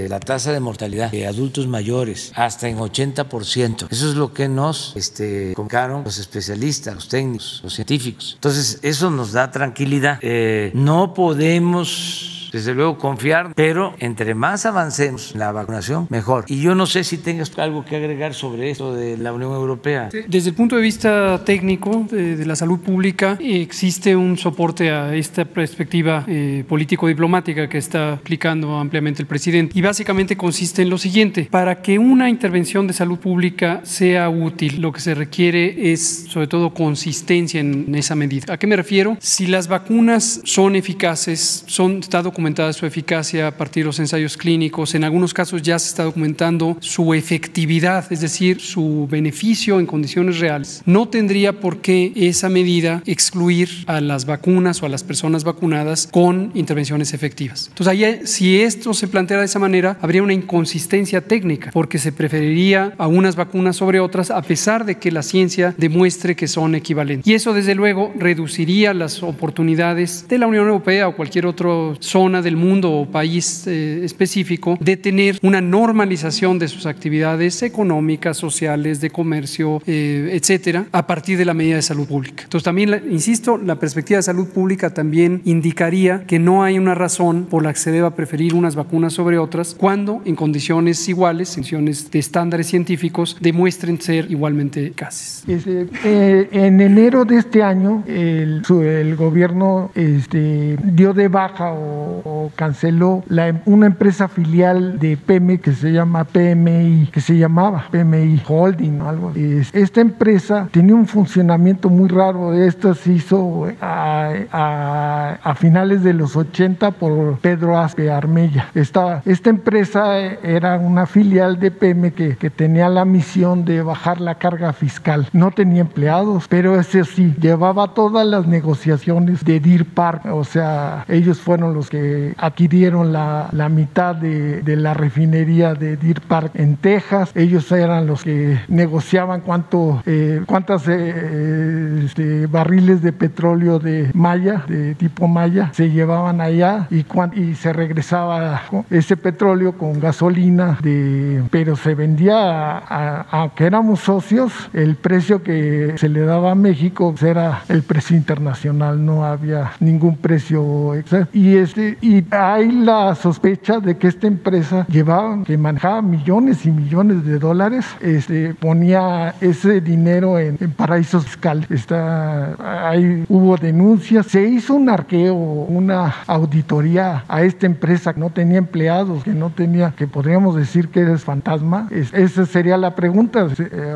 la 0.08 0.20
tasa 0.20 0.52
de 0.52 0.60
mortalidad 0.60 1.10
de 1.10 1.26
adultos 1.26 1.66
mayores 1.66 2.32
hasta 2.34 2.68
en 2.68 2.78
80%. 2.78 3.88
Eso 3.90 4.08
es 4.08 4.14
lo 4.14 4.32
que 4.32 4.48
nos 4.48 4.96
este, 4.96 5.52
convocaron 5.54 6.04
los 6.04 6.18
especialistas, 6.28 6.94
los 6.94 7.08
técnicos, 7.08 7.60
los 7.64 7.74
científicos. 7.74 8.32
Entonces, 8.34 8.78
eso 8.82 9.10
nos 9.10 9.32
da 9.32 9.50
tranquilidad. 9.50 10.18
Eh, 10.20 10.70
no 10.74 11.14
podemos 11.14 12.37
desde 12.52 12.74
luego 12.74 12.98
confiar, 12.98 13.52
pero 13.54 13.94
entre 13.98 14.34
más 14.34 14.66
avancemos 14.66 15.32
en 15.32 15.40
la 15.40 15.52
vacunación, 15.52 16.06
mejor. 16.10 16.44
Y 16.48 16.60
yo 16.60 16.74
no 16.74 16.86
sé 16.86 17.04
si 17.04 17.18
tengas 17.18 17.56
algo 17.58 17.84
que 17.84 17.96
agregar 17.96 18.34
sobre 18.34 18.70
esto 18.70 18.94
de 18.94 19.16
la 19.16 19.32
Unión 19.32 19.52
Europea. 19.52 20.08
Desde 20.28 20.50
el 20.50 20.54
punto 20.54 20.76
de 20.76 20.82
vista 20.82 21.42
técnico 21.44 22.06
de, 22.10 22.44
la 22.46 22.56
salud 22.56 22.78
pública, 22.80 23.36
existe 23.40 24.16
un 24.16 24.38
soporte 24.38 24.90
a 24.90 25.14
esta 25.14 25.44
perspectiva 25.44 26.24
eh, 26.26 26.64
político-diplomática 26.66 27.68
que 27.68 27.78
está 27.78 28.14
aplicando 28.14 28.76
ampliamente 28.76 29.22
el 29.22 29.28
presidente. 29.28 29.78
Y 29.78 29.82
básicamente 29.82 30.36
consiste 30.36 30.82
en 30.82 30.90
lo 30.90 30.98
siguiente, 30.98 31.48
para 31.50 31.82
que 31.82 31.98
una 31.98 32.30
intervención 32.30 32.86
de 32.86 32.92
salud 32.92 33.18
pública 33.18 33.80
sea 33.84 34.28
útil, 34.30 34.80
lo 34.80 34.92
que 34.92 35.00
se 35.00 35.14
requiere 35.14 35.92
es 35.92 36.26
sobre 36.28 36.46
todo 36.46 36.72
consistencia 36.72 37.60
en 37.60 37.94
esa 37.94 38.14
medida. 38.14 38.54
¿A 38.54 38.56
qué 38.56 38.66
me 38.66 38.76
refiero? 38.76 39.16
Si 39.20 39.46
las 39.46 39.68
vacunas 39.68 40.40
son 40.44 40.76
eficaces, 40.76 41.64
son 41.66 41.98
estado 41.98 42.32
documentada 42.38 42.72
su 42.72 42.86
eficacia 42.86 43.48
a 43.48 43.50
partir 43.50 43.82
de 43.82 43.86
los 43.86 43.98
ensayos 43.98 44.36
clínicos, 44.36 44.94
en 44.94 45.02
algunos 45.02 45.34
casos 45.34 45.60
ya 45.60 45.76
se 45.76 45.88
está 45.88 46.04
documentando 46.04 46.76
su 46.78 47.12
efectividad, 47.12 48.12
es 48.12 48.20
decir, 48.20 48.60
su 48.60 49.08
beneficio 49.10 49.80
en 49.80 49.86
condiciones 49.86 50.38
reales. 50.38 50.82
No 50.86 51.08
tendría 51.08 51.58
por 51.58 51.78
qué 51.78 52.12
esa 52.14 52.48
medida 52.48 53.02
excluir 53.06 53.68
a 53.88 54.00
las 54.00 54.24
vacunas 54.24 54.80
o 54.80 54.86
a 54.86 54.88
las 54.88 55.02
personas 55.02 55.42
vacunadas 55.42 56.06
con 56.12 56.52
intervenciones 56.54 57.12
efectivas. 57.12 57.66
Entonces, 57.70 57.88
ahí, 57.88 58.20
si 58.24 58.60
esto 58.60 58.94
se 58.94 59.08
plantea 59.08 59.38
de 59.38 59.46
esa 59.46 59.58
manera, 59.58 59.98
habría 60.00 60.22
una 60.22 60.32
inconsistencia 60.32 61.22
técnica, 61.22 61.72
porque 61.72 61.98
se 61.98 62.12
preferiría 62.12 62.92
a 62.98 63.08
unas 63.08 63.34
vacunas 63.34 63.74
sobre 63.74 63.98
otras, 63.98 64.30
a 64.30 64.42
pesar 64.42 64.84
de 64.84 64.98
que 64.98 65.10
la 65.10 65.24
ciencia 65.24 65.74
demuestre 65.76 66.36
que 66.36 66.46
son 66.46 66.76
equivalentes. 66.76 67.26
Y 67.26 67.34
eso, 67.34 67.52
desde 67.52 67.74
luego, 67.74 68.12
reduciría 68.16 68.94
las 68.94 69.24
oportunidades 69.24 70.28
de 70.28 70.38
la 70.38 70.46
Unión 70.46 70.68
Europea 70.68 71.08
o 71.08 71.16
cualquier 71.16 71.44
otra 71.44 71.68
zona 71.98 72.27
del 72.28 72.56
mundo 72.56 72.92
o 72.92 73.06
país 73.06 73.66
eh, 73.66 74.00
específico 74.04 74.76
de 74.80 74.96
tener 74.96 75.38
una 75.42 75.60
normalización 75.60 76.58
de 76.58 76.68
sus 76.68 76.86
actividades 76.86 77.62
económicas, 77.62 78.36
sociales, 78.36 79.00
de 79.00 79.10
comercio, 79.10 79.82
eh, 79.86 80.30
etcétera, 80.32 80.86
a 80.92 81.06
partir 81.06 81.38
de 81.38 81.44
la 81.44 81.54
medida 81.54 81.76
de 81.76 81.82
salud 81.82 82.06
pública. 82.06 82.44
Entonces, 82.44 82.64
también, 82.64 83.02
insisto, 83.10 83.56
la 83.56 83.76
perspectiva 83.76 84.18
de 84.18 84.22
salud 84.22 84.48
pública 84.48 84.90
también 84.90 85.40
indicaría 85.44 86.24
que 86.26 86.38
no 86.38 86.62
hay 86.62 86.78
una 86.78 86.94
razón 86.94 87.46
por 87.48 87.62
la 87.64 87.72
que 87.72 87.80
se 87.80 87.90
deba 87.90 88.14
preferir 88.14 88.54
unas 88.54 88.74
vacunas 88.74 89.14
sobre 89.14 89.38
otras 89.38 89.74
cuando 89.74 90.22
en 90.24 90.36
condiciones 90.36 91.08
iguales, 91.08 91.48
en 91.50 91.54
condiciones 91.62 92.10
de 92.10 92.18
estándares 92.18 92.66
científicos, 92.66 93.36
demuestren 93.40 94.00
ser 94.00 94.30
igualmente 94.30 94.84
eficaces. 94.84 95.44
Eh, 95.48 96.48
en 96.52 96.80
enero 96.80 97.24
de 97.24 97.38
este 97.38 97.62
año, 97.62 98.04
el, 98.06 98.62
el 98.68 99.16
gobierno 99.16 99.90
este, 99.94 100.76
dio 100.84 101.12
de 101.12 101.28
baja 101.28 101.72
o, 101.72 102.17
canceló 102.54 103.22
la, 103.28 103.60
una 103.66 103.86
empresa 103.86 104.28
filial 104.28 104.98
de 104.98 105.16
PMI 105.16 105.58
que 105.58 105.72
se 105.72 105.92
llama 105.92 106.24
PMI, 106.24 107.10
que 107.12 107.20
se 107.20 107.36
llamaba 107.36 107.86
PMI 107.90 108.42
Holding 108.46 109.00
o 109.00 109.08
algo. 109.08 109.32
Esta 109.72 110.00
empresa 110.00 110.68
tenía 110.70 110.94
un 110.94 111.06
funcionamiento 111.06 111.88
muy 111.88 112.08
raro. 112.08 112.52
Esto 112.54 112.94
se 112.94 113.12
hizo 113.12 113.66
a, 113.80 114.32
a, 114.52 115.38
a 115.42 115.54
finales 115.54 116.02
de 116.02 116.14
los 116.14 116.36
80 116.36 116.90
por 116.92 117.38
Pedro 117.38 117.78
Aspe 117.78 118.10
Armella. 118.10 118.68
Esta, 118.74 119.22
esta 119.24 119.50
empresa 119.50 120.18
era 120.18 120.78
una 120.78 121.06
filial 121.06 121.58
de 121.58 121.70
PM 121.70 122.12
que, 122.12 122.36
que 122.36 122.50
tenía 122.50 122.88
la 122.88 123.04
misión 123.04 123.64
de 123.64 123.82
bajar 123.82 124.20
la 124.20 124.36
carga 124.36 124.72
fiscal. 124.72 125.28
No 125.32 125.50
tenía 125.50 125.80
empleados, 125.80 126.46
pero 126.48 126.78
ese 126.78 127.04
sí, 127.04 127.34
llevaba 127.40 127.94
todas 127.94 128.26
las 128.26 128.46
negociaciones 128.46 129.44
de 129.44 129.60
Deer 129.60 129.84
Park. 129.84 130.26
O 130.26 130.44
sea, 130.44 131.04
ellos 131.08 131.40
fueron 131.40 131.74
los 131.74 131.90
que 131.90 132.07
adquirieron 132.36 133.12
la, 133.12 133.48
la 133.52 133.68
mitad 133.68 134.14
de, 134.14 134.62
de, 134.62 134.76
la 134.76 134.94
refinería 134.94 135.74
de 135.74 135.96
Deer 135.96 136.20
Park 136.20 136.52
en 136.54 136.76
Texas. 136.76 137.30
Ellos 137.34 137.70
eran 137.72 138.06
los 138.06 138.22
que 138.22 138.58
negociaban 138.68 139.40
cuánto, 139.40 140.02
eh, 140.06 140.42
cuántas 140.46 140.86
eh, 140.88 142.02
este, 142.04 142.46
barriles 142.46 143.02
de 143.02 143.12
petróleo 143.12 143.78
de 143.78 144.10
Maya, 144.14 144.64
de 144.68 144.94
tipo 144.94 145.28
Maya, 145.28 145.70
se 145.72 145.90
llevaban 145.90 146.40
allá 146.40 146.86
y, 146.90 147.04
y 147.34 147.54
se 147.54 147.72
regresaba 147.72 148.62
ese 148.90 149.16
petróleo 149.16 149.76
con 149.76 150.00
gasolina, 150.00 150.78
de, 150.82 151.42
pero 151.50 151.76
se 151.76 151.94
vendía, 151.94 152.78
aunque 152.78 153.64
éramos 153.64 154.00
socios, 154.00 154.52
el 154.72 154.96
precio 154.96 155.42
que 155.42 155.94
se 155.96 156.08
le 156.08 156.20
daba 156.20 156.52
a 156.52 156.54
México 156.54 157.14
era 157.22 157.62
el 157.68 157.82
precio 157.82 158.16
internacional, 158.16 159.04
no 159.04 159.24
había 159.24 159.72
ningún 159.80 160.16
precio 160.16 160.94
exacto. 160.94 161.28
Y, 161.32 161.56
este, 161.56 161.97
y 162.00 162.24
hay 162.30 162.70
la 162.70 163.14
sospecha 163.14 163.80
de 163.80 163.96
que 163.96 164.08
esta 164.08 164.26
empresa 164.26 164.86
llevaba, 164.88 165.42
que 165.44 165.56
manejaba 165.56 166.02
millones 166.02 166.64
y 166.66 166.70
millones 166.70 167.24
de 167.24 167.38
dólares, 167.38 167.86
este, 168.00 168.54
ponía 168.54 169.34
ese 169.40 169.80
dinero 169.80 170.38
en, 170.38 170.56
en 170.60 170.70
paraísos 170.72 171.24
fiscales. 171.24 171.70
Está, 171.70 172.88
ahí 172.88 173.24
hubo 173.28 173.56
denuncias, 173.56 174.26
se 174.26 174.42
hizo 174.42 174.74
un 174.74 174.88
arqueo, 174.88 175.34
una 175.34 176.14
auditoría 176.26 177.24
a 177.28 177.42
esta 177.42 177.66
empresa 177.66 178.14
que 178.14 178.20
no 178.20 178.30
tenía 178.30 178.58
empleados, 178.58 179.24
que 179.24 179.32
no 179.32 179.50
tenía, 179.50 179.92
que 179.96 180.06
podríamos 180.06 180.56
decir 180.56 180.88
que 180.88 181.10
es 181.12 181.24
fantasma. 181.24 181.88
Es, 181.90 182.12
esa 182.12 182.46
sería 182.46 182.76
la 182.76 182.94
pregunta. 182.94 183.46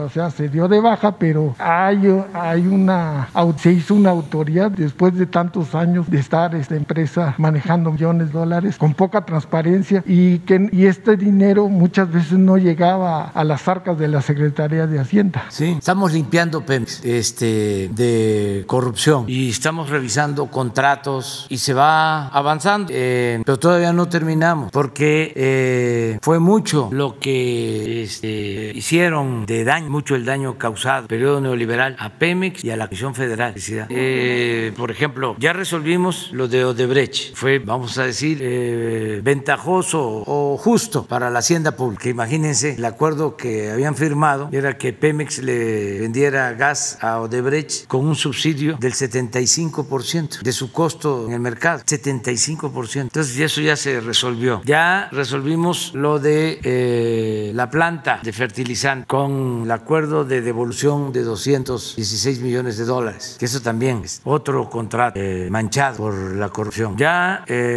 O 0.04 0.08
sea, 0.08 0.30
se 0.30 0.48
dio 0.48 0.68
de 0.68 0.80
baja, 0.80 1.16
pero 1.16 1.54
hay, 1.58 2.22
hay 2.34 2.66
una, 2.66 3.28
se 3.56 3.72
hizo 3.72 3.94
una 3.94 4.10
autoría 4.10 4.68
después 4.68 5.14
de 5.14 5.26
tantos 5.26 5.74
años 5.74 6.10
de 6.10 6.18
estar 6.18 6.54
esta 6.54 6.76
empresa 6.76 7.34
manejando 7.38 7.91
millones 7.92 8.32
de 8.32 8.38
dólares 8.38 8.76
con 8.76 8.94
poca 8.94 9.24
transparencia 9.24 10.02
y 10.06 10.40
que 10.40 10.68
y 10.72 10.86
este 10.86 11.16
dinero 11.16 11.68
muchas 11.68 12.10
veces 12.10 12.38
no 12.38 12.56
llegaba 12.56 13.24
a 13.24 13.44
las 13.44 13.66
arcas 13.68 13.98
de 13.98 14.08
la 14.08 14.22
Secretaría 14.22 14.86
de 14.86 14.98
Hacienda. 14.98 15.44
Sí, 15.48 15.76
estamos 15.78 16.12
limpiando 16.12 16.64
PEMEX 16.64 17.04
este, 17.04 17.90
de 17.92 18.64
corrupción 18.66 19.24
y 19.28 19.50
estamos 19.50 19.90
revisando 19.90 20.46
contratos 20.46 21.46
y 21.48 21.58
se 21.58 21.74
va 21.74 22.28
avanzando, 22.28 22.92
eh, 22.94 23.42
pero 23.44 23.58
todavía 23.58 23.92
no 23.92 24.08
terminamos 24.08 24.70
porque 24.70 25.32
eh, 25.34 26.18
fue 26.22 26.38
mucho 26.38 26.88
lo 26.92 27.18
que 27.18 28.02
este, 28.02 28.72
hicieron 28.74 29.46
de 29.46 29.64
daño, 29.64 29.90
mucho 29.90 30.14
el 30.14 30.24
daño 30.24 30.58
causado, 30.58 31.06
periodo 31.06 31.40
neoliberal 31.40 31.96
a 31.98 32.10
Pemex 32.10 32.64
y 32.64 32.70
a 32.70 32.76
la 32.76 32.86
Comisión 32.86 33.14
Federal. 33.14 33.54
Eh, 33.88 34.72
por 34.76 34.90
ejemplo, 34.90 35.36
ya 35.38 35.52
resolvimos 35.52 36.30
lo 36.32 36.48
de 36.48 36.64
Odebrecht, 36.64 37.34
fue, 37.34 37.58
vamos 37.58 37.81
a 37.98 38.04
decir, 38.04 39.22
ventajoso 39.22 40.22
o 40.26 40.56
justo 40.56 41.04
para 41.06 41.30
la 41.30 41.40
hacienda 41.40 41.76
pública. 41.76 42.08
Imagínense 42.08 42.74
el 42.74 42.84
acuerdo 42.84 43.36
que 43.36 43.70
habían 43.70 43.94
firmado 43.94 44.48
era 44.52 44.78
que 44.78 44.92
Pemex 44.92 45.38
le 45.38 46.00
vendiera 46.00 46.52
gas 46.52 46.98
a 47.00 47.20
Odebrecht 47.20 47.86
con 47.86 48.06
un 48.06 48.16
subsidio 48.16 48.76
del 48.78 48.92
75% 48.92 50.42
de 50.42 50.52
su 50.52 50.72
costo 50.72 51.26
en 51.26 51.32
el 51.32 51.40
mercado, 51.40 51.80
75%. 51.80 53.00
Entonces, 53.02 53.38
eso 53.38 53.60
ya 53.60 53.76
se 53.76 54.00
resolvió. 54.00 54.62
Ya 54.64 55.08
resolvimos 55.12 55.92
lo 55.94 56.18
de 56.18 56.60
eh, 56.62 57.52
la 57.54 57.70
planta 57.70 58.20
de 58.22 58.32
fertilizante 58.32 59.06
con 59.06 59.62
el 59.64 59.70
acuerdo 59.70 60.24
de 60.24 60.40
devolución 60.40 61.12
de 61.12 61.22
216 61.22 62.40
millones 62.40 62.78
de 62.78 62.84
dólares, 62.84 63.36
que 63.38 63.46
eso 63.46 63.60
también 63.60 64.02
es 64.04 64.20
otro 64.24 64.68
contrato 64.68 65.18
eh, 65.18 65.48
manchado 65.50 65.96
por 65.96 66.14
la 66.36 66.48
corrupción. 66.48 66.96
Ya 66.96 67.44
eh, 67.46 67.71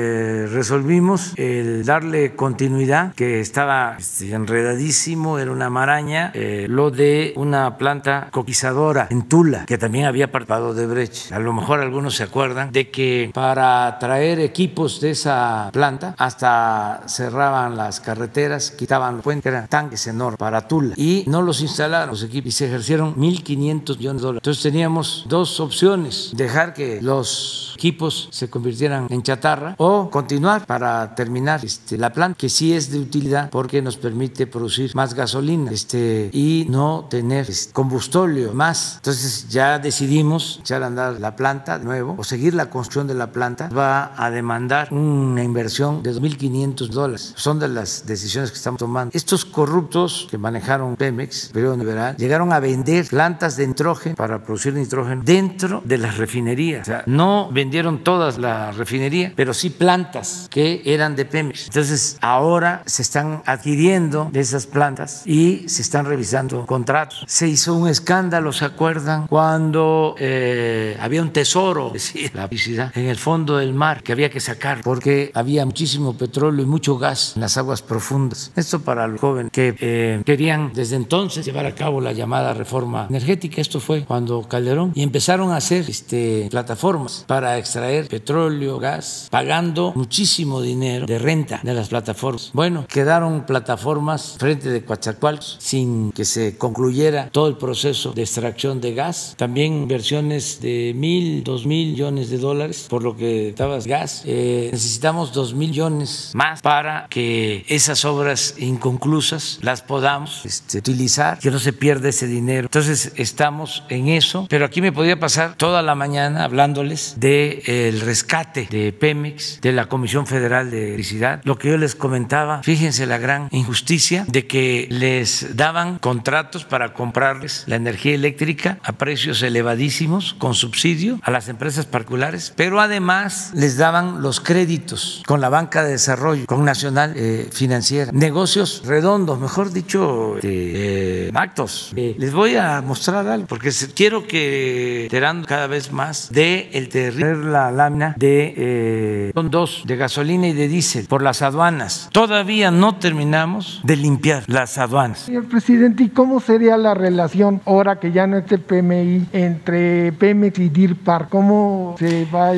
resolvimos 0.52 1.34
el 1.38 1.86
darle 1.86 2.36
continuidad, 2.36 3.14
que 3.14 3.40
estaba 3.40 3.96
este, 3.98 4.32
enredadísimo, 4.34 5.40
era 5.40 5.52
una 5.52 5.70
maraña, 5.70 6.32
lo 6.68 6.92
de 6.92 7.34
una 7.36 7.78
planta 7.78 8.30
coquizadora 8.32 9.08
en 9.10 9.24
Tula, 9.24 9.66
que 9.66 9.78
también 9.78 10.06
había 10.06 10.26
apartado 10.26 10.74
de 10.74 10.88
Brecht. 10.88 11.32
A 11.32 11.40
lo 11.40 11.54
mejor 11.54 11.80
algunos 11.80 12.16
se 12.16 12.24
acuerdan 12.24 12.72
de 12.72 12.90
que 12.90 13.32
para 13.34 13.98
traer 14.00 14.40
equipos 14.40 15.02
de 15.02 15.12
esa 15.12 15.70
planta 15.72 16.16
hasta 16.18 17.04
cerraban 17.08 17.78
las 17.78 18.00
carreteras, 18.00 18.72
quitaban 18.72 19.16
los 19.16 19.24
puentes, 19.24 19.52
eran 19.52 19.68
tanques 19.68 20.06
enormes 20.08 20.38
para 20.38 20.68
Tula 20.68 20.94
y 20.98 21.24
no 21.28 21.42
los 21.42 21.62
instalaron 21.62 22.10
los 22.10 22.24
equipos 22.24 22.48
y 22.50 22.52
se 22.52 22.68
ejercieron 22.68 23.16
1.500 23.16 23.98
millones 23.98 24.22
de 24.22 24.28
dólares. 24.28 24.42
Entonces 24.42 24.64
teníamos 24.64 25.26
dos 25.28 25.60
opciones, 25.60 26.32
dejar 26.36 26.74
que 26.74 27.02
los 27.02 27.74
equipos 27.76 28.30
se 28.32 28.50
convirtieran 28.50 29.08
en 29.10 29.24
chatarra 29.24 29.75
o 29.78 30.10
continuar 30.10 30.66
para 30.66 31.16
terminar 31.16 31.64
este, 31.64 31.98
la 31.98 32.12
planta, 32.12 32.38
que 32.38 32.50
sí 32.50 32.74
es 32.74 32.92
de 32.92 33.00
utilidad 33.00 33.50
porque 33.50 33.82
nos 33.82 33.98
permite 33.98 34.48
producir 34.48 34.96
más 34.96 35.14
gasolina 35.14 35.72
este, 35.72 36.30
y 36.34 36.68
no 36.70 37.08
tener 37.10 37.50
este, 37.50 37.74
combustóleo 37.74 38.54
más. 38.54 38.96
Entonces 38.98 39.48
ya 39.50 39.80
decidimos 39.80 40.60
echar 40.62 40.84
a 40.84 40.88
andar 40.88 41.20
la 41.20 41.36
planta 41.36 41.80
de 41.80 41.86
nuevo 41.86 42.16
o 42.18 42.24
seguir 42.24 42.54
la 42.54 42.70
construcción 42.70 43.08
de 43.08 43.14
la 43.14 43.32
planta. 43.32 43.70
Va 43.70 44.14
a 44.16 44.32
demandar 44.32 44.92
una 44.92 45.44
inversión 45.44 46.04
de 46.04 46.14
2.500 46.14 46.88
dólares. 46.90 47.34
Son 47.36 47.60
de 47.60 47.68
las 47.68 48.06
decisiones 48.06 48.52
que 48.52 48.58
estamos 48.58 48.80
tomando. 48.80 49.12
Estos 49.14 49.46
corruptos 49.46 50.28
que 50.30 50.38
manejaron 50.38 50.96
Pemex, 50.96 51.50
periodo 51.54 51.78
liberal, 51.78 52.16
llegaron 52.18 52.54
a 52.54 52.60
vender 52.60 53.08
plantas 53.08 53.58
de 53.58 53.68
nitrógeno 53.68 54.16
para 54.16 54.44
producir 54.44 54.74
nitrógeno 54.74 55.22
dentro 55.24 55.82
de 55.86 55.98
las 55.98 56.18
refinerías. 56.18 56.82
O 56.82 56.86
sea, 56.86 57.04
no 57.06 57.50
vendieron 57.52 58.04
todas 58.04 58.38
la 58.38 58.72
refinería, 58.72 59.34
pero 59.36 59.54
sí 59.54 59.65
plantas 59.70 60.48
que 60.50 60.82
eran 60.86 61.16
de 61.16 61.26
Pemex. 61.26 61.66
Entonces, 61.68 62.18
ahora 62.22 62.84
se 62.86 63.02
están 63.02 63.42
adquiriendo 63.46 64.30
de 64.32 64.40
esas 64.40 64.66
plantas 64.66 65.24
y 65.26 65.68
se 65.68 65.82
están 65.82 66.06
revisando 66.06 66.66
contratos. 66.66 67.24
Se 67.28 67.48
hizo 67.48 67.76
un 67.76 67.88
escándalo, 67.88 68.52
¿se 68.52 68.66
acuerdan? 68.66 69.28
Cuando 69.28 70.16
eh, 70.20 70.98
había 71.00 71.22
un 71.22 71.32
tesoro 71.32 71.94
la 72.34 72.48
publicidad, 72.48 72.92
en 72.98 73.08
el 73.08 73.18
fondo 73.18 73.58
del 73.58 73.74
mar 73.74 74.04
que 74.04 74.12
había 74.12 74.30
que 74.30 74.40
sacar 74.40 74.82
porque 74.84 75.32
había 75.34 75.66
muchísimo 75.66 76.18
petróleo 76.18 76.64
y 76.64 76.68
mucho 76.68 76.98
gas 76.98 77.34
en 77.36 77.42
las 77.42 77.58
aguas 77.58 77.82
profundas. 77.82 78.52
Esto 78.56 78.82
para 78.82 79.08
los 79.08 79.20
jóvenes 79.20 79.52
que 79.52 79.76
eh, 79.80 80.22
querían 80.26 80.72
desde 80.74 80.96
entonces 80.96 81.46
llevar 81.46 81.66
a 81.66 81.76
cabo 81.76 82.02
la 82.02 82.14
llamada 82.14 82.54
reforma 82.54 83.08
energética. 83.10 83.62
Esto 83.62 83.80
fue 83.80 84.06
cuando 84.06 84.44
Calderón 84.48 84.92
y 84.96 85.04
empezaron 85.04 85.52
a 85.52 85.58
hacer 85.58 85.86
este, 85.90 86.48
plataformas 86.50 87.26
para 87.28 87.58
extraer 87.58 88.08
petróleo, 88.08 88.80
gas, 88.80 89.28
pagando 89.56 89.94
muchísimo 89.96 90.62
dinero 90.62 91.06
de 91.06 91.18
renta 91.18 91.62
de 91.64 91.74
las 91.74 91.88
plataformas. 91.88 92.52
Bueno, 92.54 92.86
quedaron 92.90 93.46
plataformas 93.46 94.36
frente 94.38 94.70
de 94.70 94.84
Coatzacoalcos 94.84 95.58
sin 95.60 96.12
que 96.12 96.26
se 96.26 96.58
concluyera 96.58 97.30
todo 97.30 97.48
el 97.48 97.56
proceso 97.56 98.12
de 98.12 98.24
extracción 98.24 98.82
de 98.82 98.94
gas. 98.94 99.34
También 99.38 99.74
inversiones 99.74 100.60
de 100.60 100.94
mil, 100.94 101.44
dos 101.44 101.66
mil 101.66 101.92
millones 101.92 102.30
de 102.30 102.38
dólares 102.38 102.88
por 102.90 103.02
lo 103.02 103.16
que 103.16 103.50
estabas 103.50 103.88
gas. 103.88 104.24
Eh, 104.26 104.70
necesitamos 104.74 105.32
dos 105.32 105.54
millones 105.54 106.32
más 106.34 106.62
para 106.62 107.08
que 107.10 107.64
esas 107.70 108.04
obras 108.04 108.56
inconclusas 108.58 109.60
las 109.62 109.82
podamos 109.82 110.46
este, 110.46 110.80
utilizar, 110.80 111.40
que 111.40 111.50
no 111.50 111.60
se 111.60 111.72
pierda 111.72 112.10
ese 112.10 112.28
dinero. 112.28 112.68
Entonces 112.68 113.14
estamos 113.16 113.84
en 113.88 114.10
eso, 114.10 114.48
pero 114.50 114.66
aquí 114.66 114.82
me 114.82 114.92
podía 114.92 115.18
pasar 115.18 115.56
toda 115.56 115.82
la 115.82 115.96
mañana 115.96 116.44
hablándoles 116.44 117.16
del 117.18 117.62
el 117.66 118.02
rescate 118.02 118.68
de 118.70 118.92
Pemex, 118.92 119.45
de 119.62 119.72
la 119.72 119.88
Comisión 119.88 120.28
Federal 120.28 120.72
de 120.72 120.84
Electricidad, 120.84 121.42
lo 121.44 121.58
que 121.58 121.70
yo 121.70 121.78
les 121.78 121.96
comentaba, 121.96 122.64
fíjense 122.64 123.06
la 123.06 123.18
gran 123.18 123.48
injusticia 123.52 124.26
de 124.28 124.48
que 124.48 124.88
les 124.90 125.56
daban 125.56 126.00
contratos 126.00 126.66
para 126.66 126.94
comprarles 126.94 127.64
la 127.68 127.76
energía 127.76 128.14
eléctrica 128.14 128.80
a 128.84 128.94
precios 128.94 129.42
elevadísimos 129.42 130.36
con 130.38 130.54
subsidio 130.54 131.20
a 131.24 131.32
las 131.32 131.48
empresas 131.50 131.86
particulares, 131.86 132.54
pero 132.56 132.80
además 132.80 133.52
les 133.54 133.78
daban 133.78 134.22
los 134.22 134.40
créditos 134.40 135.24
con 135.26 135.42
la 135.42 135.50
banca 135.50 135.84
de 135.84 135.92
desarrollo, 135.92 136.46
con 136.46 136.66
Nacional 136.66 137.14
eh, 137.16 137.50
Financiera, 137.52 138.12
negocios 138.12 138.84
redondos, 138.86 139.40
mejor 139.40 139.72
dicho, 139.72 140.38
de, 140.42 141.28
eh, 141.28 141.32
actos. 141.34 141.92
Eh, 141.96 142.16
les 142.18 142.34
voy 142.34 142.56
a 142.56 142.82
mostrar 142.82 143.28
algo, 143.28 143.48
porque 143.48 143.72
quiero 143.94 144.28
que 144.28 145.04
enterando 145.04 145.48
cada 145.48 145.68
vez 145.68 145.92
más 145.92 146.30
de 146.32 146.70
el 146.74 146.90
terrible 146.90 147.52
la 147.52 147.72
lámina 147.72 148.16
de 148.18 149.32
son 149.36 149.52
dos 149.52 149.84
de 149.86 149.98
gasolina 149.98 150.48
y 150.48 150.54
de 150.54 150.70
diésel 150.70 151.08
por 151.08 151.22
las 151.22 151.42
aduanas. 151.42 152.08
Todavía 152.14 152.72
no 152.72 152.96
terminamos 152.96 153.82
de 153.84 153.98
limpiar 153.98 154.46
las 154.48 154.78
aduanas. 154.78 155.20
Señor 155.20 155.50
presidente, 155.50 156.04
¿y 156.04 156.10
cómo 156.10 156.40
sería 156.40 156.78
la 156.78 156.94
relación 156.94 157.62
ahora 157.66 158.00
que 158.00 158.14
ya 158.14 158.28
no 158.28 158.38
esté 158.38 158.60
PMI 158.60 159.28
entre 159.34 160.14
Pemex 160.14 160.58
y 160.60 160.70
DIRPAR? 160.70 161.28
¿Cómo 161.28 161.98
se 162.00 162.26
va? 162.34 162.54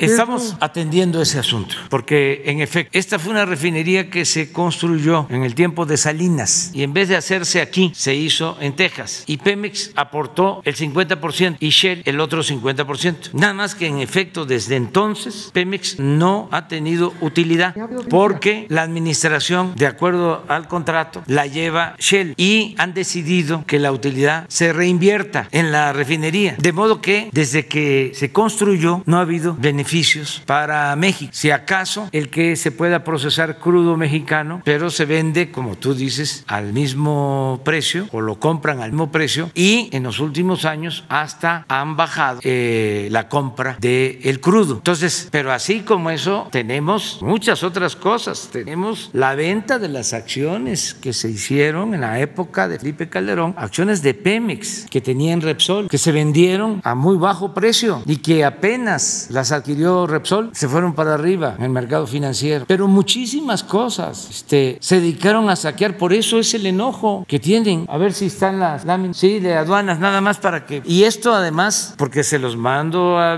Estamos 0.00 0.54
atendiendo 0.60 1.22
ese 1.22 1.38
asunto, 1.38 1.74
porque 1.88 2.42
en 2.44 2.60
efecto 2.60 2.90
esta 2.92 3.18
fue 3.18 3.32
una 3.32 3.46
refinería 3.46 4.10
que 4.10 4.26
se 4.26 4.52
construyó 4.52 5.26
en 5.30 5.44
el 5.44 5.54
tiempo 5.54 5.86
de 5.86 5.96
Salinas 5.96 6.72
y 6.74 6.82
en 6.82 6.92
vez 6.92 7.08
de 7.08 7.16
hacerse 7.16 7.62
aquí 7.62 7.90
se 7.94 8.14
hizo 8.14 8.58
en 8.60 8.76
Texas 8.76 9.24
y 9.26 9.38
Pemex 9.38 9.92
aportó 9.96 10.60
el 10.66 10.76
50% 10.76 11.56
y 11.58 11.70
Shell 11.70 12.02
el 12.04 12.20
otro 12.20 12.42
50%. 12.42 13.32
Nada 13.32 13.54
más 13.54 13.74
que 13.74 13.86
en 13.86 14.00
efecto 14.00 14.44
desde 14.44 14.76
entonces 14.76 15.48
Pemex 15.54 15.98
no 15.98 16.17
ha 16.52 16.68
tenido 16.68 17.12
utilidad 17.20 17.74
porque 18.08 18.66
la 18.68 18.82
administración 18.82 19.74
de 19.76 19.86
acuerdo 19.86 20.44
al 20.48 20.68
contrato 20.68 21.22
la 21.26 21.46
lleva 21.46 21.94
Shell 21.98 22.34
y 22.36 22.74
han 22.78 22.94
decidido 22.94 23.64
que 23.66 23.78
la 23.78 23.92
utilidad 23.92 24.46
se 24.48 24.72
reinvierta 24.72 25.48
en 25.50 25.72
la 25.72 25.92
refinería. 25.92 26.56
De 26.58 26.72
modo 26.72 27.00
que 27.00 27.28
desde 27.32 27.66
que 27.66 28.12
se 28.14 28.32
construyó 28.32 29.02
no 29.06 29.18
ha 29.18 29.22
habido 29.22 29.54
beneficios 29.58 30.42
para 30.46 30.94
México. 30.96 31.30
Si 31.34 31.50
acaso 31.50 32.08
el 32.12 32.30
que 32.30 32.56
se 32.56 32.70
pueda 32.70 33.04
procesar 33.04 33.58
crudo 33.58 33.96
mexicano, 33.96 34.62
pero 34.64 34.90
se 34.90 35.04
vende, 35.04 35.50
como 35.50 35.76
tú 35.76 35.94
dices, 35.94 36.44
al 36.46 36.72
mismo 36.72 37.60
precio 37.64 38.08
o 38.12 38.20
lo 38.20 38.38
compran 38.38 38.80
al 38.80 38.92
mismo 38.92 39.10
precio 39.10 39.50
y 39.54 39.88
en 39.92 40.02
los 40.02 40.20
últimos 40.20 40.64
años 40.64 41.04
hasta 41.08 41.64
han 41.68 41.96
bajado 41.96 42.40
eh, 42.42 43.08
la 43.10 43.28
compra 43.28 43.76
del 43.80 44.18
el 44.22 44.40
crudo. 44.40 44.74
Entonces, 44.76 45.28
pero 45.30 45.52
así 45.52 45.80
como 45.80 46.07
eso, 46.10 46.48
tenemos 46.50 47.18
muchas 47.22 47.62
otras 47.62 47.96
cosas. 47.96 48.48
Tenemos 48.52 49.10
la 49.12 49.34
venta 49.34 49.78
de 49.78 49.88
las 49.88 50.12
acciones 50.12 50.94
que 50.94 51.12
se 51.12 51.30
hicieron 51.30 51.94
en 51.94 52.00
la 52.02 52.20
época 52.20 52.68
de 52.68 52.78
Felipe 52.78 53.08
Calderón, 53.08 53.54
acciones 53.56 54.02
de 54.02 54.14
Pemex 54.14 54.86
que 54.90 55.00
tenían 55.00 55.40
Repsol, 55.40 55.88
que 55.88 55.98
se 55.98 56.12
vendieron 56.12 56.80
a 56.84 56.94
muy 56.94 57.16
bajo 57.16 57.54
precio 57.54 58.02
y 58.06 58.18
que 58.18 58.44
apenas 58.44 59.28
las 59.30 59.52
adquirió 59.52 60.06
Repsol, 60.06 60.50
se 60.52 60.68
fueron 60.68 60.94
para 60.94 61.14
arriba 61.14 61.54
en 61.58 61.64
el 61.64 61.70
mercado 61.70 62.06
financiero. 62.06 62.64
Pero 62.66 62.88
muchísimas 62.88 63.62
cosas 63.62 64.28
este, 64.30 64.78
se 64.80 65.00
dedicaron 65.00 65.50
a 65.50 65.56
saquear, 65.56 65.96
por 65.96 66.12
eso 66.12 66.38
es 66.38 66.54
el 66.54 66.66
enojo 66.66 67.24
que 67.28 67.38
tienen. 67.38 67.86
A 67.88 67.98
ver 67.98 68.12
si 68.12 68.26
están 68.26 68.60
las 68.60 68.84
láminas, 68.84 69.16
sí, 69.16 69.40
de 69.40 69.54
aduanas, 69.54 69.98
nada 69.98 70.20
más 70.20 70.38
para 70.38 70.66
que... 70.66 70.82
Y 70.84 71.04
esto 71.04 71.34
además, 71.34 71.94
porque 71.96 72.24
se 72.24 72.38
los 72.38 72.56
mando 72.56 73.18
a, 73.18 73.34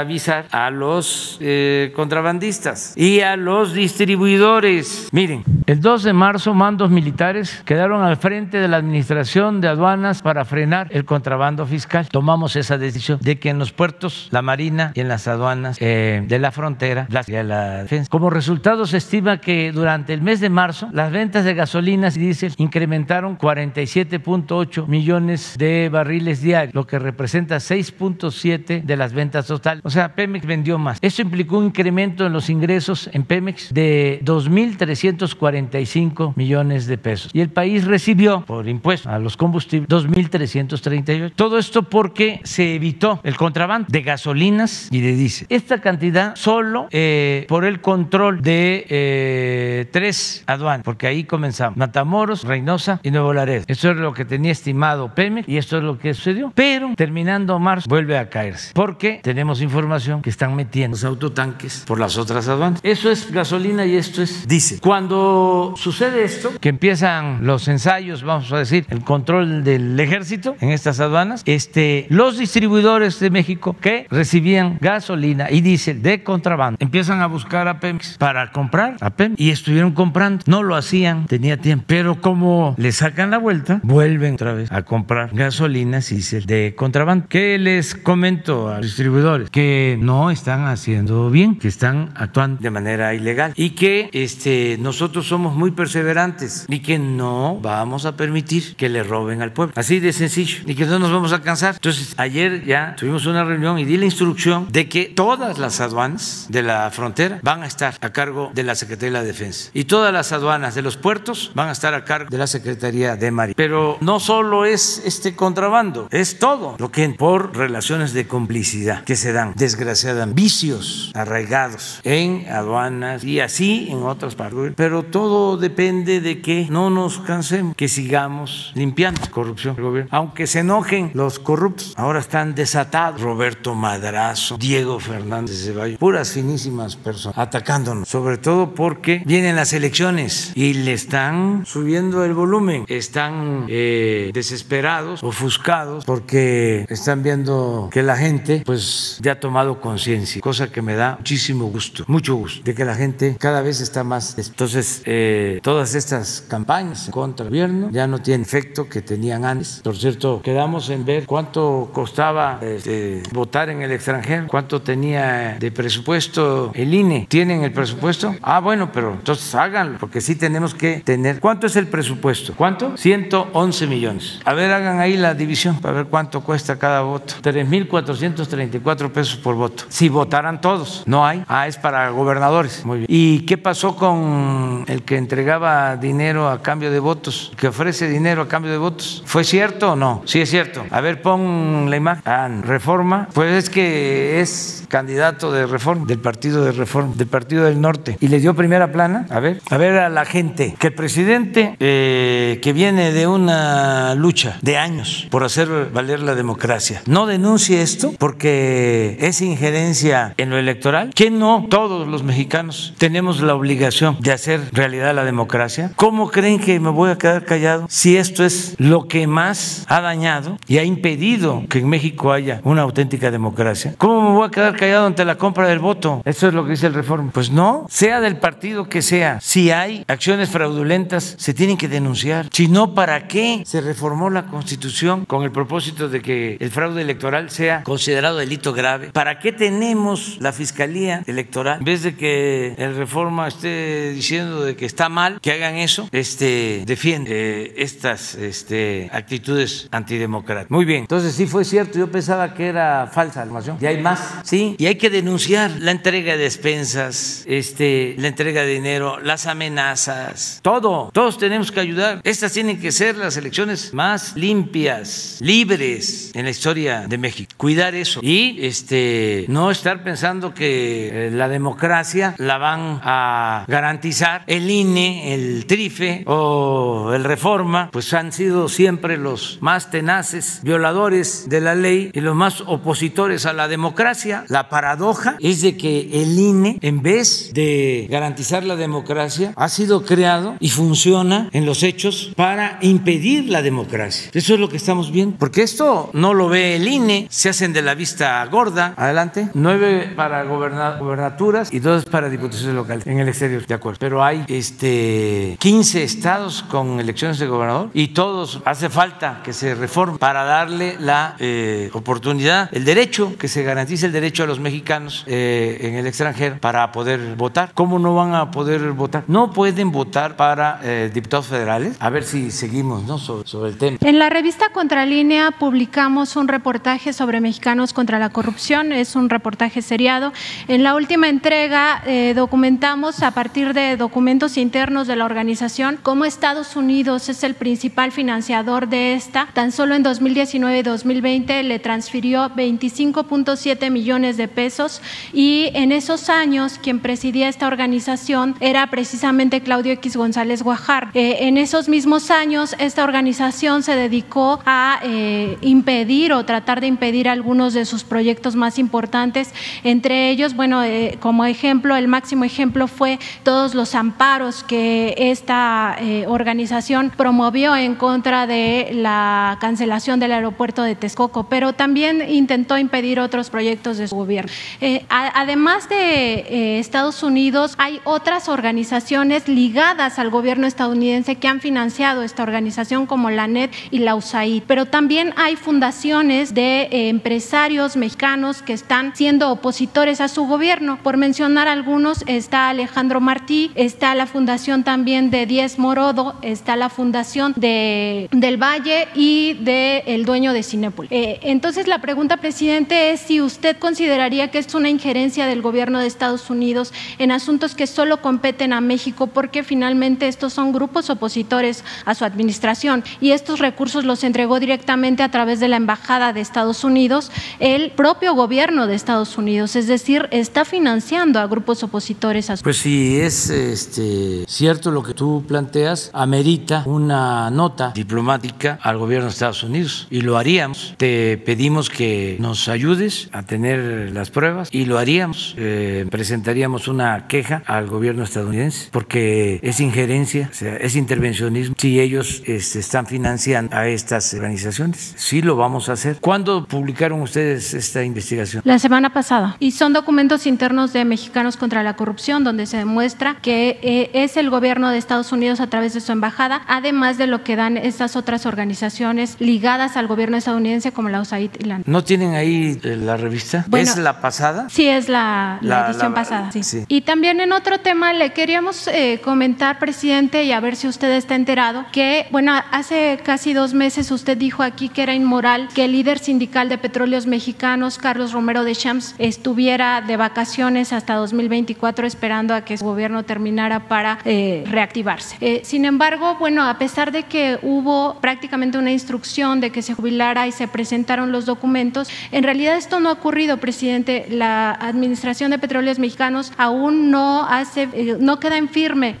avisar 0.00 0.46
a 0.50 0.70
los 0.70 1.38
eh, 1.40 1.71
contrabandistas 1.94 2.94
y 2.96 3.20
a 3.20 3.36
los 3.36 3.72
distribuidores. 3.72 5.08
Miren, 5.12 5.44
el 5.66 5.80
2 5.80 6.02
de 6.02 6.12
marzo 6.12 6.54
mandos 6.54 6.90
militares 6.90 7.62
quedaron 7.64 8.02
al 8.02 8.16
frente 8.16 8.58
de 8.58 8.68
la 8.68 8.78
administración 8.78 9.60
de 9.60 9.68
aduanas 9.68 10.22
para 10.22 10.44
frenar 10.44 10.88
el 10.90 11.04
contrabando 11.04 11.66
fiscal. 11.66 12.08
Tomamos 12.08 12.56
esa 12.56 12.78
decisión 12.78 13.18
de 13.20 13.38
que 13.38 13.50
en 13.50 13.58
los 13.58 13.72
puertos, 13.72 14.28
la 14.30 14.42
Marina 14.42 14.92
y 14.94 15.00
en 15.00 15.08
las 15.08 15.28
aduanas 15.28 15.76
eh, 15.80 16.24
de 16.26 16.38
la 16.38 16.50
frontera, 16.50 17.06
la, 17.10 17.24
la 17.42 17.82
defensa. 17.82 18.08
Como 18.10 18.30
resultado 18.30 18.86
se 18.86 18.96
estima 18.96 19.38
que 19.38 19.72
durante 19.72 20.12
el 20.12 20.22
mes 20.22 20.40
de 20.40 20.50
marzo 20.50 20.88
las 20.92 21.12
ventas 21.12 21.44
de 21.44 21.54
gasolinas 21.54 22.16
y 22.16 22.20
diésel 22.20 22.54
incrementaron 22.56 23.38
47.8 23.38 24.86
millones 24.86 25.56
de 25.58 25.88
barriles 25.90 26.42
diarios, 26.42 26.74
lo 26.74 26.86
que 26.86 26.98
representa 26.98 27.56
6.7 27.56 28.82
de 28.82 28.96
las 28.96 29.12
ventas 29.12 29.46
totales. 29.46 29.82
O 29.84 29.90
sea, 29.90 30.14
Pemex 30.14 30.46
vendió 30.46 30.78
más. 30.78 30.98
Esto 31.00 31.22
implicó 31.22 31.51
un 31.58 31.66
incremento 31.66 32.26
en 32.26 32.32
los 32.32 32.50
ingresos 32.50 33.08
en 33.12 33.24
Pemex 33.24 33.72
de 33.72 34.20
2.345 34.24 36.32
millones 36.36 36.86
de 36.86 36.98
pesos. 36.98 37.30
Y 37.32 37.40
el 37.40 37.50
país 37.50 37.84
recibió 37.84 38.42
por 38.42 38.68
impuesto 38.68 39.08
a 39.08 39.18
los 39.18 39.36
combustibles 39.36 39.88
2.338. 39.88 41.32
Todo 41.34 41.58
esto 41.58 41.82
porque 41.82 42.40
se 42.44 42.74
evitó 42.74 43.20
el 43.22 43.36
contrabando 43.36 43.88
de 43.90 44.02
gasolinas 44.02 44.88
y 44.90 45.00
de 45.00 45.14
diésel. 45.14 45.46
Esta 45.50 45.80
cantidad 45.80 46.36
solo 46.36 46.88
eh, 46.90 47.46
por 47.48 47.64
el 47.64 47.80
control 47.80 48.42
de 48.42 48.86
eh, 48.88 49.88
tres 49.90 50.44
aduanas, 50.46 50.84
porque 50.84 51.06
ahí 51.06 51.24
comenzamos. 51.24 51.76
Matamoros, 51.76 52.44
Reynosa 52.44 53.00
y 53.02 53.10
Nuevo 53.10 53.32
Laredo. 53.32 53.64
Esto 53.66 53.90
es 53.90 53.96
lo 53.96 54.12
que 54.12 54.24
tenía 54.24 54.52
estimado 54.52 55.14
Pemex 55.14 55.48
y 55.48 55.56
esto 55.56 55.78
es 55.78 55.84
lo 55.84 55.98
que 55.98 56.14
sucedió. 56.14 56.52
Pero 56.54 56.92
terminando 56.96 57.58
marzo 57.58 57.88
vuelve 57.88 58.18
a 58.18 58.28
caerse, 58.28 58.72
porque 58.74 59.20
tenemos 59.22 59.60
información 59.60 60.22
que 60.22 60.30
están 60.30 60.54
metiendo 60.54 60.92
los 60.92 61.04
autotanques 61.42 61.84
por 61.86 61.98
las 61.98 62.16
otras 62.16 62.48
aduanas. 62.48 62.80
Eso 62.82 63.10
es 63.10 63.30
gasolina 63.30 63.84
y 63.86 63.96
esto 63.96 64.22
es 64.22 64.46
diésel. 64.46 64.80
Cuando 64.80 65.74
sucede 65.76 66.24
esto, 66.24 66.50
que 66.60 66.68
empiezan 66.68 67.46
los 67.46 67.68
ensayos, 67.68 68.22
vamos 68.22 68.52
a 68.52 68.58
decir, 68.58 68.86
el 68.90 69.02
control 69.02 69.64
del 69.64 69.98
ejército 69.98 70.56
en 70.60 70.70
estas 70.70 71.00
aduanas, 71.00 71.42
este, 71.46 72.06
los 72.08 72.38
distribuidores 72.38 73.20
de 73.20 73.30
México 73.30 73.76
que 73.80 74.06
recibían 74.10 74.78
gasolina 74.80 75.50
y 75.50 75.60
diésel 75.60 76.02
de 76.02 76.22
contrabando 76.22 76.76
empiezan 76.80 77.20
a 77.20 77.26
buscar 77.26 77.68
a 77.68 77.80
Pemex 77.80 78.16
para 78.18 78.52
comprar 78.52 78.96
a 79.00 79.10
Pemex 79.10 79.40
y 79.40 79.50
estuvieron 79.50 79.92
comprando. 79.92 80.44
No 80.46 80.62
lo 80.62 80.76
hacían, 80.76 81.26
tenía 81.26 81.56
tiempo, 81.56 81.84
pero 81.86 82.20
como 82.20 82.74
le 82.78 82.92
sacan 82.92 83.30
la 83.30 83.38
vuelta, 83.38 83.80
vuelven 83.82 84.34
otra 84.34 84.52
vez 84.52 84.70
a 84.70 84.82
comprar 84.82 85.30
gasolinas 85.32 86.12
y 86.12 86.16
diésel 86.16 86.46
de 86.46 86.74
contrabando. 86.76 87.26
¿Qué 87.28 87.58
les 87.58 87.94
comento 87.94 88.68
a 88.68 88.76
los 88.76 88.86
distribuidores? 88.86 89.50
Que 89.50 89.98
no 90.00 90.30
están 90.30 90.66
haciendo 90.66 91.31
bien, 91.32 91.58
que 91.58 91.68
están 91.68 92.12
actuando 92.14 92.62
de 92.62 92.70
manera 92.70 93.14
ilegal 93.14 93.52
y 93.56 93.70
que 93.70 94.10
este, 94.12 94.76
nosotros 94.78 95.26
somos 95.26 95.54
muy 95.54 95.72
perseverantes 95.72 96.66
y 96.68 96.80
que 96.80 96.98
no 96.98 97.58
vamos 97.60 98.06
a 98.06 98.16
permitir 98.16 98.76
que 98.76 98.88
le 98.88 99.02
roben 99.02 99.42
al 99.42 99.52
pueblo. 99.52 99.72
Así 99.76 100.00
de 100.00 100.12
sencillo 100.12 100.62
y 100.66 100.74
que 100.74 100.86
no 100.86 100.98
nos 100.98 101.12
vamos 101.12 101.32
a 101.32 101.42
cansar. 101.42 101.74
Entonces, 101.74 102.14
ayer 102.16 102.64
ya 102.64 102.94
tuvimos 102.96 103.26
una 103.26 103.44
reunión 103.44 103.78
y 103.78 103.84
di 103.84 103.96
la 103.96 104.04
instrucción 104.04 104.68
de 104.70 104.88
que 104.88 105.06
todas 105.06 105.58
las 105.58 105.80
aduanas 105.80 106.46
de 106.48 106.62
la 106.62 106.90
frontera 106.90 107.40
van 107.42 107.62
a 107.62 107.66
estar 107.66 107.94
a 108.00 108.10
cargo 108.10 108.50
de 108.54 108.62
la 108.62 108.74
Secretaría 108.74 109.18
de 109.18 109.24
la 109.24 109.24
Defensa 109.24 109.70
y 109.74 109.84
todas 109.84 110.12
las 110.12 110.32
aduanas 110.32 110.74
de 110.74 110.82
los 110.82 110.96
puertos 110.96 111.52
van 111.54 111.68
a 111.68 111.72
estar 111.72 111.94
a 111.94 112.04
cargo 112.04 112.30
de 112.30 112.38
la 112.38 112.46
Secretaría 112.46 113.16
de 113.16 113.30
Marina. 113.30 113.54
Pero 113.56 113.98
no 114.00 114.20
solo 114.20 114.64
es 114.64 115.02
este 115.04 115.34
contrabando, 115.34 116.08
es 116.10 116.38
todo 116.38 116.76
lo 116.78 116.90
que 116.90 117.02
por 117.10 117.56
relaciones 117.56 118.12
de 118.12 118.26
complicidad 118.26 119.04
que 119.04 119.16
se 119.16 119.32
dan, 119.32 119.54
desgraciadamente, 119.56 120.40
vicios 120.40 121.10
arraigados 121.22 122.00
en 122.04 122.46
aduanas 122.48 123.24
y 123.24 123.40
así 123.40 123.88
en 123.90 124.02
otras 124.02 124.34
partes, 124.34 124.72
pero 124.76 125.04
todo 125.04 125.56
depende 125.56 126.20
de 126.20 126.40
que 126.40 126.66
no 126.70 126.90
nos 126.90 127.18
cansemos, 127.18 127.74
que 127.76 127.88
sigamos 127.88 128.72
limpiando 128.74 129.20
corrupción 129.30 129.76
del 129.76 129.84
gobierno. 129.84 130.08
Aunque 130.12 130.46
se 130.46 130.60
enojen 130.60 131.10
los 131.14 131.38
corruptos, 131.38 131.94
ahora 131.96 132.20
están 132.20 132.54
desatados. 132.54 133.20
Roberto 133.20 133.74
Madrazo, 133.74 134.56
Diego 134.58 134.98
Fernández 135.00 135.64
de 135.64 135.72
Valle, 135.72 135.98
puras 135.98 136.32
finísimas 136.32 136.96
personas 136.96 137.38
atacándonos, 137.38 138.08
sobre 138.08 138.38
todo 138.38 138.74
porque 138.74 139.22
vienen 139.24 139.56
las 139.56 139.72
elecciones 139.72 140.52
y 140.54 140.74
le 140.74 140.92
están 140.92 141.64
subiendo 141.66 142.24
el 142.24 142.34
volumen, 142.34 142.84
están 142.88 143.66
eh, 143.68 144.30
desesperados, 144.34 145.22
ofuscados, 145.22 146.04
porque 146.04 146.86
están 146.88 147.22
viendo 147.22 147.88
que 147.92 148.02
la 148.02 148.16
gente 148.16 148.62
pues 148.64 149.18
ya 149.20 149.32
ha 149.32 149.40
tomado 149.40 149.80
conciencia, 149.80 150.40
cosa 150.40 150.70
que 150.70 150.82
me 150.82 150.94
da 150.94 151.11
muchísimo 151.18 151.66
gusto, 151.66 152.04
mucho 152.06 152.34
gusto, 152.36 152.62
de 152.64 152.74
que 152.74 152.84
la 152.84 152.94
gente 152.94 153.36
cada 153.38 153.62
vez 153.62 153.80
está 153.80 154.04
más. 154.04 154.36
Entonces, 154.38 155.02
eh, 155.04 155.60
todas 155.62 155.94
estas 155.94 156.44
campañas 156.48 157.08
contra 157.10 157.44
el 157.44 157.50
gobierno 157.50 157.90
ya 157.90 158.06
no 158.06 158.20
tienen 158.20 158.42
efecto 158.42 158.88
que 158.88 159.02
tenían 159.02 159.44
antes. 159.44 159.80
Por 159.82 159.96
cierto, 159.96 160.40
quedamos 160.42 160.90
en 160.90 161.04
ver 161.04 161.26
cuánto 161.26 161.90
costaba 161.92 162.58
este, 162.62 163.22
votar 163.32 163.68
en 163.70 163.82
el 163.82 163.92
extranjero, 163.92 164.46
cuánto 164.48 164.82
tenía 164.82 165.56
de 165.58 165.70
presupuesto 165.70 166.72
el 166.74 166.94
INE. 166.94 167.26
¿Tienen 167.28 167.62
el 167.62 167.72
presupuesto? 167.72 168.34
Ah, 168.42 168.60
bueno, 168.60 168.90
pero 168.92 169.12
entonces 169.12 169.54
háganlo, 169.54 169.98
porque 169.98 170.20
sí 170.20 170.36
tenemos 170.36 170.74
que 170.74 171.00
tener. 171.00 171.40
¿Cuánto 171.40 171.66
es 171.66 171.76
el 171.76 171.86
presupuesto? 171.86 172.54
¿Cuánto? 172.54 172.96
111 172.96 173.86
millones. 173.86 174.40
A 174.44 174.54
ver, 174.54 174.70
hagan 174.70 175.00
ahí 175.00 175.16
la 175.16 175.34
división 175.34 175.80
para 175.80 175.94
ver 175.94 176.06
cuánto 176.06 176.42
cuesta 176.42 176.78
cada 176.78 177.02
voto. 177.02 177.34
3.434 177.42 179.10
pesos 179.10 179.36
por 179.36 179.54
voto. 179.54 179.84
Si 179.88 180.08
votaran 180.08 180.60
todos, 180.60 181.01
no 181.06 181.26
hay. 181.26 181.44
Ah, 181.48 181.66
es 181.66 181.76
para 181.76 182.10
gobernadores. 182.10 182.84
Muy 182.84 182.98
bien. 182.98 183.06
¿Y 183.08 183.40
qué 183.40 183.58
pasó 183.58 183.96
con 183.96 184.84
el 184.88 185.02
que 185.02 185.16
entregaba 185.16 185.96
dinero 185.96 186.48
a 186.48 186.62
cambio 186.62 186.90
de 186.90 186.98
votos? 186.98 187.52
Que 187.56 187.68
ofrece 187.68 188.08
dinero 188.08 188.42
a 188.42 188.48
cambio 188.48 188.72
de 188.72 188.78
votos. 188.78 189.22
¿Fue 189.26 189.44
cierto 189.44 189.92
o 189.92 189.96
no? 189.96 190.22
Sí, 190.24 190.40
es 190.40 190.50
cierto. 190.50 190.84
A 190.90 191.00
ver, 191.00 191.22
pon 191.22 191.88
la 191.88 191.96
imagen. 191.96 192.22
Ah, 192.26 192.48
reforma. 192.62 193.28
Pues 193.32 193.64
es 193.64 193.70
que 193.70 194.40
es 194.40 194.84
candidato 194.88 195.52
de 195.52 195.66
reforma, 195.66 196.06
del 196.06 196.18
partido 196.18 196.64
de 196.64 196.72
reforma, 196.72 197.14
del 197.14 197.26
partido 197.26 197.64
del 197.64 197.80
norte. 197.80 198.16
Y 198.20 198.28
le 198.28 198.40
dio 198.40 198.54
primera 198.54 198.92
plana. 198.92 199.26
A 199.30 199.40
ver, 199.40 199.60
a 199.70 199.76
ver 199.76 199.98
a 199.98 200.08
la 200.08 200.24
gente. 200.24 200.74
Que 200.78 200.88
el 200.88 200.94
presidente 200.94 201.76
eh, 201.80 202.58
que 202.62 202.72
viene 202.72 203.12
de 203.12 203.26
una 203.26 204.14
lucha 204.14 204.58
de 204.62 204.76
años 204.76 205.26
por 205.30 205.44
hacer 205.44 205.90
valer 205.92 206.20
la 206.20 206.34
democracia 206.34 207.02
no 207.06 207.26
denuncie 207.26 207.82
esto 207.82 208.12
porque 208.18 209.16
es 209.20 209.40
injerencia 209.40 210.34
en 210.36 210.50
lo 210.50 210.58
electoral. 210.58 210.91
Que 211.14 211.30
no 211.30 211.66
todos 211.70 212.06
los 212.06 212.22
mexicanos 212.22 212.92
tenemos 212.98 213.40
la 213.40 213.54
obligación 213.54 214.18
de 214.20 214.30
hacer 214.30 214.60
realidad 214.72 215.14
la 215.14 215.24
democracia. 215.24 215.90
¿Cómo 215.96 216.30
creen 216.30 216.58
que 216.58 216.78
me 216.80 216.90
voy 216.90 217.10
a 217.10 217.16
quedar 217.16 217.46
callado 217.46 217.86
si 217.88 218.18
esto 218.18 218.44
es 218.44 218.74
lo 218.78 219.08
que 219.08 219.26
más 219.26 219.86
ha 219.88 220.02
dañado 220.02 220.58
y 220.66 220.76
ha 220.76 220.84
impedido 220.84 221.62
que 221.70 221.78
en 221.78 221.88
México 221.88 222.30
haya 222.30 222.60
una 222.64 222.82
auténtica 222.82 223.30
democracia? 223.30 223.94
¿Cómo 223.96 224.20
me 224.20 224.36
voy 224.36 224.46
a 224.46 224.50
quedar 224.50 224.76
callado 224.76 225.06
ante 225.06 225.24
la 225.24 225.38
compra 225.38 225.66
del 225.66 225.78
voto? 225.78 226.20
Eso 226.26 226.48
es 226.48 226.52
lo 226.52 226.64
que 226.64 226.72
dice 226.72 226.88
el 226.88 226.94
reforma. 226.94 227.30
Pues 227.32 227.50
no, 227.50 227.86
sea 227.88 228.20
del 228.20 228.36
partido 228.36 228.90
que 228.90 229.00
sea, 229.00 229.40
si 229.40 229.70
hay 229.70 230.04
acciones 230.08 230.50
fraudulentas, 230.50 231.36
se 231.38 231.54
tienen 231.54 231.78
que 231.78 231.88
denunciar. 231.88 232.48
Si 232.52 232.68
no, 232.68 232.92
¿para 232.92 233.28
qué 233.28 233.62
se 233.64 233.80
reformó 233.80 234.28
la 234.28 234.46
Constitución 234.46 235.24
con 235.24 235.42
el 235.42 235.52
propósito 235.52 236.10
de 236.10 236.20
que 236.20 236.58
el 236.60 236.70
fraude 236.70 237.00
electoral 237.00 237.48
sea 237.48 237.82
considerado 237.82 238.36
delito 238.36 238.74
grave? 238.74 239.10
¿Para 239.12 239.38
qué 239.38 239.52
tenemos 239.52 240.36
la 240.40 240.52
Fiscalía 240.52 240.81
Electoral 241.26 241.78
en 241.78 241.84
vez 241.84 242.02
de 242.02 242.14
que 242.16 242.74
el 242.78 242.96
reforma 242.96 243.48
esté 243.48 244.12
diciendo 244.12 244.64
de 244.64 244.76
que 244.76 244.86
está 244.86 245.08
mal 245.08 245.40
que 245.40 245.52
hagan 245.52 245.76
eso? 245.76 246.08
Este 246.12 246.82
defiende 246.86 247.30
eh, 247.32 247.74
estas 247.76 248.34
este, 248.34 249.08
actitudes 249.12 249.88
antidemocráticas. 249.90 250.70
Muy 250.70 250.84
bien, 250.84 251.00
entonces 251.00 251.34
sí 251.34 251.46
fue 251.46 251.64
cierto, 251.64 251.98
yo 251.98 252.10
pensaba 252.10 252.54
que 252.54 252.66
era 252.66 253.06
falsa 253.12 253.40
la 253.40 253.46
información. 253.46 253.78
Y 253.80 253.86
hay 253.86 254.00
más, 254.00 254.40
sí, 254.44 254.76
y 254.78 254.86
hay 254.86 254.96
que 254.96 255.10
denunciar 255.10 255.70
la 255.80 255.90
entrega 255.90 256.36
de 256.36 256.44
despensas, 256.44 257.44
este, 257.46 258.14
la 258.18 258.28
entrega 258.28 258.62
de 258.62 258.74
dinero, 258.74 259.20
las 259.20 259.46
amenazas, 259.46 260.60
todo. 260.62 261.10
Todos 261.12 261.38
tenemos 261.38 261.70
que 261.70 261.80
ayudar. 261.80 262.20
Estas 262.24 262.52
tienen 262.52 262.80
que 262.80 262.92
ser 262.92 263.16
las 263.16 263.36
elecciones 263.36 263.92
más 263.92 264.36
limpias, 264.36 265.38
libres 265.40 266.30
en 266.34 266.44
la 266.44 266.50
historia 266.50 267.06
de 267.08 267.18
México. 267.18 267.52
Cuidar 267.56 267.94
eso 267.94 268.20
y 268.22 268.58
este, 268.64 269.44
no 269.48 269.70
estar 269.70 270.02
pensando 270.02 270.54
que 270.54 270.71
eh, 270.74 271.30
la 271.32 271.48
democracia 271.48 272.34
la 272.38 272.58
van 272.58 273.00
a 273.02 273.64
garantizar 273.68 274.44
el 274.46 274.70
INE, 274.70 275.34
el 275.34 275.66
TRIFE 275.66 276.24
o 276.26 277.12
el 277.14 277.24
Reforma, 277.24 277.90
pues 277.92 278.12
han 278.14 278.32
sido 278.32 278.68
siempre 278.68 279.16
los 279.16 279.58
más 279.60 279.90
tenaces, 279.90 280.60
violadores 280.62 281.48
de 281.48 281.60
la 281.60 281.74
ley 281.74 282.10
y 282.12 282.20
los 282.20 282.34
más 282.34 282.62
opositores 282.66 283.46
a 283.46 283.52
la 283.52 283.68
democracia. 283.68 284.44
La 284.48 284.68
paradoja 284.68 285.36
es 285.40 285.62
de 285.62 285.76
que 285.76 286.22
el 286.22 286.38
INE, 286.38 286.78
en 286.80 287.02
vez 287.02 287.52
de 287.54 288.06
garantizar 288.10 288.64
la 288.64 288.76
democracia, 288.76 289.52
ha 289.56 289.68
sido 289.68 290.04
creado 290.04 290.56
y 290.60 290.70
funciona 290.70 291.48
en 291.52 291.66
los 291.66 291.82
hechos 291.82 292.32
para 292.36 292.78
impedir 292.80 293.48
la 293.48 293.62
democracia. 293.62 294.30
Eso 294.32 294.54
es 294.54 294.60
lo 294.60 294.68
que 294.68 294.76
estamos 294.76 295.12
viendo, 295.12 295.36
porque 295.38 295.62
esto 295.62 296.10
no 296.12 296.34
lo 296.34 296.48
ve 296.48 296.76
el 296.76 296.88
INE, 296.88 297.26
se 297.30 297.48
hacen 297.48 297.72
de 297.72 297.82
la 297.82 297.94
vista 297.94 298.44
gorda. 298.46 298.94
Adelante. 298.96 299.48
Nueve 299.54 300.12
para 300.14 300.44
gobernaturas 300.58 301.72
y 301.72 301.78
dos 301.78 302.04
para 302.04 302.28
diputaciones 302.28 302.74
locales 302.74 303.06
en 303.06 303.18
el 303.18 303.28
exterior, 303.28 303.66
de 303.66 303.74
acuerdo. 303.74 303.98
Pero 304.00 304.24
hay 304.24 304.44
este 304.48 305.56
15 305.58 306.02
estados 306.02 306.62
con 306.62 307.00
elecciones 307.00 307.38
de 307.38 307.46
gobernador 307.46 307.90
y 307.94 308.08
todos 308.08 308.60
hace 308.64 308.88
falta 308.88 309.40
que 309.42 309.52
se 309.52 309.74
reforme 309.74 310.18
para 310.18 310.44
darle 310.44 310.96
la 310.98 311.36
eh, 311.38 311.90
oportunidad, 311.92 312.68
el 312.72 312.84
derecho, 312.84 313.36
que 313.38 313.48
se 313.48 313.62
garantice 313.62 314.06
el 314.06 314.12
derecho 314.12 314.44
a 314.44 314.46
los 314.46 314.60
mexicanos 314.60 315.24
eh, 315.26 315.78
en 315.82 315.94
el 315.94 316.06
extranjero 316.06 316.58
para 316.60 316.92
poder 316.92 317.36
votar. 317.36 317.72
¿Cómo 317.74 317.98
no 317.98 318.14
van 318.14 318.34
a 318.34 318.50
poder 318.50 318.92
votar? 318.92 319.24
No 319.26 319.52
pueden 319.52 319.92
votar 319.92 320.36
para 320.36 320.80
eh, 320.82 321.10
diputados 321.12 321.46
federales. 321.46 321.96
A 322.00 322.10
ver 322.10 322.24
si 322.24 322.50
seguimos 322.50 323.04
¿no? 323.04 323.18
sobre, 323.18 323.48
sobre 323.48 323.70
el 323.70 323.78
tema. 323.78 323.98
En 324.00 324.18
la 324.18 324.30
revista 324.30 324.70
Contralínea 324.72 325.50
publicamos 325.52 326.36
un 326.36 326.48
reportaje 326.48 327.12
sobre 327.12 327.40
mexicanos 327.40 327.92
contra 327.92 328.18
la 328.18 328.30
corrupción. 328.30 328.92
Es 328.92 329.16
un 329.16 329.30
reportaje 329.30 329.82
seriado. 329.82 330.32
En 330.68 330.82
la 330.82 330.94
última 330.94 331.28
entrega 331.28 332.02
eh, 332.06 332.32
documentamos 332.34 333.22
a 333.22 333.32
partir 333.32 333.74
de 333.74 333.96
documentos 333.96 334.56
internos 334.56 335.06
de 335.06 335.16
la 335.16 335.24
organización 335.24 335.98
cómo 336.02 336.24
Estados 336.24 336.76
Unidos 336.76 337.28
es 337.28 337.42
el 337.44 337.54
principal 337.54 338.12
financiador 338.12 338.88
de 338.88 339.14
esta. 339.14 339.48
Tan 339.52 339.72
solo 339.72 339.94
en 339.94 340.02
2019 340.02 340.78
y 340.78 340.82
2020 340.82 341.62
le 341.62 341.78
transfirió 341.78 342.50
25.7 342.50 343.90
millones 343.90 344.36
de 344.36 344.48
pesos 344.48 345.02
y 345.32 345.70
en 345.74 345.92
esos 345.92 346.28
años 346.28 346.78
quien 346.82 347.00
presidía 347.00 347.48
esta 347.48 347.66
organización 347.66 348.54
era 348.60 348.86
precisamente 348.88 349.60
Claudio 349.60 349.92
X 349.92 350.16
González 350.16 350.62
Guajar. 350.62 351.10
Eh, 351.14 351.38
en 351.40 351.58
esos 351.58 351.88
mismos 351.88 352.30
años 352.30 352.74
esta 352.78 353.04
organización 353.04 353.82
se 353.82 353.94
dedicó 353.94 354.60
a 354.64 355.00
eh, 355.02 355.56
impedir 355.60 356.32
o 356.32 356.44
tratar 356.44 356.80
de 356.80 356.86
impedir 356.86 357.28
algunos 357.28 357.74
de 357.74 357.84
sus 357.84 358.04
proyectos 358.04 358.56
más 358.56 358.78
importantes, 358.78 359.52
entre 359.84 360.31
ellos, 360.32 360.54
bueno, 360.54 360.82
eh, 360.82 361.18
como 361.20 361.44
ejemplo, 361.44 361.94
el 361.94 362.08
máximo 362.08 362.44
ejemplo 362.44 362.88
fue 362.88 363.18
todos 363.44 363.74
los 363.74 363.94
amparos 363.94 364.64
que 364.64 365.14
esta 365.16 365.96
eh, 366.00 366.24
organización 366.26 367.12
promovió 367.16 367.76
en 367.76 367.94
contra 367.94 368.46
de 368.46 368.90
la 368.92 369.58
cancelación 369.60 370.18
del 370.18 370.32
aeropuerto 370.32 370.82
de 370.82 370.94
Texcoco, 370.96 371.44
pero 371.44 371.74
también 371.74 372.28
intentó 372.28 372.78
impedir 372.78 373.20
otros 373.20 373.50
proyectos 373.50 373.98
de 373.98 374.08
su 374.08 374.16
gobierno. 374.16 374.50
Eh, 374.80 375.04
además 375.08 375.88
de 375.88 376.78
Estados 376.78 377.22
Unidos, 377.22 377.74
hay 377.78 378.00
otras 378.04 378.48
organizaciones 378.48 379.48
ligadas 379.48 380.18
al 380.18 380.30
gobierno 380.30 380.66
estadounidense 380.66 381.36
que 381.36 381.48
han 381.48 381.60
financiado 381.60 382.22
esta 382.22 382.42
organización 382.42 383.06
como 383.06 383.30
la 383.30 383.46
NET 383.46 383.70
y 383.90 383.98
la 383.98 384.14
USAID, 384.14 384.62
pero 384.66 384.86
también 384.86 385.34
hay 385.36 385.56
fundaciones 385.56 386.54
de 386.54 386.88
empresarios 387.10 387.96
mexicanos 387.96 388.62
que 388.62 388.72
están 388.72 389.14
siendo 389.14 389.50
opositores 389.50 390.21
a 390.22 390.28
su 390.28 390.46
gobierno. 390.46 390.98
Por 391.02 391.16
mencionar 391.16 391.68
algunos, 391.68 392.24
está 392.26 392.68
Alejandro 392.68 393.20
Martí, 393.20 393.70
está 393.74 394.14
la 394.14 394.26
fundación 394.26 394.84
también 394.84 395.30
de 395.30 395.46
Diez 395.46 395.78
Morodo, 395.78 396.34
está 396.42 396.76
la 396.76 396.88
fundación 396.88 397.52
de, 397.56 398.28
del 398.32 398.56
Valle 398.56 399.08
y 399.14 399.54
de 399.54 400.04
el 400.06 400.24
dueño 400.24 400.52
de 400.52 400.62
Cinépolis. 400.62 401.10
Eh, 401.12 401.40
entonces, 401.42 401.88
la 401.88 402.00
pregunta, 402.00 402.36
presidente, 402.36 403.10
es 403.10 403.20
si 403.20 403.40
usted 403.40 403.76
consideraría 403.78 404.50
que 404.50 404.58
es 404.58 404.74
una 404.74 404.88
injerencia 404.88 405.46
del 405.46 405.60
gobierno 405.62 405.98
de 405.98 406.06
Estados 406.06 406.50
Unidos 406.50 406.92
en 407.18 407.32
asuntos 407.32 407.74
que 407.74 407.86
solo 407.86 408.22
competen 408.22 408.72
a 408.72 408.80
México, 408.80 409.26
porque 409.26 409.62
finalmente 409.62 410.28
estos 410.28 410.52
son 410.52 410.72
grupos 410.72 411.10
opositores 411.10 411.84
a 412.04 412.14
su 412.14 412.24
administración 412.24 413.02
y 413.20 413.32
estos 413.32 413.58
recursos 413.58 414.04
los 414.04 414.24
entregó 414.24 414.60
directamente 414.60 415.22
a 415.22 415.30
través 415.30 415.60
de 415.60 415.68
la 415.68 415.76
Embajada 415.76 416.32
de 416.32 416.40
Estados 416.40 416.84
Unidos, 416.84 417.30
el 417.58 417.90
propio 417.90 418.34
gobierno 418.34 418.86
de 418.86 418.94
Estados 418.94 419.36
Unidos, 419.36 419.74
es 419.76 419.86
decir, 419.86 420.11
está 420.30 420.64
financiando 420.64 421.38
a 421.40 421.46
grupos 421.46 421.82
opositores 421.82 422.50
a 422.50 422.56
su 422.56 422.62
Pues 422.62 422.78
si 422.78 423.20
es 423.20 423.50
este, 423.50 424.44
cierto 424.46 424.90
lo 424.90 425.02
que 425.02 425.14
tú 425.14 425.44
planteas, 425.46 426.10
amerita 426.12 426.82
una 426.86 427.50
nota 427.50 427.92
diplomática 427.94 428.78
al 428.82 428.98
gobierno 428.98 429.26
de 429.26 429.32
Estados 429.32 429.62
Unidos 429.62 430.06
y 430.10 430.20
lo 430.20 430.38
haríamos. 430.38 430.94
Te 430.96 431.38
pedimos 431.38 431.90
que 431.90 432.36
nos 432.40 432.68
ayudes 432.68 433.28
a 433.32 433.42
tener 433.42 434.12
las 434.12 434.30
pruebas 434.30 434.68
y 434.72 434.84
lo 434.84 434.98
haríamos. 434.98 435.54
Eh, 435.56 436.06
presentaríamos 436.10 436.88
una 436.88 437.26
queja 437.28 437.62
al 437.66 437.86
gobierno 437.88 438.22
estadounidense 438.22 438.88
porque 438.90 439.60
es 439.62 439.80
injerencia, 439.80 440.48
o 440.50 440.54
sea, 440.54 440.76
es 440.76 440.96
intervencionismo 440.96 441.74
si 441.78 442.00
ellos 442.00 442.42
este, 442.46 442.78
están 442.78 443.06
financiando 443.06 443.76
a 443.76 443.88
estas 443.88 444.32
organizaciones. 444.34 445.14
Sí 445.16 445.42
lo 445.42 445.56
vamos 445.56 445.88
a 445.88 445.92
hacer. 445.92 446.18
¿Cuándo 446.20 446.66
publicaron 446.66 447.20
ustedes 447.22 447.74
esta 447.74 448.04
investigación? 448.04 448.62
La 448.64 448.78
semana 448.78 449.12
pasada. 449.12 449.56
Y 449.58 449.72
son 449.72 449.92
documentos 450.02 450.46
internos 450.48 450.92
de 450.92 451.04
Mexicanos 451.04 451.56
contra 451.56 451.84
la 451.84 451.94
Corrupción 451.94 452.42
donde 452.42 452.66
se 452.66 452.76
demuestra 452.76 453.36
que 453.40 453.78
eh, 453.82 454.10
es 454.14 454.36
el 454.36 454.50
gobierno 454.50 454.90
de 454.90 454.98
Estados 454.98 455.30
Unidos 455.30 455.60
a 455.60 455.68
través 455.68 455.94
de 455.94 456.00
su 456.00 456.10
embajada, 456.10 456.62
además 456.66 457.18
de 457.18 457.28
lo 457.28 457.44
que 457.44 457.54
dan 457.54 457.76
estas 457.76 458.16
otras 458.16 458.44
organizaciones 458.44 459.36
ligadas 459.38 459.96
al 459.96 460.08
gobierno 460.08 460.36
estadounidense 460.36 460.90
como 460.90 461.08
la 461.08 461.20
USAID 461.20 461.50
y 461.60 461.64
la 461.66 461.80
¿No 461.86 462.02
tienen 462.02 462.34
ahí 462.34 462.80
eh, 462.82 462.96
la 462.96 463.16
revista? 463.16 463.64
Bueno, 463.68 463.90
¿Es 463.92 463.96
la 463.96 464.20
pasada? 464.20 464.66
Sí, 464.70 464.88
es 464.88 465.08
la, 465.08 465.58
la 465.60 465.82
La- 465.82 465.86
edición 465.90 466.10
la- 466.12 466.14
pasada. 466.16 466.50
sí. 466.52 466.64
sí. 466.64 466.84
Y 466.88 467.02
también 467.02 467.38
en 467.40 467.52
otro 467.52 467.78
tema 467.78 468.12
le 468.12 468.32
queríamos 468.32 468.88
eh, 468.88 469.20
comentar, 469.22 469.78
presidente, 469.78 470.42
y 470.42 470.50
a 470.50 470.58
ver 470.58 470.74
si 470.74 470.88
usted 470.88 471.12
está 471.12 471.36
enterado, 471.36 471.84
que, 471.92 472.26
bueno, 472.32 472.52
hace 472.72 473.20
casi 473.24 473.52
dos 473.52 473.72
meses 473.72 474.10
usted 474.10 474.36
dijo 474.36 474.64
aquí 474.64 474.88
que 474.88 475.04
era 475.04 475.14
inmoral 475.14 475.68
que 475.74 475.84
el 475.84 475.92
líder 475.92 476.18
sindical 476.18 476.68
de 476.68 476.78
petróleos 476.78 477.26
mexicanos, 477.26 477.98
Carlos 477.98 478.32
Romero 478.32 478.64
de 478.64 478.74
Champs, 478.74 479.14
estuviera 479.18 479.91
de 480.00 480.16
vacaciones 480.16 480.92
hasta 480.92 481.14
2024 481.14 482.06
esperando 482.06 482.54
a 482.54 482.64
que 482.64 482.76
su 482.76 482.84
gobierno 482.84 483.24
terminara 483.24 483.88
para 483.88 484.18
eh, 484.24 484.64
reactivarse. 484.68 485.36
Eh, 485.40 485.60
sin 485.64 485.84
embargo, 485.84 486.36
bueno, 486.38 486.62
a 486.66 486.78
pesar 486.78 487.12
de 487.12 487.24
que 487.24 487.58
hubo 487.62 488.18
prácticamente 488.20 488.78
una 488.78 488.90
instrucción 488.90 489.60
de 489.60 489.70
que 489.70 489.82
se 489.82 489.94
jubilara 489.94 490.46
y 490.46 490.52
se 490.52 490.68
presentaron 490.68 491.32
los 491.32 491.46
documentos, 491.46 492.08
en 492.30 492.44
realidad 492.44 492.76
esto 492.76 493.00
no 493.00 493.10
ha 493.10 493.12
ocurrido, 493.12 493.58
presidente. 493.58 494.26
La 494.30 494.72
Administración 494.72 495.50
de 495.50 495.58
Petróleos 495.58 495.98
Mexicanos 495.98 496.52
aún 496.56 497.10
no 497.10 497.44
hace, 497.44 497.88
eh, 497.92 498.16
no 498.18 498.40
queda 498.40 498.56
en 498.56 498.68
firme 498.68 499.16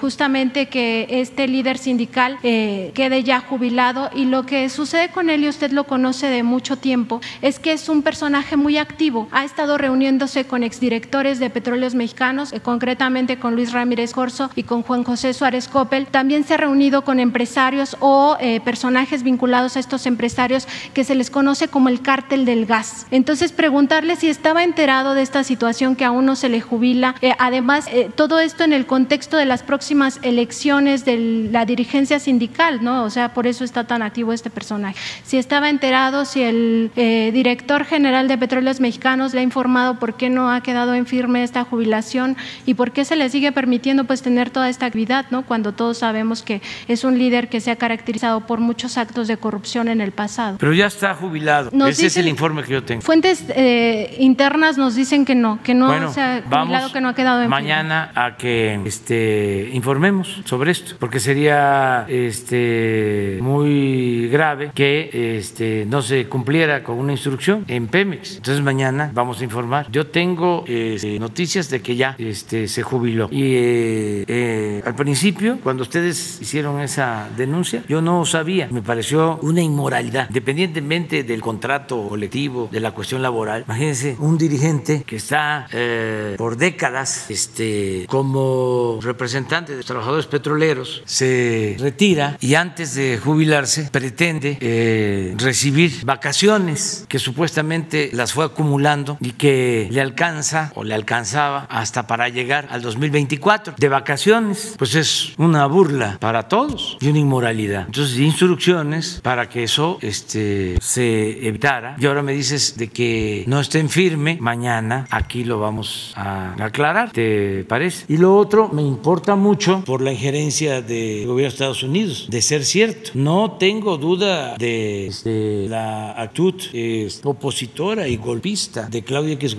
justamente 0.00 0.66
que 0.66 1.06
este 1.10 1.46
líder 1.48 1.78
sindical 1.78 2.38
quede 2.40 3.22
ya 3.22 3.40
jubilado 3.40 4.10
y 4.14 4.24
lo 4.24 4.46
que 4.46 4.68
sucede 4.68 5.08
con 5.08 5.30
él, 5.30 5.44
y 5.44 5.48
usted 5.48 5.70
lo 5.72 5.84
conoce 5.84 6.28
de 6.28 6.42
mucho 6.42 6.76
tiempo, 6.76 7.20
es 7.42 7.58
que 7.58 7.72
es 7.72 7.88
un 7.88 8.02
personaje 8.02 8.56
muy 8.56 8.78
activo. 8.78 9.28
Ha 9.32 9.44
estado 9.44 9.78
reuniéndose 10.14 10.44
con 10.44 10.62
exdirectores 10.62 11.40
de 11.40 11.50
Petróleos 11.50 11.96
Mexicanos, 11.96 12.52
eh, 12.52 12.60
concretamente 12.60 13.36
con 13.38 13.56
Luis 13.56 13.72
Ramírez 13.72 14.12
Corso 14.12 14.48
y 14.54 14.62
con 14.62 14.82
Juan 14.82 15.02
José 15.02 15.34
Suárez 15.34 15.66
Coppel. 15.66 16.06
También 16.06 16.44
se 16.44 16.54
ha 16.54 16.56
reunido 16.56 17.02
con 17.02 17.18
empresarios 17.18 17.96
o 17.98 18.36
eh, 18.38 18.60
personajes 18.60 19.24
vinculados 19.24 19.76
a 19.76 19.80
estos 19.80 20.06
empresarios 20.06 20.68
que 20.92 21.02
se 21.02 21.16
les 21.16 21.30
conoce 21.30 21.66
como 21.66 21.88
el 21.88 22.00
cártel 22.00 22.44
del 22.44 22.64
gas. 22.64 23.08
Entonces, 23.10 23.50
preguntarle 23.50 24.14
si 24.14 24.28
estaba 24.28 24.62
enterado 24.62 25.14
de 25.14 25.22
esta 25.22 25.42
situación 25.42 25.96
que 25.96 26.04
aún 26.04 26.26
no 26.26 26.36
se 26.36 26.48
le 26.48 26.60
jubila. 26.60 27.16
Eh, 27.20 27.32
además, 27.40 27.88
eh, 27.90 28.08
todo 28.14 28.38
esto 28.38 28.62
en 28.62 28.72
el 28.72 28.86
contexto 28.86 29.36
de 29.36 29.46
las 29.46 29.64
próximas 29.64 30.20
elecciones 30.22 31.04
de 31.04 31.48
la 31.50 31.64
dirigencia 31.64 32.20
sindical, 32.20 32.84
¿no? 32.84 33.02
O 33.02 33.10
sea, 33.10 33.34
por 33.34 33.48
eso 33.48 33.64
está 33.64 33.84
tan 33.84 34.02
activo 34.02 34.32
este 34.32 34.50
personaje. 34.50 34.96
Si 35.24 35.38
estaba 35.38 35.70
enterado, 35.70 36.24
si 36.24 36.42
el 36.42 36.92
director 36.94 37.84
general 37.84 38.28
de 38.28 38.38
Petróleos 38.38 38.78
Mexicanos 38.78 39.34
le 39.34 39.40
ha 39.40 39.42
informado 39.42 39.93
por 39.98 40.14
qué 40.14 40.30
no 40.30 40.50
ha 40.50 40.60
quedado 40.60 40.94
en 40.94 41.06
firme 41.06 41.42
esta 41.42 41.64
jubilación 41.64 42.36
y 42.66 42.74
por 42.74 42.92
qué 42.92 43.04
se 43.04 43.16
le 43.16 43.28
sigue 43.28 43.52
permitiendo 43.52 44.04
pues 44.04 44.22
tener 44.22 44.50
toda 44.50 44.68
esta 44.68 44.86
actividad, 44.86 45.26
¿no? 45.30 45.44
Cuando 45.44 45.72
todos 45.72 45.98
sabemos 45.98 46.42
que 46.42 46.62
es 46.88 47.04
un 47.04 47.18
líder 47.18 47.48
que 47.48 47.60
se 47.60 47.70
ha 47.70 47.76
caracterizado 47.76 48.40
por 48.46 48.60
muchos 48.60 48.98
actos 48.98 49.28
de 49.28 49.36
corrupción 49.36 49.88
en 49.88 50.00
el 50.00 50.12
pasado. 50.12 50.56
Pero 50.58 50.72
ya 50.72 50.86
está 50.86 51.14
jubilado. 51.14 51.70
Nos 51.72 51.90
Ese 51.90 52.06
es 52.06 52.16
el 52.16 52.28
informe 52.28 52.62
que 52.62 52.72
yo 52.72 52.82
tengo. 52.82 53.02
Fuentes 53.02 53.44
eh, 53.48 54.16
internas 54.18 54.78
nos 54.78 54.94
dicen 54.94 55.24
que 55.24 55.34
no, 55.34 55.58
que 55.62 55.74
no 55.74 55.86
bueno, 55.86 56.12
se 56.12 56.20
ha 56.20 56.42
jubilado, 56.42 56.68
vamos 56.68 56.92
que 56.92 57.00
no 57.00 57.08
ha 57.08 57.14
quedado 57.14 57.42
en 57.42 57.44
firme. 57.44 57.56
mañana 57.62 58.12
a 58.14 58.36
que 58.36 58.80
este, 58.84 59.70
informemos 59.72 60.42
sobre 60.44 60.70
esto, 60.70 60.96
porque 60.98 61.20
sería 61.20 62.06
este, 62.08 63.38
muy 63.40 64.28
grave 64.28 64.70
que 64.74 65.36
este, 65.38 65.86
no 65.86 66.02
se 66.02 66.26
cumpliera 66.28 66.82
con 66.82 66.98
una 66.98 67.12
instrucción 67.12 67.64
en 67.68 67.86
Pemex. 67.88 68.36
Entonces 68.36 68.62
mañana 68.62 69.10
vamos 69.12 69.40
a 69.40 69.44
informar. 69.44 69.83
Yo 69.90 70.06
tengo 70.06 70.64
este, 70.66 71.18
noticias 71.18 71.70
de 71.70 71.82
que 71.82 71.96
ya 71.96 72.16
este, 72.18 72.68
se 72.68 72.82
jubiló. 72.82 73.28
Y 73.30 73.54
eh, 73.54 74.24
eh, 74.28 74.82
al 74.84 74.94
principio, 74.94 75.58
cuando 75.62 75.82
ustedes 75.82 76.38
hicieron 76.40 76.80
esa 76.80 77.28
denuncia, 77.36 77.84
yo 77.88 78.00
no 78.00 78.24
sabía. 78.24 78.68
Me 78.70 78.82
pareció 78.82 79.38
una 79.42 79.62
inmoralidad, 79.62 80.28
independientemente 80.28 81.22
del 81.22 81.40
contrato 81.40 82.08
colectivo, 82.08 82.68
de 82.70 82.80
la 82.80 82.92
cuestión 82.92 83.22
laboral. 83.22 83.64
Imagínense 83.66 84.16
un 84.18 84.38
dirigente 84.38 85.02
que 85.06 85.16
está 85.16 85.66
eh, 85.72 86.34
por 86.38 86.56
décadas 86.56 87.30
este, 87.30 88.06
como 88.08 88.98
representante 89.02 89.72
de 89.72 89.78
los 89.78 89.86
trabajadores 89.86 90.26
petroleros, 90.26 91.02
se 91.04 91.76
retira 91.78 92.36
y 92.40 92.54
antes 92.54 92.94
de 92.94 93.18
jubilarse 93.18 93.88
pretende 93.90 95.34
recibir 95.38 96.04
vacaciones 96.04 97.04
que 97.08 97.18
supuestamente 97.18 98.10
las 98.12 98.32
fue 98.32 98.44
acumulando 98.44 99.18
y 99.20 99.32
que 99.32 99.73
le 99.90 100.00
alcanza 100.00 100.72
o 100.74 100.84
le 100.84 100.94
alcanzaba 100.94 101.66
hasta 101.70 102.06
para 102.06 102.28
llegar 102.28 102.68
al 102.70 102.82
2024 102.82 103.74
de 103.76 103.88
vacaciones. 103.88 104.74
Pues 104.78 104.94
es 104.94 105.32
una 105.38 105.66
burla 105.66 106.18
para 106.20 106.48
todos 106.48 106.96
y 107.00 107.08
una 107.08 107.18
inmoralidad. 107.18 107.84
Entonces, 107.86 108.18
instrucciones 108.18 109.20
para 109.22 109.48
que 109.48 109.64
eso 109.64 109.98
este, 110.00 110.78
se 110.80 111.46
evitara. 111.46 111.96
Y 111.98 112.06
ahora 112.06 112.22
me 112.22 112.32
dices 112.32 112.76
de 112.76 112.88
que 112.88 113.44
no 113.46 113.60
estén 113.60 113.88
firme. 113.88 114.38
Mañana 114.40 115.06
aquí 115.10 115.44
lo 115.44 115.58
vamos 115.58 116.12
a 116.16 116.54
aclarar. 116.62 117.10
¿Te 117.12 117.64
parece? 117.64 118.04
Y 118.08 118.16
lo 118.16 118.36
otro 118.36 118.68
me 118.68 118.82
importa 118.82 119.36
mucho 119.36 119.82
por 119.84 120.00
la 120.00 120.12
injerencia 120.12 120.82
del 120.82 121.26
gobierno 121.26 121.50
de 121.50 121.54
Estados 121.54 121.82
Unidos, 121.82 122.26
de 122.30 122.42
ser 122.42 122.64
cierto. 122.64 123.10
No 123.14 123.52
tengo 123.58 123.96
duda 123.98 124.56
de, 124.56 125.08
este, 125.08 125.68
la 125.68 126.12
actitud 126.20 126.54
eh, 126.72 127.08
opositora 127.22 128.08
y 128.08 128.16
golpista 128.16 128.88
de 128.88 129.02
Claudia 129.02 129.34
X 129.34 129.56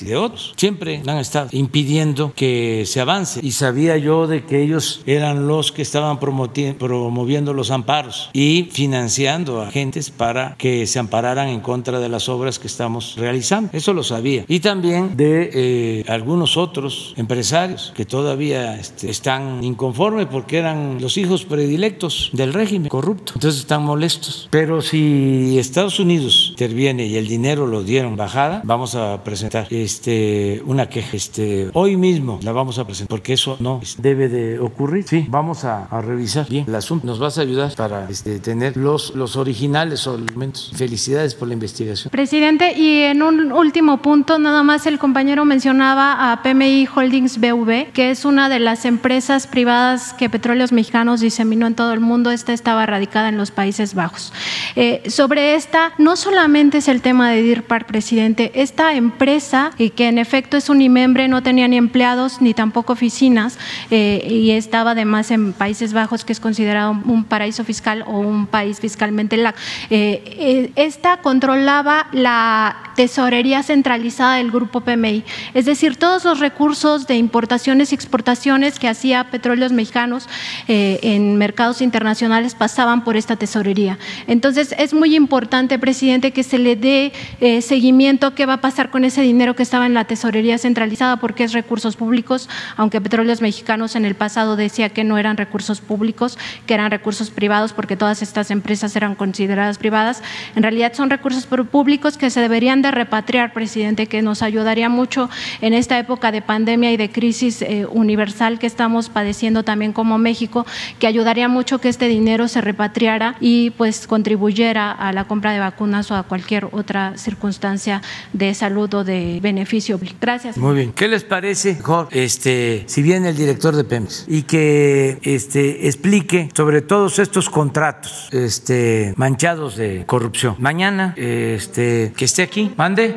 Y 0.00 0.04
de 0.06 0.16
otros. 0.16 0.54
Siempre 0.56 1.02
han 1.06 1.18
estado 1.18 1.48
impidiendo 1.52 2.32
que 2.34 2.84
se 2.86 3.00
avance. 3.00 3.40
Y 3.42 3.52
sabía 3.52 3.96
yo 3.98 4.26
de 4.26 4.44
que 4.44 4.62
ellos 4.62 5.02
eran 5.06 5.46
los 5.46 5.72
que 5.72 5.82
estaban 5.82 6.18
promoviendo 6.18 7.52
los 7.52 7.70
amparos 7.70 8.30
y 8.32 8.68
financiando 8.72 9.60
a 9.60 9.68
agentes 9.68 10.10
para 10.10 10.56
que 10.56 10.86
se 10.86 10.98
ampararan 10.98 11.48
en 11.48 11.60
contra 11.60 12.00
de 12.00 12.08
las 12.08 12.28
obras 12.28 12.58
que 12.58 12.66
estamos 12.66 13.16
realizando. 13.16 13.70
Eso 13.72 13.92
lo 13.92 14.02
sabía. 14.02 14.44
Y 14.48 14.60
también 14.60 15.16
de 15.16 15.50
eh, 15.52 16.04
algunos 16.08 16.56
otros 16.56 17.14
empresarios 17.16 17.92
que 17.94 18.04
todavía 18.04 18.76
este, 18.78 19.10
están 19.10 19.62
inconformes 19.62 20.26
porque 20.26 20.58
eran 20.58 20.98
los 21.00 21.16
hijos 21.18 21.44
predilectos 21.44 22.30
del 22.32 22.52
régimen 22.52 22.88
corrupto. 22.88 23.32
Entonces 23.34 23.60
están 23.60 23.82
molestos. 23.82 24.48
Pero 24.50 24.80
si 24.80 25.58
Estados 25.58 26.00
Unidos 26.00 26.48
interviene 26.50 27.06
y 27.06 27.16
el 27.16 27.28
dinero 27.28 27.66
lo 27.66 27.82
dieron 27.82 28.16
bajada, 28.16 28.62
vamos 28.64 28.94
a 28.94 29.22
presentar 29.24 29.41
este, 29.70 30.62
una 30.66 30.88
queja. 30.88 31.16
Este, 31.16 31.70
hoy 31.74 31.96
mismo 31.96 32.40
la 32.42 32.52
vamos 32.52 32.78
a 32.78 32.84
presentar 32.84 33.08
porque 33.08 33.34
eso 33.34 33.56
no 33.60 33.80
debe 33.98 34.28
de 34.28 34.58
ocurrir. 34.58 35.04
Sí, 35.08 35.26
vamos 35.28 35.64
a, 35.64 35.84
a 35.84 36.00
revisar 36.00 36.48
bien 36.48 36.64
el 36.68 36.74
asunto. 36.74 37.06
Nos 37.06 37.18
vas 37.18 37.38
a 37.38 37.42
ayudar 37.42 37.74
para 37.74 38.08
este, 38.08 38.38
tener 38.38 38.76
los, 38.76 39.14
los 39.14 39.36
originales 39.36 40.06
o 40.06 40.14
elementos. 40.14 40.72
Felicidades 40.74 41.34
por 41.34 41.48
la 41.48 41.54
investigación. 41.54 42.10
Presidente, 42.10 42.72
y 42.76 43.02
en 43.02 43.22
un 43.22 43.52
último 43.52 43.98
punto, 44.02 44.38
nada 44.38 44.62
más 44.62 44.86
el 44.86 44.98
compañero 44.98 45.44
mencionaba 45.44 46.32
a 46.32 46.42
PMI 46.42 46.88
Holdings 46.94 47.38
BV, 47.38 47.92
que 47.92 48.10
es 48.10 48.24
una 48.24 48.48
de 48.48 48.58
las 48.58 48.84
empresas 48.84 49.46
privadas 49.46 50.12
que 50.14 50.30
Petróleos 50.30 50.72
Mexicanos 50.72 51.20
diseminó 51.20 51.66
en 51.66 51.74
todo 51.74 51.92
el 51.92 52.00
mundo. 52.00 52.30
Esta 52.30 52.52
estaba 52.52 52.86
radicada 52.86 53.28
en 53.28 53.36
los 53.36 53.50
Países 53.50 53.94
Bajos. 53.94 54.32
Eh, 54.76 55.02
sobre 55.08 55.54
esta, 55.54 55.92
no 55.98 56.16
solamente 56.16 56.78
es 56.78 56.88
el 56.88 57.02
tema 57.02 57.30
de 57.30 57.42
DIRPAR, 57.42 57.86
presidente, 57.86 58.52
esta 58.54 58.94
empresa, 58.94 59.31
y 59.78 59.90
que 59.90 60.08
en 60.08 60.18
efecto 60.18 60.56
es 60.56 60.68
unimembre, 60.68 61.26
no 61.26 61.42
tenía 61.42 61.66
ni 61.66 61.76
empleados 61.76 62.42
ni 62.42 62.52
tampoco 62.52 62.92
oficinas, 62.92 63.58
eh, 63.90 64.26
y 64.28 64.50
estaba 64.50 64.90
además 64.90 65.30
en 65.30 65.52
Países 65.52 65.92
Bajos, 65.92 66.24
que 66.24 66.32
es 66.32 66.40
considerado 66.40 66.90
un 66.90 67.24
paraíso 67.24 67.64
fiscal 67.64 68.04
o 68.06 68.18
un 68.18 68.46
país 68.46 68.80
fiscalmente 68.80 69.36
lax. 69.36 69.58
Eh, 69.90 70.22
eh, 70.26 70.72
esta 70.76 71.18
controlaba 71.18 72.08
la 72.12 72.76
tesorería 72.94 73.62
centralizada 73.62 74.36
del 74.36 74.50
grupo 74.50 74.82
PMI, 74.82 75.24
es 75.54 75.64
decir, 75.64 75.96
todos 75.96 76.24
los 76.24 76.40
recursos 76.40 77.06
de 77.06 77.16
importaciones 77.16 77.92
y 77.92 77.94
exportaciones 77.94 78.78
que 78.78 78.88
hacía 78.88 79.30
Petróleos 79.30 79.72
Mexicanos 79.72 80.28
eh, 80.68 80.98
en 81.02 81.36
mercados 81.36 81.80
internacionales 81.80 82.54
pasaban 82.54 83.04
por 83.04 83.16
esta 83.16 83.36
tesorería. 83.36 83.98
Entonces, 84.26 84.74
es 84.78 84.94
muy 84.94 85.16
importante, 85.16 85.78
presidente, 85.78 86.32
que 86.32 86.42
se 86.42 86.58
le 86.58 86.76
dé 86.76 87.12
eh, 87.40 87.62
seguimiento 87.62 88.34
qué 88.34 88.46
va 88.46 88.54
a 88.54 88.60
pasar 88.60 88.90
con 88.90 89.04
ese 89.04 89.21
dinero 89.22 89.56
que 89.56 89.62
estaba 89.62 89.86
en 89.86 89.94
la 89.94 90.04
tesorería 90.04 90.58
centralizada, 90.58 91.16
porque 91.16 91.44
es 91.44 91.52
recursos 91.52 91.96
públicos, 91.96 92.48
aunque 92.76 93.00
Petróleos 93.00 93.40
Mexicanos 93.40 93.96
en 93.96 94.04
el 94.04 94.14
pasado 94.14 94.56
decía 94.56 94.90
que 94.90 95.04
no 95.04 95.18
eran 95.18 95.36
recursos 95.36 95.80
públicos, 95.80 96.38
que 96.66 96.74
eran 96.74 96.90
recursos 96.90 97.30
privados, 97.30 97.72
porque 97.72 97.96
todas 97.96 98.22
estas 98.22 98.50
empresas 98.50 98.94
eran 98.96 99.14
consideradas 99.14 99.78
privadas. 99.78 100.22
En 100.56 100.62
realidad 100.62 100.92
son 100.94 101.10
recursos 101.10 101.46
públicos 101.46 102.16
que 102.16 102.30
se 102.30 102.40
deberían 102.40 102.82
de 102.82 102.90
repatriar, 102.90 103.52
presidente, 103.52 104.06
que 104.06 104.22
nos 104.22 104.42
ayudaría 104.42 104.88
mucho 104.88 105.30
en 105.60 105.74
esta 105.74 105.98
época 105.98 106.32
de 106.32 106.42
pandemia 106.42 106.92
y 106.92 106.96
de 106.96 107.10
crisis 107.10 107.62
eh, 107.62 107.86
universal 107.90 108.58
que 108.58 108.66
estamos 108.66 109.08
padeciendo 109.08 109.62
también 109.62 109.92
como 109.92 110.18
México, 110.18 110.66
que 110.98 111.06
ayudaría 111.06 111.48
mucho 111.48 111.80
que 111.80 111.88
este 111.88 112.08
dinero 112.08 112.48
se 112.48 112.60
repatriara 112.60 113.36
y 113.40 113.70
pues 113.70 114.06
contribuyera 114.06 114.90
a 114.90 115.12
la 115.12 115.24
compra 115.24 115.52
de 115.52 115.58
vacunas 115.58 116.10
o 116.10 116.16
a 116.16 116.22
cualquier 116.24 116.68
otra 116.72 117.16
circunstancia 117.16 118.02
de 118.32 118.54
salud 118.54 118.92
o 118.94 119.04
de 119.04 119.11
beneficio. 119.40 119.98
Gracias. 120.20 120.56
Muy 120.56 120.74
bien. 120.74 120.92
¿Qué 120.92 121.08
les 121.08 121.24
parece, 121.24 121.78
este, 122.10 122.84
si 122.86 123.02
viene 123.02 123.30
el 123.30 123.36
director 123.36 123.74
de 123.74 123.84
PEMS 123.84 124.26
y 124.28 124.42
que 124.42 125.18
este, 125.22 125.86
explique 125.86 126.48
sobre 126.54 126.82
todos 126.82 127.18
estos 127.18 127.48
contratos 127.50 128.28
este, 128.32 129.14
manchados 129.16 129.76
de 129.76 130.04
corrupción? 130.06 130.56
Mañana, 130.58 131.14
este, 131.16 132.12
que 132.16 132.24
esté 132.24 132.42
aquí, 132.42 132.72
mande. 132.76 133.14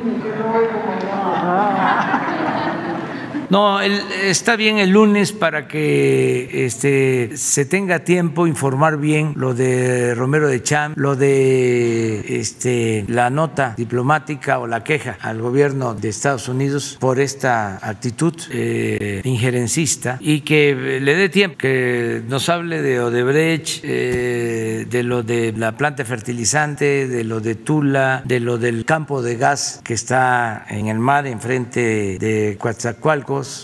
No, 3.50 3.80
está 3.82 4.56
bien 4.56 4.80
el 4.80 4.90
lunes 4.90 5.32
para 5.32 5.68
que 5.68 6.66
este, 6.66 7.38
se 7.38 7.66
tenga 7.66 8.00
tiempo 8.00 8.48
informar 8.48 8.98
bien 8.98 9.34
lo 9.36 9.54
de 9.54 10.16
Romero 10.16 10.48
de 10.48 10.64
Cham, 10.64 10.94
lo 10.96 11.16
de 11.16 12.40
este, 12.40 13.06
la 13.08 13.30
nota 13.30 13.76
diplomática 13.78 14.60
o 14.60 14.68
la 14.68 14.84
queja 14.84 15.18
al 15.22 15.42
gobierno 15.42 15.94
de 15.94 16.10
Estados 16.10 16.50
Unidos 16.50 16.98
por 17.00 17.20
esta 17.20 17.80
actitud 17.88 18.34
eh, 18.52 19.22
injerencista 19.24 20.18
y 20.20 20.42
que 20.42 21.00
le 21.02 21.16
dé 21.16 21.30
tiempo, 21.30 21.58
que 21.58 22.24
nos 22.28 22.50
hable 22.50 22.82
de 22.82 23.00
Odebrecht, 23.00 23.82
eh, 23.84 24.88
de 24.90 25.04
lo 25.04 25.24
de 25.24 25.54
la 25.56 25.74
planta 25.74 26.04
fertilizante, 26.06 27.08
de 27.08 27.24
lo 27.24 27.40
de 27.40 27.56
Tula, 27.56 28.22
de 28.26 28.40
lo 28.40 28.58
del 28.58 28.86
campo 28.86 29.22
de 29.22 29.36
gas 29.38 29.82
que 29.84 29.94
está 29.94 30.66
en 30.70 30.88
el 30.88 31.00
mar 31.00 31.28
enfrente 31.28 32.18
de 32.20 32.58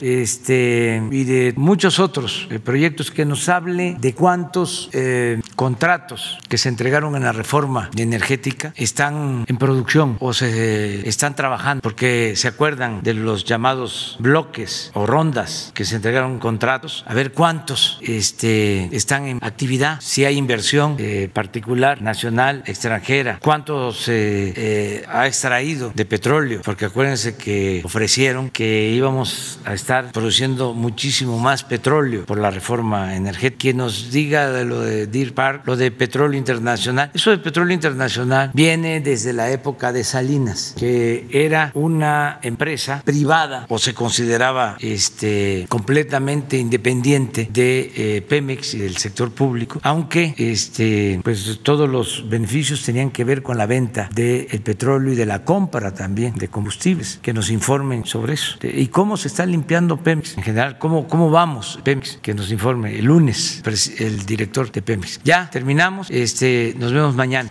Este, 0.02 1.02
y 1.12 1.24
de 1.24 1.54
muchos 1.56 2.00
otros 2.00 2.48
eh, 2.50 2.60
proyectos 2.60 3.12
que 3.12 3.26
nos 3.26 3.48
hable 3.50 3.96
de 4.00 4.14
cuántos 4.14 4.90
eh, 4.94 5.42
contratos 5.56 6.40
que 6.50 6.58
se 6.58 6.70
entregaron 6.70 7.16
en 7.16 7.24
la 7.24 7.32
reforma 7.32 7.90
energética 7.96 8.74
están 8.76 9.46
en 9.48 9.58
producción 9.58 10.18
o 10.20 10.34
se 10.34 11.08
están 11.08 11.36
trabajando, 11.36 11.82
porque 11.82 12.34
se 12.36 12.48
acuerdan 12.48 13.02
de 13.04 13.14
los 13.14 13.46
llamados 13.46 14.18
bloques 14.20 14.92
o 14.94 15.06
rondas 15.06 15.72
que 15.74 15.86
se 15.86 15.96
entregaron 15.96 16.40
contratos, 16.40 17.06
a 17.08 17.14
ver 17.14 17.32
cuántos 17.32 18.00
este, 18.02 18.90
están 18.96 19.28
en 19.28 19.40
actividad, 19.42 20.00
si 20.02 20.26
hay 20.26 20.38
inversión 20.38 20.96
eh, 21.00 21.30
particular, 21.32 22.02
nacional, 22.02 22.64
extranjera, 22.66 23.40
cuánto 23.42 23.94
se 23.94 25.06
ha 25.08 25.28
extraído 25.28 25.92
de 25.96 26.06
petróleo, 26.06 26.62
porque 26.64 26.86
acuérdense 26.86 27.36
que 27.36 27.82
ofrecieron 27.84 28.50
que 28.50 28.90
íbamos 28.90 29.60
a 29.66 29.74
estar 29.74 30.12
produciendo 30.12 30.74
muchísimo 30.74 31.38
más 31.40 31.64
petróleo 31.64 32.26
por 32.26 32.38
la 32.38 32.52
reforma 32.52 33.16
energética. 33.16 33.62
Quien 33.62 33.78
nos 33.78 34.12
diga 34.12 34.50
de 34.52 34.66
lo 34.66 34.82
de 34.82 35.08
Deer 35.08 35.34
Park, 35.34 35.64
lo 35.66 35.76
de 35.76 35.92
petróleo 35.92 36.38
internacional, 36.38 37.12
eso 37.14 37.32
de 37.32 37.38
petróleo 37.38 37.74
internacional 37.74 38.52
viene 38.54 39.02
desde 39.02 39.34
la 39.34 39.52
época 39.52 39.92
de 39.92 40.04
Salinas, 40.04 40.76
que 40.78 41.28
era 41.32 41.72
una 41.74 42.40
empresa 42.42 43.02
privada 43.04 43.66
o 43.70 43.78
se 43.78 43.94
consideraba 43.94 44.78
este, 44.80 45.66
completamente 45.70 46.58
independiente 46.58 47.48
de 47.52 47.92
eh, 47.96 48.22
Pemex 48.22 48.74
y 48.74 48.80
del 48.80 48.98
sector 48.98 49.32
público, 49.32 49.80
aunque 49.84 50.34
este, 50.38 51.20
pues, 51.24 51.60
todos 51.64 51.90
los 51.90 52.30
beneficios 52.30 52.84
tenían 52.84 53.12
que 53.12 53.24
ver 53.24 53.44
con 53.44 53.58
la 53.58 53.66
venta 53.66 54.10
del 54.14 54.48
petróleo 54.62 55.14
y 55.14 55.16
de 55.16 55.26
la 55.26 55.44
compra 55.44 55.94
también 55.94 56.36
de 56.36 56.48
combustibles, 56.48 57.20
que 57.22 57.34
nos 57.34 57.50
informen 57.50 58.06
sobre 58.06 58.34
eso 58.34 58.58
y 58.62 58.88
cómo 58.88 59.18
se 59.18 59.28
está 59.28 59.46
limpiando 59.52 59.98
Pemex 59.98 60.38
en 60.38 60.44
general, 60.44 60.78
cómo, 60.80 61.08
cómo 61.08 61.30
vamos 61.30 61.80
Pemex, 61.84 62.18
que 62.22 62.34
nos 62.34 62.52
informe 62.52 62.98
el 62.98 63.06
lunes 63.06 63.62
el 64.00 64.26
director 64.26 64.72
de 64.72 64.82
Pemex. 64.82 65.22
Ya 65.24 65.50
terminamos, 65.50 66.10
este, 66.10 66.74
nos 66.78 66.92
vemos 66.94 67.16
mañana. 67.16 67.50